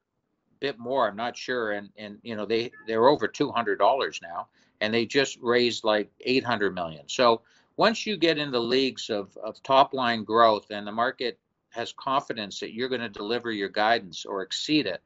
bit 0.61 0.79
more, 0.79 1.09
I'm 1.09 1.17
not 1.17 1.37
sure. 1.37 1.73
And 1.73 1.91
and 1.97 2.19
you 2.23 2.37
know 2.37 2.47
they 2.47 2.71
they're 2.87 3.09
over 3.09 3.29
200 3.29 3.79
dollars 3.79 4.21
now, 4.23 4.49
and 4.81 4.93
they 4.93 5.07
just 5.07 5.39
raised 5.41 5.85
like 5.85 6.11
800 6.21 6.75
million. 6.75 7.09
So 7.09 7.43
once 7.77 8.07
you 8.07 8.17
get 8.17 8.39
in 8.39 8.51
the 8.51 8.61
leagues 8.61 9.11
of 9.11 9.37
of 9.39 9.63
top 9.63 9.95
line 9.95 10.25
growth 10.25 10.67
and 10.71 10.87
the 10.87 10.93
market 10.93 11.39
has 11.71 11.93
confidence 11.93 12.59
that 12.61 12.73
you're 12.73 12.89
going 12.89 13.01
to 13.01 13.09
deliver 13.09 13.53
your 13.53 13.69
guidance 13.69 14.25
or 14.25 14.43
exceed 14.43 14.87
it, 14.87 15.03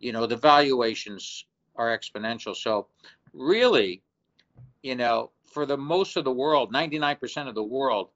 you 0.00 0.12
know 0.12 0.26
the 0.26 0.36
valuations 0.36 1.46
are 1.76 1.96
exponential. 1.96 2.54
So 2.54 2.86
really, 3.32 4.02
you 4.82 4.94
know, 4.94 5.30
for 5.44 5.64
the 5.66 5.76
most 5.76 6.16
of 6.16 6.24
the 6.24 6.32
world, 6.32 6.72
99% 6.72 7.48
of 7.48 7.54
the 7.54 7.62
world, 7.62 8.10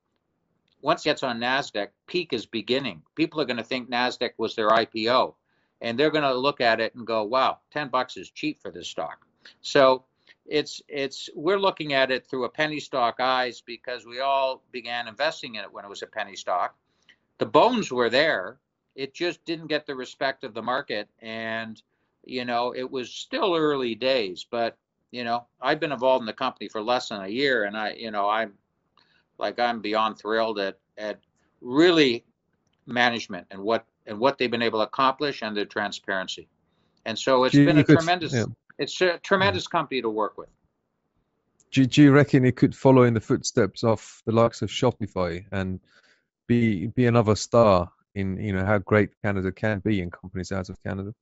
once 0.83 1.03
it 1.03 1.11
gets 1.11 1.23
on 1.23 1.41
NASDAQ, 1.41 1.89
peak 2.07 2.33
is 2.33 2.45
beginning. 2.47 3.03
People 3.15 3.41
are 3.41 3.45
going 3.45 3.57
to 3.57 3.65
think 3.65 3.91
NASDAQ 3.91 4.31
was 4.37 4.55
their 4.55 4.69
IPO 4.69 5.35
and 5.81 5.99
they're 5.99 6.11
going 6.11 6.25
to 6.25 6.35
look 6.35 6.61
at 6.61 6.81
it 6.81 6.95
and 6.95 7.07
go, 7.07 7.23
wow, 7.25 7.59
10 7.73 7.89
bucks 7.89 8.17
is 8.17 8.31
cheap 8.31 8.61
for 8.61 8.71
this 8.71 8.89
stock. 8.89 9.27
So 9.61 10.05
it's, 10.49 10.81
it's, 10.89 11.29
we're 11.35 11.59
looking 11.59 11.93
at 11.93 12.11
it 12.11 12.27
through 12.27 12.45
a 12.45 12.49
penny 12.49 12.81
stock 12.81 13.17
eyes 13.21 13.61
because 13.61 14.07
we 14.07 14.21
all 14.21 14.63
began 14.73 15.09
investing 15.09 15.57
in 15.57 15.63
it 15.65 15.73
when 15.73 15.85
it 15.85 15.89
was 15.89 16.03
a 16.03 16.07
penny 16.07 16.37
stock. 16.37 16.77
The 17.39 17.47
bones 17.47 17.91
were 17.93 18.09
there. 18.11 18.59
It 18.95 19.13
just 19.15 19.45
didn't 19.45 19.67
get 19.67 19.87
the 19.87 19.95
respect 19.95 20.45
of 20.45 20.55
the 20.55 20.63
market. 20.63 21.09
And, 21.21 21.81
you 22.25 22.45
know, 22.45 22.73
it 22.75 22.91
was 22.91 23.11
still 23.13 23.55
early 23.55 23.95
days, 23.95 24.47
but 24.51 24.77
you 25.13 25.23
know, 25.23 25.47
I've 25.63 25.79
been 25.81 25.93
involved 25.93 26.23
in 26.23 26.27
the 26.27 26.33
company 26.33 26.69
for 26.69 26.83
less 26.83 27.09
than 27.11 27.23
a 27.23 27.29
year, 27.29 27.65
and 27.65 27.77
I, 27.77 27.93
you 27.93 28.11
know, 28.11 28.29
I'm 28.29 28.53
like 29.39 29.59
I'm 29.59 29.81
beyond 29.81 30.19
thrilled 30.19 30.59
at 30.59 30.79
at 30.99 31.21
really 31.61 32.25
management 32.87 33.47
and 33.51 33.61
what 33.63 33.87
and 34.07 34.19
what 34.19 34.37
they've 34.37 34.51
been 34.51 34.63
able 34.63 34.81
to 34.81 34.85
accomplish 34.87 35.43
and 35.43 35.57
their 35.57 35.65
transparency. 35.65 36.49
And 37.07 37.17
so 37.19 37.45
it's 37.45 37.55
Do 37.55 37.65
been 37.65 37.77
you 37.77 37.83
a 37.83 37.85
could- 37.85 37.99
tremendous 37.99 38.33
yeah. 38.33 38.45
It's 38.79 39.01
a 39.01 39.19
tremendous 39.19 39.67
company 39.67 40.03
to 40.03 40.11
work 40.11 40.37
with. 40.39 40.49
Do, 41.73 41.85
do 41.85 42.03
you 42.03 42.13
reckon 42.13 42.45
it 42.45 42.57
could 42.57 42.75
follow 42.75 43.03
in 43.03 43.15
the 43.15 43.21
footsteps 43.21 43.85
of 43.85 44.23
the 44.25 44.33
likes 44.33 44.63
of 44.63 44.71
Shopify 44.71 45.45
and 45.53 45.81
be 46.47 46.87
be 46.89 47.07
another 47.07 47.35
star 47.35 47.91
in 48.15 48.39
you 48.41 48.53
know 48.53 48.65
how 48.65 48.79
great 48.79 49.11
Canada 49.23 49.53
can 49.53 49.81
be 49.81 50.01
in 50.01 50.11
companies 50.11 50.53
out 50.53 50.69
of 50.69 50.83
Canada? 50.83 51.13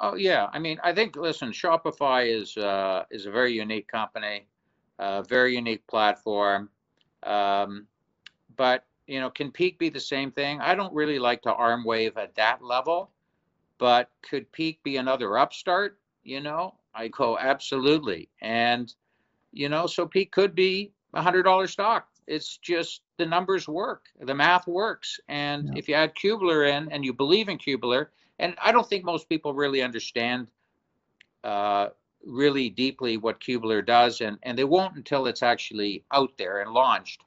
Oh 0.00 0.14
yeah, 0.14 0.48
I 0.52 0.58
mean, 0.58 0.78
I 0.84 0.92
think 0.92 1.16
listen, 1.16 1.50
Shopify 1.50 2.26
is 2.26 2.56
uh, 2.56 3.04
is 3.10 3.26
a 3.26 3.30
very 3.30 3.52
unique 3.52 3.88
company, 3.88 4.46
uh, 4.98 5.22
very 5.22 5.56
unique 5.56 5.86
platform. 5.88 6.70
Um, 7.24 7.86
but 8.56 8.84
you 9.06 9.20
know, 9.20 9.30
can 9.30 9.50
Peak 9.50 9.78
be 9.78 9.88
the 9.88 10.00
same 10.00 10.30
thing? 10.30 10.60
I 10.60 10.74
don't 10.74 10.94
really 10.94 11.18
like 11.18 11.42
to 11.42 11.52
arm 11.52 11.84
wave 11.84 12.16
at 12.16 12.34
that 12.36 12.62
level, 12.62 13.10
but 13.78 14.10
could 14.22 14.50
Peak 14.52 14.82
be 14.84 14.98
another 14.98 15.36
upstart? 15.36 15.98
You 16.22 16.40
know, 16.40 16.74
I 16.98 17.08
go 17.08 17.38
absolutely, 17.38 18.30
and 18.42 18.94
you 19.52 19.68
know, 19.68 19.86
so 19.86 20.06
Peak 20.06 20.32
could 20.32 20.54
be 20.54 20.92
a 21.14 21.22
hundred 21.22 21.44
dollar 21.44 21.68
stock. 21.68 22.08
It's 22.26 22.58
just 22.58 23.02
the 23.18 23.26
numbers 23.26 23.68
work, 23.68 24.06
the 24.20 24.34
math 24.34 24.66
works, 24.66 25.20
and 25.28 25.68
Yeah. 25.68 25.74
if 25.74 25.88
you 25.88 25.94
add 25.94 26.14
Cubeler 26.14 26.68
in 26.68 26.90
and 26.92 27.04
you 27.04 27.14
believe 27.14 27.48
in 27.48 27.58
Cubeler, 27.58 28.08
and 28.38 28.54
I 28.62 28.72
don't 28.72 28.88
think 28.88 29.04
most 29.04 29.28
people 29.28 29.54
really 29.54 29.82
understand 29.82 30.48
uh, 31.44 31.88
really 32.24 32.70
deeply 32.70 33.16
what 33.18 33.40
Cubeler 33.40 33.84
does, 33.84 34.20
and 34.20 34.38
and 34.42 34.58
they 34.58 34.64
won't 34.64 34.96
until 34.96 35.26
it's 35.26 35.42
actually 35.42 36.04
out 36.12 36.36
there 36.38 36.60
and 36.60 36.72
launched, 36.72 37.24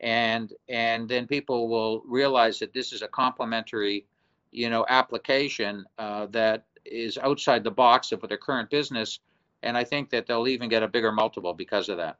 and 0.00 0.52
and 0.68 1.08
then 1.08 1.26
people 1.26 1.68
will 1.68 2.02
realize 2.06 2.58
that 2.60 2.72
this 2.74 2.92
is 2.92 3.02
a 3.02 3.08
complementary, 3.08 4.06
you 4.52 4.70
know, 4.70 4.84
application 4.88 5.86
uh, 5.98 6.26
that 6.26 6.66
is 6.90 7.18
outside 7.18 7.64
the 7.64 7.70
box 7.70 8.12
of 8.12 8.20
their 8.28 8.38
current 8.38 8.70
business, 8.70 9.20
and 9.62 9.76
I 9.76 9.84
think 9.84 10.10
that 10.10 10.26
they'll 10.26 10.48
even 10.48 10.68
get 10.68 10.82
a 10.82 10.88
bigger 10.88 11.12
multiple 11.12 11.54
because 11.54 11.88
of 11.88 11.96
that. 11.98 12.16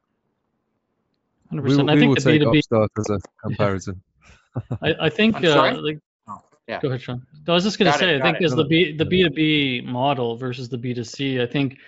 100%. 1.53 1.63
We, 1.63 1.77
will- 1.77 1.91
I 1.91 1.97
think 1.97 2.09
will 2.09 2.15
the 2.17 2.21
take 2.21 2.43
B2B 2.43 2.59
Upstart 2.59 2.91
as 2.99 3.11
a 3.11 3.19
comparison. 3.43 4.03
I, 4.83 4.95
I 5.03 5.09
think 5.11 5.37
I'm 5.37 5.45
uh, 5.45 5.53
sorry? 5.53 5.75
like 5.75 5.99
Oh, 6.29 6.41
yeah. 6.67 6.81
go 6.81 6.89
ahead, 6.89 7.03
Sean. 7.03 7.25
No, 7.47 7.53
I 7.53 7.55
was 7.55 7.65
just 7.65 7.79
going 7.79 7.93
to 7.93 7.99
Got 7.99 8.09
it, 8.09 8.19
say, 8.19 8.21
I 8.21 8.23
think 8.23 8.41
it. 8.41 8.45
as 8.45 8.55
the 8.55 8.65
B 8.65 8.97
the 8.97 9.05
B 9.05 9.23
two 9.23 9.31
B 9.31 9.81
model 9.85 10.37
versus 10.37 10.69
the 10.69 10.79
B 10.79 10.93
two 10.95 11.05
C, 11.05 11.41
I 11.41 11.47
think 11.47 11.79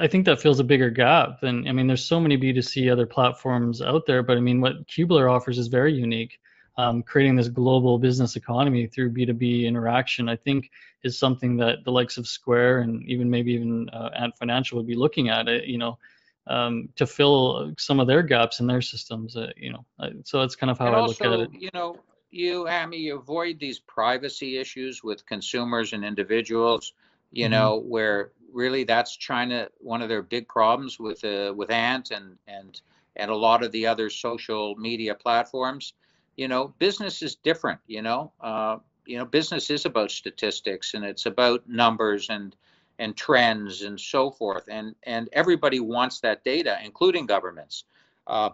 I 0.00 0.06
think 0.08 0.24
that 0.24 0.40
fills 0.40 0.58
a 0.58 0.64
bigger 0.64 0.90
gap. 0.90 1.42
And 1.42 1.68
I 1.68 1.72
mean, 1.72 1.86
there's 1.86 2.04
so 2.04 2.18
many 2.18 2.36
B 2.36 2.52
two 2.52 2.62
C 2.62 2.90
other 2.90 3.06
platforms 3.06 3.80
out 3.82 4.06
there, 4.06 4.22
but 4.22 4.36
I 4.36 4.40
mean, 4.40 4.60
what 4.60 4.86
Cubeler 4.88 5.30
offers 5.30 5.58
is 5.58 5.68
very 5.68 5.92
unique. 5.94 6.40
Um, 6.78 7.02
creating 7.02 7.34
this 7.34 7.48
global 7.48 7.98
business 7.98 8.36
economy 8.36 8.86
through 8.86 9.10
B2B 9.10 9.64
interaction, 9.64 10.28
I 10.28 10.36
think, 10.36 10.70
is 11.02 11.18
something 11.18 11.56
that 11.56 11.82
the 11.84 11.90
likes 11.90 12.18
of 12.18 12.28
Square 12.28 12.82
and 12.82 13.02
even 13.08 13.28
maybe 13.28 13.52
even 13.52 13.88
uh, 13.90 14.10
Ant 14.16 14.36
Financial 14.38 14.78
would 14.78 14.86
be 14.86 14.94
looking 14.94 15.28
at. 15.28 15.48
It, 15.48 15.64
you 15.64 15.76
know, 15.76 15.98
um, 16.46 16.88
to 16.94 17.04
fill 17.04 17.74
some 17.78 17.98
of 17.98 18.06
their 18.06 18.22
gaps 18.22 18.60
in 18.60 18.68
their 18.68 18.80
systems. 18.80 19.36
Uh, 19.36 19.50
you 19.56 19.72
know, 19.72 19.84
uh, 19.98 20.10
so 20.24 20.40
that's 20.40 20.54
kind 20.54 20.70
of 20.70 20.78
how 20.78 20.86
and 20.86 20.94
I 20.94 21.00
also, 21.00 21.24
look 21.24 21.34
at 21.34 21.40
it. 21.40 21.50
you 21.52 21.68
know, 21.74 21.96
you, 22.30 22.68
Amy, 22.68 22.98
you 22.98 23.16
avoid 23.18 23.58
these 23.58 23.80
privacy 23.80 24.58
issues 24.58 25.02
with 25.02 25.26
consumers 25.26 25.92
and 25.92 26.04
individuals. 26.04 26.92
You 27.32 27.48
Mhm. 27.48 27.50
know, 27.50 27.76
where 27.76 28.30
really 28.52 28.84
that's 28.84 29.16
China. 29.16 29.68
One 29.78 30.00
of 30.00 30.08
their 30.08 30.22
big 30.22 30.48
problems 30.48 30.98
with 30.98 31.24
uh, 31.24 31.52
with 31.56 31.70
Ant 31.70 32.12
and 32.12 32.38
and 32.46 32.80
and 33.16 33.30
a 33.30 33.36
lot 33.36 33.64
of 33.64 33.72
the 33.72 33.86
other 33.86 34.08
social 34.10 34.76
media 34.76 35.14
platforms. 35.14 35.94
You 36.38 36.48
know, 36.48 36.68
business 36.78 37.20
is 37.20 37.34
different. 37.34 37.80
You 37.86 38.00
know, 38.00 38.32
uh, 38.40 38.78
you 39.04 39.18
know, 39.18 39.24
business 39.24 39.70
is 39.70 39.84
about 39.84 40.10
statistics 40.10 40.94
and 40.94 41.04
it's 41.04 41.26
about 41.26 41.68
numbers 41.68 42.30
and 42.30 42.56
and 43.00 43.16
trends 43.16 43.82
and 43.82 44.00
so 44.00 44.30
forth. 44.30 44.64
And 44.70 44.94
and 45.02 45.28
everybody 45.32 45.80
wants 45.80 46.20
that 46.20 46.44
data, 46.44 46.78
including 46.84 47.26
governments. 47.26 47.84
Uh, 48.26 48.50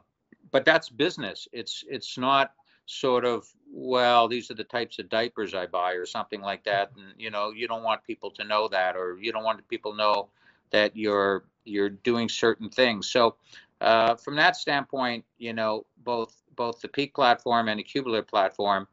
but 0.51 0.65
that's 0.65 0.89
business. 0.89 1.47
It's 1.53 1.85
it's 1.89 2.17
not 2.17 2.53
sort 2.87 3.25
of 3.25 3.47
well 3.73 4.29
these 4.29 4.51
are 4.51 4.55
the 4.55 4.65
types 4.65 4.99
of 4.99 5.09
diapers 5.09 5.55
i 5.55 5.67
buy 5.67 5.93
or 5.93 6.05
something 6.05 6.43
like 6.43 6.63
that 6.65 6.91
and 6.97 7.15
you 7.17 7.31
know 7.31 7.51
you 7.51 7.67
don't 7.67 7.83
want 7.83 8.03
people 8.05 8.31
to 8.31 8.45
know 8.45 8.69
that 8.69 8.95
or 8.95 9.19
you 9.21 9.33
don't 9.33 9.43
want 9.43 9.67
people 9.69 9.93
to 9.93 9.97
know 9.97 10.29
that 10.71 10.95
you're 10.95 11.45
you're 11.65 11.89
doing 11.89 12.29
certain 12.29 12.69
things 12.69 13.11
so 13.11 13.37
uh, 13.81 14.15
from 14.17 14.37
that 14.37 14.55
standpoint 14.55 15.25
you 15.39 15.53
know 15.53 15.85
both 16.05 16.43
both 16.57 16.81
the 16.81 16.89
peak 16.89 17.15
platform 17.15 17.69
and 17.69 17.79
the 17.79 17.85
Cubeler 17.85 18.27
platform 18.27 18.87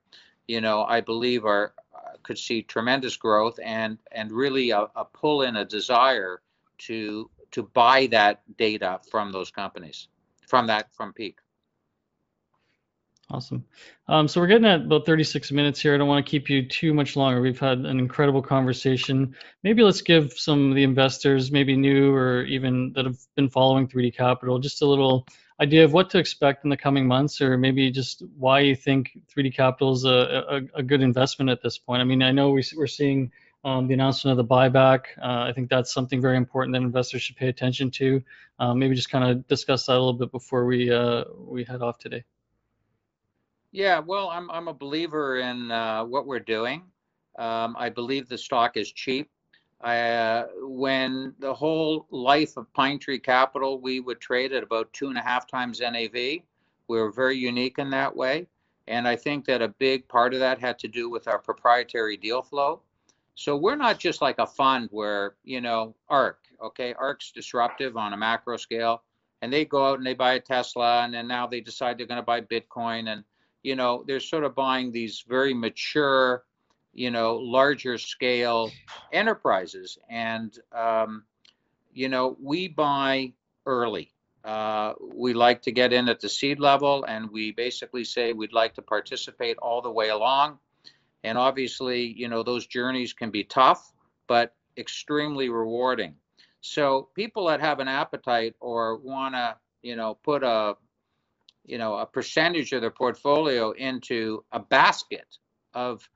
you 0.47 0.61
know 0.61 0.83
i 0.83 0.99
believe 0.99 1.45
are 1.45 1.73
uh, 1.95 2.17
could 2.23 2.37
see 2.37 2.61
tremendous 2.61 3.15
growth 3.15 3.59
and 3.63 3.97
and 4.11 4.31
really 4.31 4.71
a, 4.71 4.87
a 4.95 5.05
pull 5.05 5.43
in 5.43 5.55
a 5.55 5.65
desire 5.65 6.41
to 6.77 7.29
to 7.51 7.63
buy 7.63 8.07
that 8.07 8.41
data 8.57 8.99
from 9.09 9.31
those 9.31 9.51
companies 9.51 10.07
from 10.47 10.67
that 10.67 10.93
from 10.93 11.13
peak 11.13 11.37
Awesome. 13.33 13.63
Um, 14.09 14.27
so 14.27 14.41
we're 14.41 14.47
getting 14.47 14.65
at 14.65 14.81
about 14.81 15.05
36 15.05 15.53
minutes 15.53 15.79
here. 15.79 15.95
I 15.95 15.97
don't 15.97 16.09
want 16.09 16.25
to 16.25 16.29
keep 16.29 16.49
you 16.49 16.67
too 16.67 16.93
much 16.93 17.15
longer. 17.15 17.39
We've 17.39 17.57
had 17.57 17.77
an 17.77 17.97
incredible 17.97 18.41
conversation. 18.41 19.33
Maybe 19.63 19.83
let's 19.83 20.01
give 20.01 20.33
some 20.33 20.69
of 20.69 20.75
the 20.75 20.83
investors, 20.83 21.49
maybe 21.49 21.77
new 21.77 22.13
or 22.13 22.43
even 22.43 22.91
that 22.91 23.05
have 23.05 23.19
been 23.37 23.49
following 23.49 23.87
3D 23.87 24.17
Capital, 24.17 24.59
just 24.59 24.81
a 24.81 24.85
little 24.85 25.25
idea 25.61 25.85
of 25.85 25.93
what 25.93 26.09
to 26.09 26.17
expect 26.17 26.63
in 26.63 26.69
the 26.69 26.77
coming 26.77 27.07
months, 27.07 27.39
or 27.39 27.57
maybe 27.57 27.91
just 27.91 28.23
why 28.37 28.61
you 28.61 28.75
think 28.75 29.11
3D 29.29 29.55
Capital 29.55 29.93
is 29.93 30.05
a, 30.05 30.09
a, 30.75 30.79
a 30.79 30.83
good 30.83 31.01
investment 31.01 31.51
at 31.51 31.61
this 31.61 31.77
point. 31.77 32.01
I 32.01 32.03
mean, 32.03 32.23
I 32.23 32.31
know 32.31 32.49
we, 32.49 32.63
we're 32.75 32.87
seeing 32.87 33.31
um, 33.63 33.87
the 33.87 33.93
announcement 33.93 34.37
of 34.39 34.47
the 34.47 34.53
buyback. 34.55 35.05
Uh, 35.21 35.43
I 35.47 35.53
think 35.53 35.69
that's 35.69 35.93
something 35.93 36.19
very 36.19 36.37
important 36.37 36.73
that 36.73 36.81
investors 36.81 37.21
should 37.21 37.35
pay 37.35 37.47
attention 37.47 37.91
to. 37.91 38.23
Um, 38.59 38.79
maybe 38.79 38.95
just 38.95 39.11
kind 39.11 39.29
of 39.29 39.47
discuss 39.47 39.85
that 39.85 39.93
a 39.93 39.99
little 39.99 40.13
bit 40.13 40.31
before 40.31 40.65
we 40.65 40.91
uh, 40.91 41.25
we 41.37 41.63
head 41.63 41.81
off 41.81 41.99
today. 41.99 42.23
Yeah, 43.71 43.99
well, 43.99 44.29
I'm 44.29 44.49
I'm 44.49 44.67
a 44.67 44.73
believer 44.73 45.39
in 45.39 45.71
uh, 45.71 46.03
what 46.05 46.25
we're 46.25 46.39
doing. 46.39 46.83
Um, 47.37 47.75
I 47.77 47.89
believe 47.89 48.27
the 48.27 48.37
stock 48.37 48.77
is 48.77 48.91
cheap. 48.91 49.29
Uh, 49.83 50.47
when 50.61 51.33
the 51.39 51.53
whole 51.53 52.05
life 52.11 52.57
of 52.57 52.71
Pinetree 52.73 53.23
Capital, 53.23 53.79
we 53.79 53.99
would 53.99 54.19
trade 54.19 54.53
at 54.53 54.63
about 54.63 54.91
two 54.93 55.07
and 55.07 55.17
a 55.17 55.21
half 55.21 55.47
times 55.47 55.81
NAV. 55.81 56.13
We 56.13 56.43
were 56.87 57.11
very 57.11 57.37
unique 57.37 57.79
in 57.79 57.89
that 57.89 58.15
way, 58.15 58.47
and 58.87 59.07
I 59.07 59.15
think 59.15 59.45
that 59.45 59.61
a 59.61 59.69
big 59.69 60.07
part 60.07 60.33
of 60.33 60.39
that 60.39 60.59
had 60.59 60.77
to 60.79 60.87
do 60.87 61.09
with 61.09 61.27
our 61.27 61.39
proprietary 61.39 62.17
deal 62.17 62.41
flow. 62.41 62.81
So 63.35 63.55
we're 63.55 63.75
not 63.75 63.97
just 63.97 64.21
like 64.21 64.39
a 64.39 64.45
fund 64.45 64.89
where 64.91 65.35
you 65.43 65.61
know 65.61 65.95
ARC. 66.09 66.39
Okay, 66.61 66.93
ARC's 66.93 67.31
disruptive 67.31 67.97
on 67.97 68.13
a 68.13 68.17
macro 68.17 68.57
scale, 68.57 69.01
and 69.41 69.51
they 69.51 69.65
go 69.65 69.87
out 69.87 69.97
and 69.97 70.05
they 70.05 70.13
buy 70.13 70.33
a 70.33 70.39
Tesla, 70.39 71.03
and 71.03 71.13
then 71.13 71.27
now 71.27 71.47
they 71.47 71.61
decide 71.61 71.97
they're 71.97 72.05
going 72.05 72.17
to 72.17 72.23
buy 72.23 72.41
Bitcoin 72.41 73.11
and 73.11 73.23
you 73.63 73.75
know, 73.75 74.03
they're 74.07 74.19
sort 74.19 74.43
of 74.43 74.55
buying 74.55 74.91
these 74.91 75.23
very 75.27 75.53
mature, 75.53 76.43
you 76.93 77.11
know, 77.11 77.35
larger 77.35 77.97
scale 77.97 78.71
enterprises. 79.11 79.97
And, 80.09 80.57
um, 80.71 81.23
you 81.93 82.09
know, 82.09 82.37
we 82.41 82.67
buy 82.67 83.33
early. 83.65 84.11
Uh, 84.43 84.93
we 85.13 85.33
like 85.33 85.61
to 85.61 85.71
get 85.71 85.93
in 85.93 86.09
at 86.09 86.19
the 86.19 86.29
seed 86.29 86.59
level 86.59 87.05
and 87.07 87.29
we 87.29 87.51
basically 87.51 88.03
say 88.03 88.33
we'd 88.33 88.53
like 88.53 88.73
to 88.73 88.81
participate 88.81 89.57
all 89.57 89.81
the 89.81 89.91
way 89.91 90.09
along. 90.09 90.57
And 91.23 91.37
obviously, 91.37 92.05
you 92.17 92.27
know, 92.27 92.41
those 92.41 92.65
journeys 92.65 93.13
can 93.13 93.29
be 93.29 93.43
tough, 93.43 93.93
but 94.27 94.55
extremely 94.77 95.49
rewarding. 95.49 96.15
So 96.61 97.09
people 97.15 97.47
that 97.47 97.59
have 97.59 97.79
an 97.79 97.87
appetite 97.87 98.55
or 98.59 98.97
want 98.97 99.35
to, 99.35 99.55
you 99.83 99.95
know, 99.95 100.15
put 100.23 100.43
a, 100.43 100.75
you 101.63 101.77
know, 101.77 101.97
a 101.97 102.05
percentage 102.05 102.71
of 102.71 102.81
their 102.81 102.91
portfolio 102.91 103.71
into 103.71 104.43
a 104.51 104.59
basket 104.59 105.37
of 105.73 106.09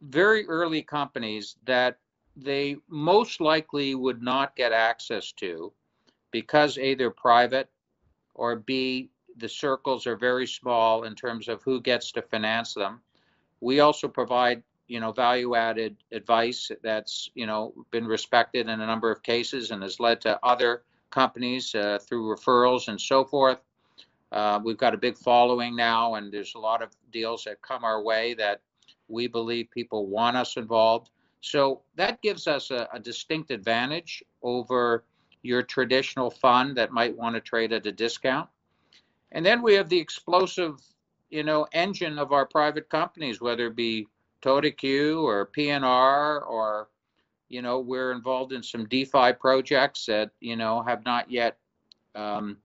very 0.00 0.46
early 0.46 0.82
companies 0.82 1.56
that 1.64 1.98
they 2.36 2.76
most 2.88 3.40
likely 3.40 3.94
would 3.94 4.22
not 4.22 4.56
get 4.56 4.72
access 4.72 5.32
to 5.32 5.72
because 6.30 6.76
A, 6.78 6.94
they're 6.94 7.10
private, 7.10 7.70
or 8.34 8.56
B, 8.56 9.10
the 9.38 9.48
circles 9.48 10.06
are 10.06 10.16
very 10.16 10.46
small 10.46 11.04
in 11.04 11.14
terms 11.14 11.48
of 11.48 11.62
who 11.62 11.80
gets 11.80 12.12
to 12.12 12.22
finance 12.22 12.74
them. 12.74 13.00
We 13.60 13.80
also 13.80 14.08
provide, 14.08 14.62
you 14.88 15.00
know, 15.00 15.12
value-added 15.12 15.96
advice 16.12 16.70
that's, 16.82 17.30
you 17.34 17.46
know, 17.46 17.72
been 17.90 18.06
respected 18.06 18.68
in 18.68 18.80
a 18.80 18.86
number 18.86 19.10
of 19.10 19.22
cases 19.22 19.70
and 19.70 19.82
has 19.82 19.98
led 19.98 20.20
to 20.22 20.38
other 20.42 20.82
companies 21.10 21.74
uh, 21.74 21.98
through 22.02 22.34
referrals 22.34 22.88
and 22.88 23.00
so 23.00 23.24
forth. 23.24 23.60
Uh, 24.32 24.60
we've 24.62 24.76
got 24.76 24.92
a 24.92 24.98
big 24.98 25.16
following 25.16 25.74
now, 25.74 26.14
and 26.14 26.32
there's 26.32 26.54
a 26.54 26.58
lot 26.58 26.82
of 26.82 26.90
deals 27.12 27.44
that 27.44 27.62
come 27.62 27.84
our 27.84 28.02
way 28.02 28.34
that 28.34 28.60
we 29.08 29.26
believe 29.26 29.70
people 29.70 30.06
want 30.06 30.36
us 30.36 30.56
involved. 30.56 31.10
So 31.40 31.82
that 31.96 32.20
gives 32.22 32.46
us 32.46 32.70
a, 32.70 32.88
a 32.92 32.98
distinct 32.98 33.50
advantage 33.50 34.22
over 34.42 35.04
your 35.42 35.62
traditional 35.62 36.30
fund 36.30 36.76
that 36.76 36.92
might 36.92 37.16
want 37.16 37.34
to 37.34 37.40
trade 37.40 37.72
at 37.72 37.86
a 37.86 37.92
discount. 37.92 38.48
And 39.32 39.44
then 39.44 39.62
we 39.62 39.74
have 39.74 39.88
the 39.88 39.98
explosive, 39.98 40.80
you 41.30 41.44
know, 41.44 41.66
engine 41.72 42.18
of 42.18 42.32
our 42.32 42.46
private 42.46 42.88
companies, 42.88 43.40
whether 43.40 43.66
it 43.66 43.76
be 43.76 44.08
TODAQ 44.42 45.22
or 45.22 45.50
PNR 45.56 46.48
or, 46.48 46.88
you 47.48 47.62
know, 47.62 47.78
we're 47.78 48.12
involved 48.12 48.52
in 48.52 48.62
some 48.62 48.86
DeFi 48.88 49.32
projects 49.34 50.06
that, 50.06 50.30
you 50.40 50.56
know, 50.56 50.82
have 50.82 51.04
not 51.04 51.30
yet 51.30 51.58
um, 52.14 52.56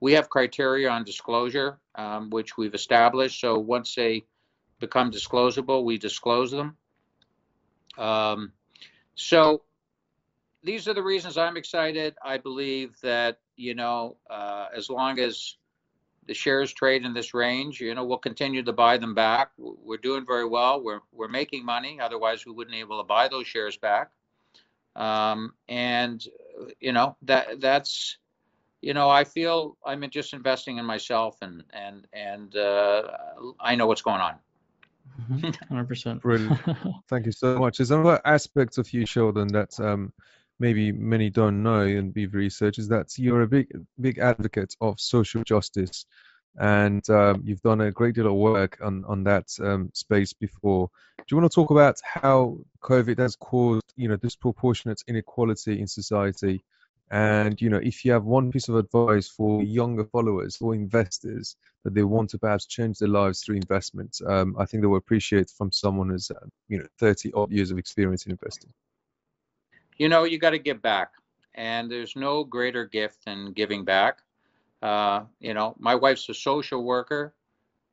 we 0.00 0.12
have 0.12 0.30
criteria 0.30 0.88
on 0.88 1.04
disclosure, 1.04 1.78
um, 1.94 2.30
which 2.30 2.56
we've 2.56 2.74
established. 2.74 3.40
So 3.40 3.58
once 3.58 3.94
they 3.94 4.24
become 4.80 5.10
disclosable, 5.10 5.84
we 5.84 5.98
disclose 5.98 6.50
them. 6.50 6.76
Um, 7.98 8.52
so 9.14 9.62
these 10.64 10.88
are 10.88 10.94
the 10.94 11.02
reasons 11.02 11.36
I'm 11.36 11.56
excited. 11.56 12.14
I 12.24 12.38
believe 12.38 12.96
that, 13.02 13.38
you 13.56 13.74
know, 13.74 14.16
uh, 14.28 14.66
as 14.74 14.90
long 14.90 15.18
as 15.20 15.56
the 16.26 16.34
shares 16.34 16.72
trade 16.72 17.04
in 17.04 17.14
this 17.14 17.34
range, 17.34 17.80
you 17.80 17.94
know, 17.94 18.04
we'll 18.04 18.18
continue 18.18 18.62
to 18.62 18.72
buy 18.72 18.96
them 18.98 19.14
back. 19.14 19.50
We're 19.58 19.98
doing 19.98 20.24
very 20.26 20.46
well. 20.46 20.82
We're, 20.82 21.00
we're 21.12 21.28
making 21.28 21.64
money. 21.64 21.98
Otherwise, 22.00 22.46
we 22.46 22.52
wouldn't 22.52 22.74
be 22.74 22.80
able 22.80 22.98
to 22.98 23.06
buy 23.06 23.28
those 23.28 23.46
shares 23.46 23.76
back. 23.76 24.10
Um, 24.96 25.54
and, 25.68 26.24
you 26.80 26.92
know, 26.92 27.16
that 27.22 27.60
that's, 27.60 28.18
you 28.82 28.94
know, 28.94 29.08
I 29.10 29.24
feel 29.24 29.76
I'm 29.84 30.08
just 30.10 30.32
investing 30.32 30.78
in 30.78 30.84
myself 30.86 31.36
and 31.42 31.62
and 31.72 32.06
and 32.12 32.56
uh, 32.56 33.02
I 33.60 33.74
know 33.76 33.86
what's 33.86 34.02
going 34.02 34.20
on. 34.20 34.34
100 35.28 35.88
percent. 35.88 36.22
Brilliant. 36.22 36.60
Thank 37.08 37.26
you 37.26 37.32
so 37.32 37.58
much. 37.58 37.78
There's 37.78 37.90
another 37.90 38.20
aspect 38.24 38.78
of 38.78 38.92
you, 38.92 39.06
Sheldon, 39.06 39.48
that 39.48 39.78
um, 39.80 40.12
maybe 40.58 40.92
many 40.92 41.30
don't 41.30 41.62
know 41.62 41.80
and 41.80 42.12
we've 42.14 42.34
researched 42.34 42.78
is 42.78 42.88
that 42.88 43.18
you're 43.18 43.42
a 43.42 43.48
big 43.48 43.68
big 44.00 44.18
advocate 44.18 44.74
of 44.80 45.00
social 45.00 45.42
justice, 45.44 46.06
and 46.58 47.08
um, 47.10 47.42
you've 47.44 47.62
done 47.62 47.80
a 47.80 47.90
great 47.90 48.14
deal 48.14 48.26
of 48.26 48.34
work 48.34 48.78
on 48.82 49.04
on 49.06 49.24
that 49.24 49.48
um, 49.60 49.90
space 49.94 50.32
before. 50.32 50.90
Do 51.18 51.24
you 51.30 51.40
want 51.40 51.50
to 51.50 51.54
talk 51.54 51.70
about 51.70 52.00
how 52.04 52.58
COVID 52.82 53.18
has 53.18 53.36
caused 53.36 53.92
you 53.96 54.08
know 54.08 54.16
disproportionate 54.16 55.02
inequality 55.06 55.80
in 55.80 55.86
society? 55.86 56.62
And 57.10 57.60
you 57.60 57.68
know, 57.70 57.80
if 57.82 58.04
you 58.04 58.12
have 58.12 58.24
one 58.24 58.52
piece 58.52 58.68
of 58.68 58.76
advice 58.76 59.26
for 59.26 59.62
younger 59.62 60.04
followers 60.04 60.58
or 60.60 60.74
investors 60.74 61.56
that 61.82 61.94
they 61.94 62.04
want 62.04 62.30
to 62.30 62.38
perhaps 62.38 62.66
change 62.66 62.98
their 62.98 63.08
lives 63.08 63.42
through 63.42 63.56
investment, 63.56 64.20
um, 64.26 64.54
I 64.58 64.64
think 64.64 64.82
they 64.82 64.86
will 64.86 64.96
appreciate 64.96 65.50
from 65.50 65.72
someone 65.72 66.10
who's 66.10 66.30
uh, 66.30 66.46
you 66.68 66.78
know 66.78 66.86
30 66.98 67.32
odd 67.32 67.50
years 67.50 67.72
of 67.72 67.78
experience 67.78 68.26
in 68.26 68.32
investing. 68.32 68.72
You 69.96 70.08
know, 70.08 70.24
you 70.24 70.38
got 70.38 70.50
to 70.50 70.58
give 70.58 70.80
back, 70.80 71.10
and 71.54 71.90
there's 71.90 72.14
no 72.14 72.44
greater 72.44 72.86
gift 72.86 73.24
than 73.24 73.52
giving 73.52 73.84
back. 73.84 74.18
Uh, 74.80 75.24
you 75.40 75.52
know, 75.52 75.74
my 75.78 75.96
wife's 75.96 76.28
a 76.28 76.34
social 76.34 76.84
worker. 76.84 77.34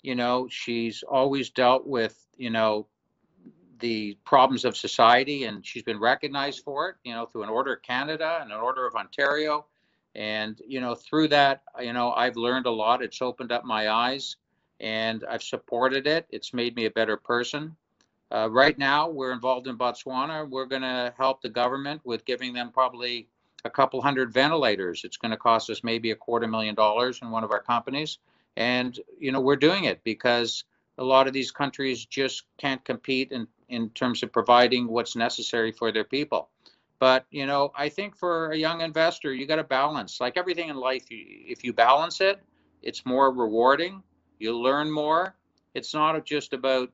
You 0.03 0.13
know, 0.13 0.47
she's 0.49 1.03
always 1.03 1.49
dealt 1.49 1.87
with 1.87 2.15
you 2.37 2.51
know 2.51 2.85
the 3.79 4.17
problems 4.25 4.65
of 4.65 4.75
society, 4.75 5.45
and 5.45 5.65
she's 5.65 5.83
been 5.83 5.99
recognized 5.99 6.63
for 6.63 6.89
it, 6.89 6.95
you 7.03 7.13
know, 7.13 7.25
through 7.25 7.43
an 7.43 7.49
Order 7.49 7.73
of 7.73 7.81
Canada 7.81 8.39
and 8.41 8.51
an 8.51 8.59
Order 8.59 8.85
of 8.85 8.95
Ontario. 8.95 9.65
And, 10.15 10.59
you 10.67 10.81
know, 10.81 10.95
through 10.95 11.27
that, 11.29 11.61
you 11.79 11.93
know, 11.93 12.11
I've 12.13 12.37
learned 12.37 12.65
a 12.65 12.71
lot. 12.71 13.03
It's 13.03 13.21
opened 13.21 13.51
up 13.51 13.63
my 13.65 13.89
eyes 13.89 14.37
and 14.79 15.23
I've 15.29 15.43
supported 15.43 16.07
it. 16.07 16.25
It's 16.29 16.53
made 16.53 16.75
me 16.75 16.85
a 16.85 16.91
better 16.91 17.17
person. 17.17 17.75
Uh, 18.31 18.49
right 18.49 18.77
now, 18.77 19.07
we're 19.07 19.31
involved 19.31 19.67
in 19.67 19.77
Botswana. 19.77 20.49
We're 20.49 20.65
going 20.65 20.81
to 20.81 21.13
help 21.17 21.41
the 21.41 21.49
government 21.49 22.01
with 22.03 22.25
giving 22.25 22.51
them 22.51 22.71
probably 22.71 23.27
a 23.63 23.69
couple 23.69 24.01
hundred 24.01 24.33
ventilators. 24.33 25.03
It's 25.03 25.17
going 25.17 25.31
to 25.31 25.37
cost 25.37 25.69
us 25.69 25.83
maybe 25.83 26.11
a 26.11 26.15
quarter 26.15 26.47
million 26.47 26.75
dollars 26.75 27.19
in 27.21 27.29
one 27.29 27.43
of 27.43 27.51
our 27.51 27.61
companies. 27.61 28.17
And, 28.55 28.99
you 29.19 29.31
know, 29.31 29.39
we're 29.39 29.55
doing 29.55 29.85
it 29.85 30.03
because 30.03 30.63
a 30.97 31.03
lot 31.03 31.27
of 31.27 31.33
these 31.33 31.51
countries 31.51 32.05
just 32.05 32.43
can't 32.57 32.83
compete 32.83 33.31
in, 33.31 33.47
in 33.69 33.89
terms 33.91 34.23
of 34.23 34.31
providing 34.31 34.87
what's 34.87 35.15
necessary 35.15 35.71
for 35.71 35.91
their 35.91 36.03
people. 36.03 36.49
But 36.99 37.25
you 37.29 37.45
know, 37.45 37.71
I 37.75 37.89
think 37.89 38.15
for 38.17 38.51
a 38.51 38.57
young 38.57 38.81
investor, 38.81 39.33
you 39.33 39.45
got 39.45 39.57
to 39.57 39.63
balance. 39.63 40.19
Like 40.19 40.37
everything 40.37 40.69
in 40.69 40.77
life, 40.77 41.05
if 41.09 41.63
you 41.63 41.73
balance 41.73 42.21
it, 42.21 42.41
it's 42.81 43.05
more 43.05 43.31
rewarding. 43.31 44.01
You 44.39 44.57
learn 44.57 44.91
more. 44.91 45.35
It's 45.73 45.93
not 45.93 46.23
just 46.25 46.53
about 46.53 46.91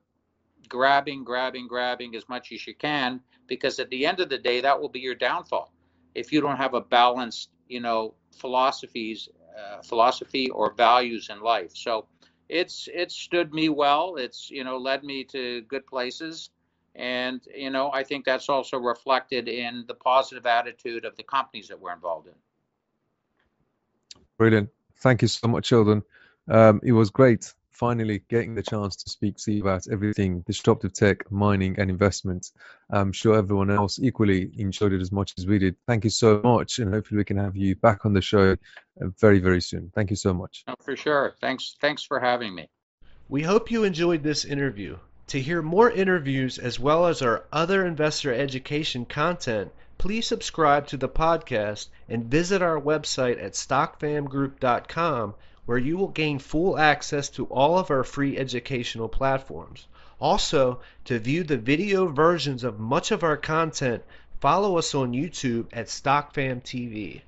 grabbing, 0.68 1.24
grabbing, 1.24 1.68
grabbing 1.68 2.16
as 2.16 2.28
much 2.28 2.52
as 2.52 2.66
you 2.66 2.74
can, 2.74 3.20
because 3.46 3.78
at 3.78 3.90
the 3.90 4.04
end 4.06 4.20
of 4.20 4.28
the 4.28 4.38
day, 4.38 4.60
that 4.60 4.78
will 4.80 4.88
be 4.88 5.00
your 5.00 5.14
downfall 5.14 5.72
if 6.14 6.32
you 6.32 6.40
don't 6.40 6.56
have 6.56 6.74
a 6.74 6.80
balanced, 6.80 7.50
you 7.68 7.80
know, 7.80 8.14
philosophies, 8.36 9.28
uh, 9.58 9.82
philosophy 9.82 10.48
or 10.50 10.72
values 10.74 11.28
in 11.30 11.40
life. 11.40 11.72
So 11.74 12.06
it's 12.48 12.88
it's 12.92 13.14
stood 13.14 13.52
me 13.52 13.68
well. 13.68 14.16
It's 14.16 14.50
you 14.50 14.64
know 14.64 14.76
led 14.76 15.04
me 15.04 15.24
to 15.24 15.62
good 15.62 15.86
places, 15.86 16.50
and 16.94 17.40
you 17.54 17.70
know 17.70 17.90
I 17.92 18.04
think 18.04 18.24
that's 18.24 18.48
also 18.48 18.78
reflected 18.78 19.48
in 19.48 19.84
the 19.88 19.94
positive 19.94 20.46
attitude 20.46 21.04
of 21.04 21.16
the 21.16 21.22
companies 21.22 21.68
that 21.68 21.80
we're 21.80 21.92
involved 21.92 22.28
in. 22.28 22.34
Brilliant. 24.38 24.70
Thank 24.98 25.22
you 25.22 25.28
so 25.28 25.48
much, 25.48 25.66
Sheldon. 25.66 26.02
Um, 26.48 26.80
it 26.82 26.92
was 26.92 27.10
great 27.10 27.52
finally 27.74 28.22
getting 28.28 28.54
the 28.54 28.62
chance 28.62 28.96
to 28.96 29.10
speak 29.10 29.36
to 29.36 29.52
you 29.52 29.60
about 29.60 29.86
everything 29.90 30.40
disruptive 30.46 30.92
tech, 30.92 31.30
mining, 31.30 31.74
and 31.78 31.90
investment. 31.90 32.52
I'm 32.90 33.12
sure 33.12 33.36
everyone 33.36 33.70
else 33.70 33.98
equally 33.98 34.50
enjoyed 34.56 34.92
it 34.92 35.00
as 35.00 35.10
much 35.10 35.34
as 35.38 35.46
we 35.46 35.58
did. 35.58 35.76
Thank 35.86 36.04
you 36.04 36.10
so 36.10 36.40
much, 36.42 36.78
and 36.78 36.94
hopefully 36.94 37.18
we 37.18 37.24
can 37.24 37.36
have 37.36 37.56
you 37.56 37.74
back 37.74 38.06
on 38.06 38.12
the 38.12 38.22
show 38.22 38.52
uh, 38.52 39.06
very, 39.20 39.40
very 39.40 39.60
soon. 39.60 39.90
Thank 39.94 40.10
you 40.10 40.16
so 40.16 40.32
much. 40.32 40.64
Oh, 40.68 40.74
for 40.80 40.96
sure. 40.96 41.34
Thanks. 41.40 41.76
Thanks 41.80 42.04
for 42.04 42.20
having 42.20 42.54
me. 42.54 42.68
We 43.28 43.42
hope 43.42 43.70
you 43.70 43.84
enjoyed 43.84 44.22
this 44.22 44.44
interview. 44.44 44.96
To 45.28 45.40
hear 45.40 45.62
more 45.62 45.90
interviews 45.90 46.58
as 46.58 46.78
well 46.78 47.06
as 47.06 47.22
our 47.22 47.44
other 47.50 47.86
investor 47.86 48.32
education 48.32 49.06
content, 49.06 49.72
please 49.96 50.26
subscribe 50.26 50.86
to 50.88 50.98
the 50.98 51.08
podcast 51.08 51.88
and 52.10 52.26
visit 52.30 52.60
our 52.60 52.78
website 52.78 53.42
at 53.42 53.52
stockfamgroup.com 53.54 55.34
where 55.64 55.78
you 55.78 55.96
will 55.96 56.08
gain 56.08 56.38
full 56.38 56.78
access 56.78 57.30
to 57.30 57.46
all 57.46 57.78
of 57.78 57.90
our 57.90 58.04
free 58.04 58.36
educational 58.36 59.08
platforms. 59.08 59.86
Also, 60.20 60.80
to 61.06 61.18
view 61.18 61.42
the 61.42 61.56
video 61.56 62.06
versions 62.06 62.62
of 62.62 62.78
much 62.78 63.10
of 63.10 63.22
our 63.22 63.38
content, 63.38 64.02
follow 64.40 64.76
us 64.76 64.94
on 64.94 65.12
YouTube 65.12 65.68
at 65.72 65.86
StockFam 65.86 66.62
TV. 66.62 67.22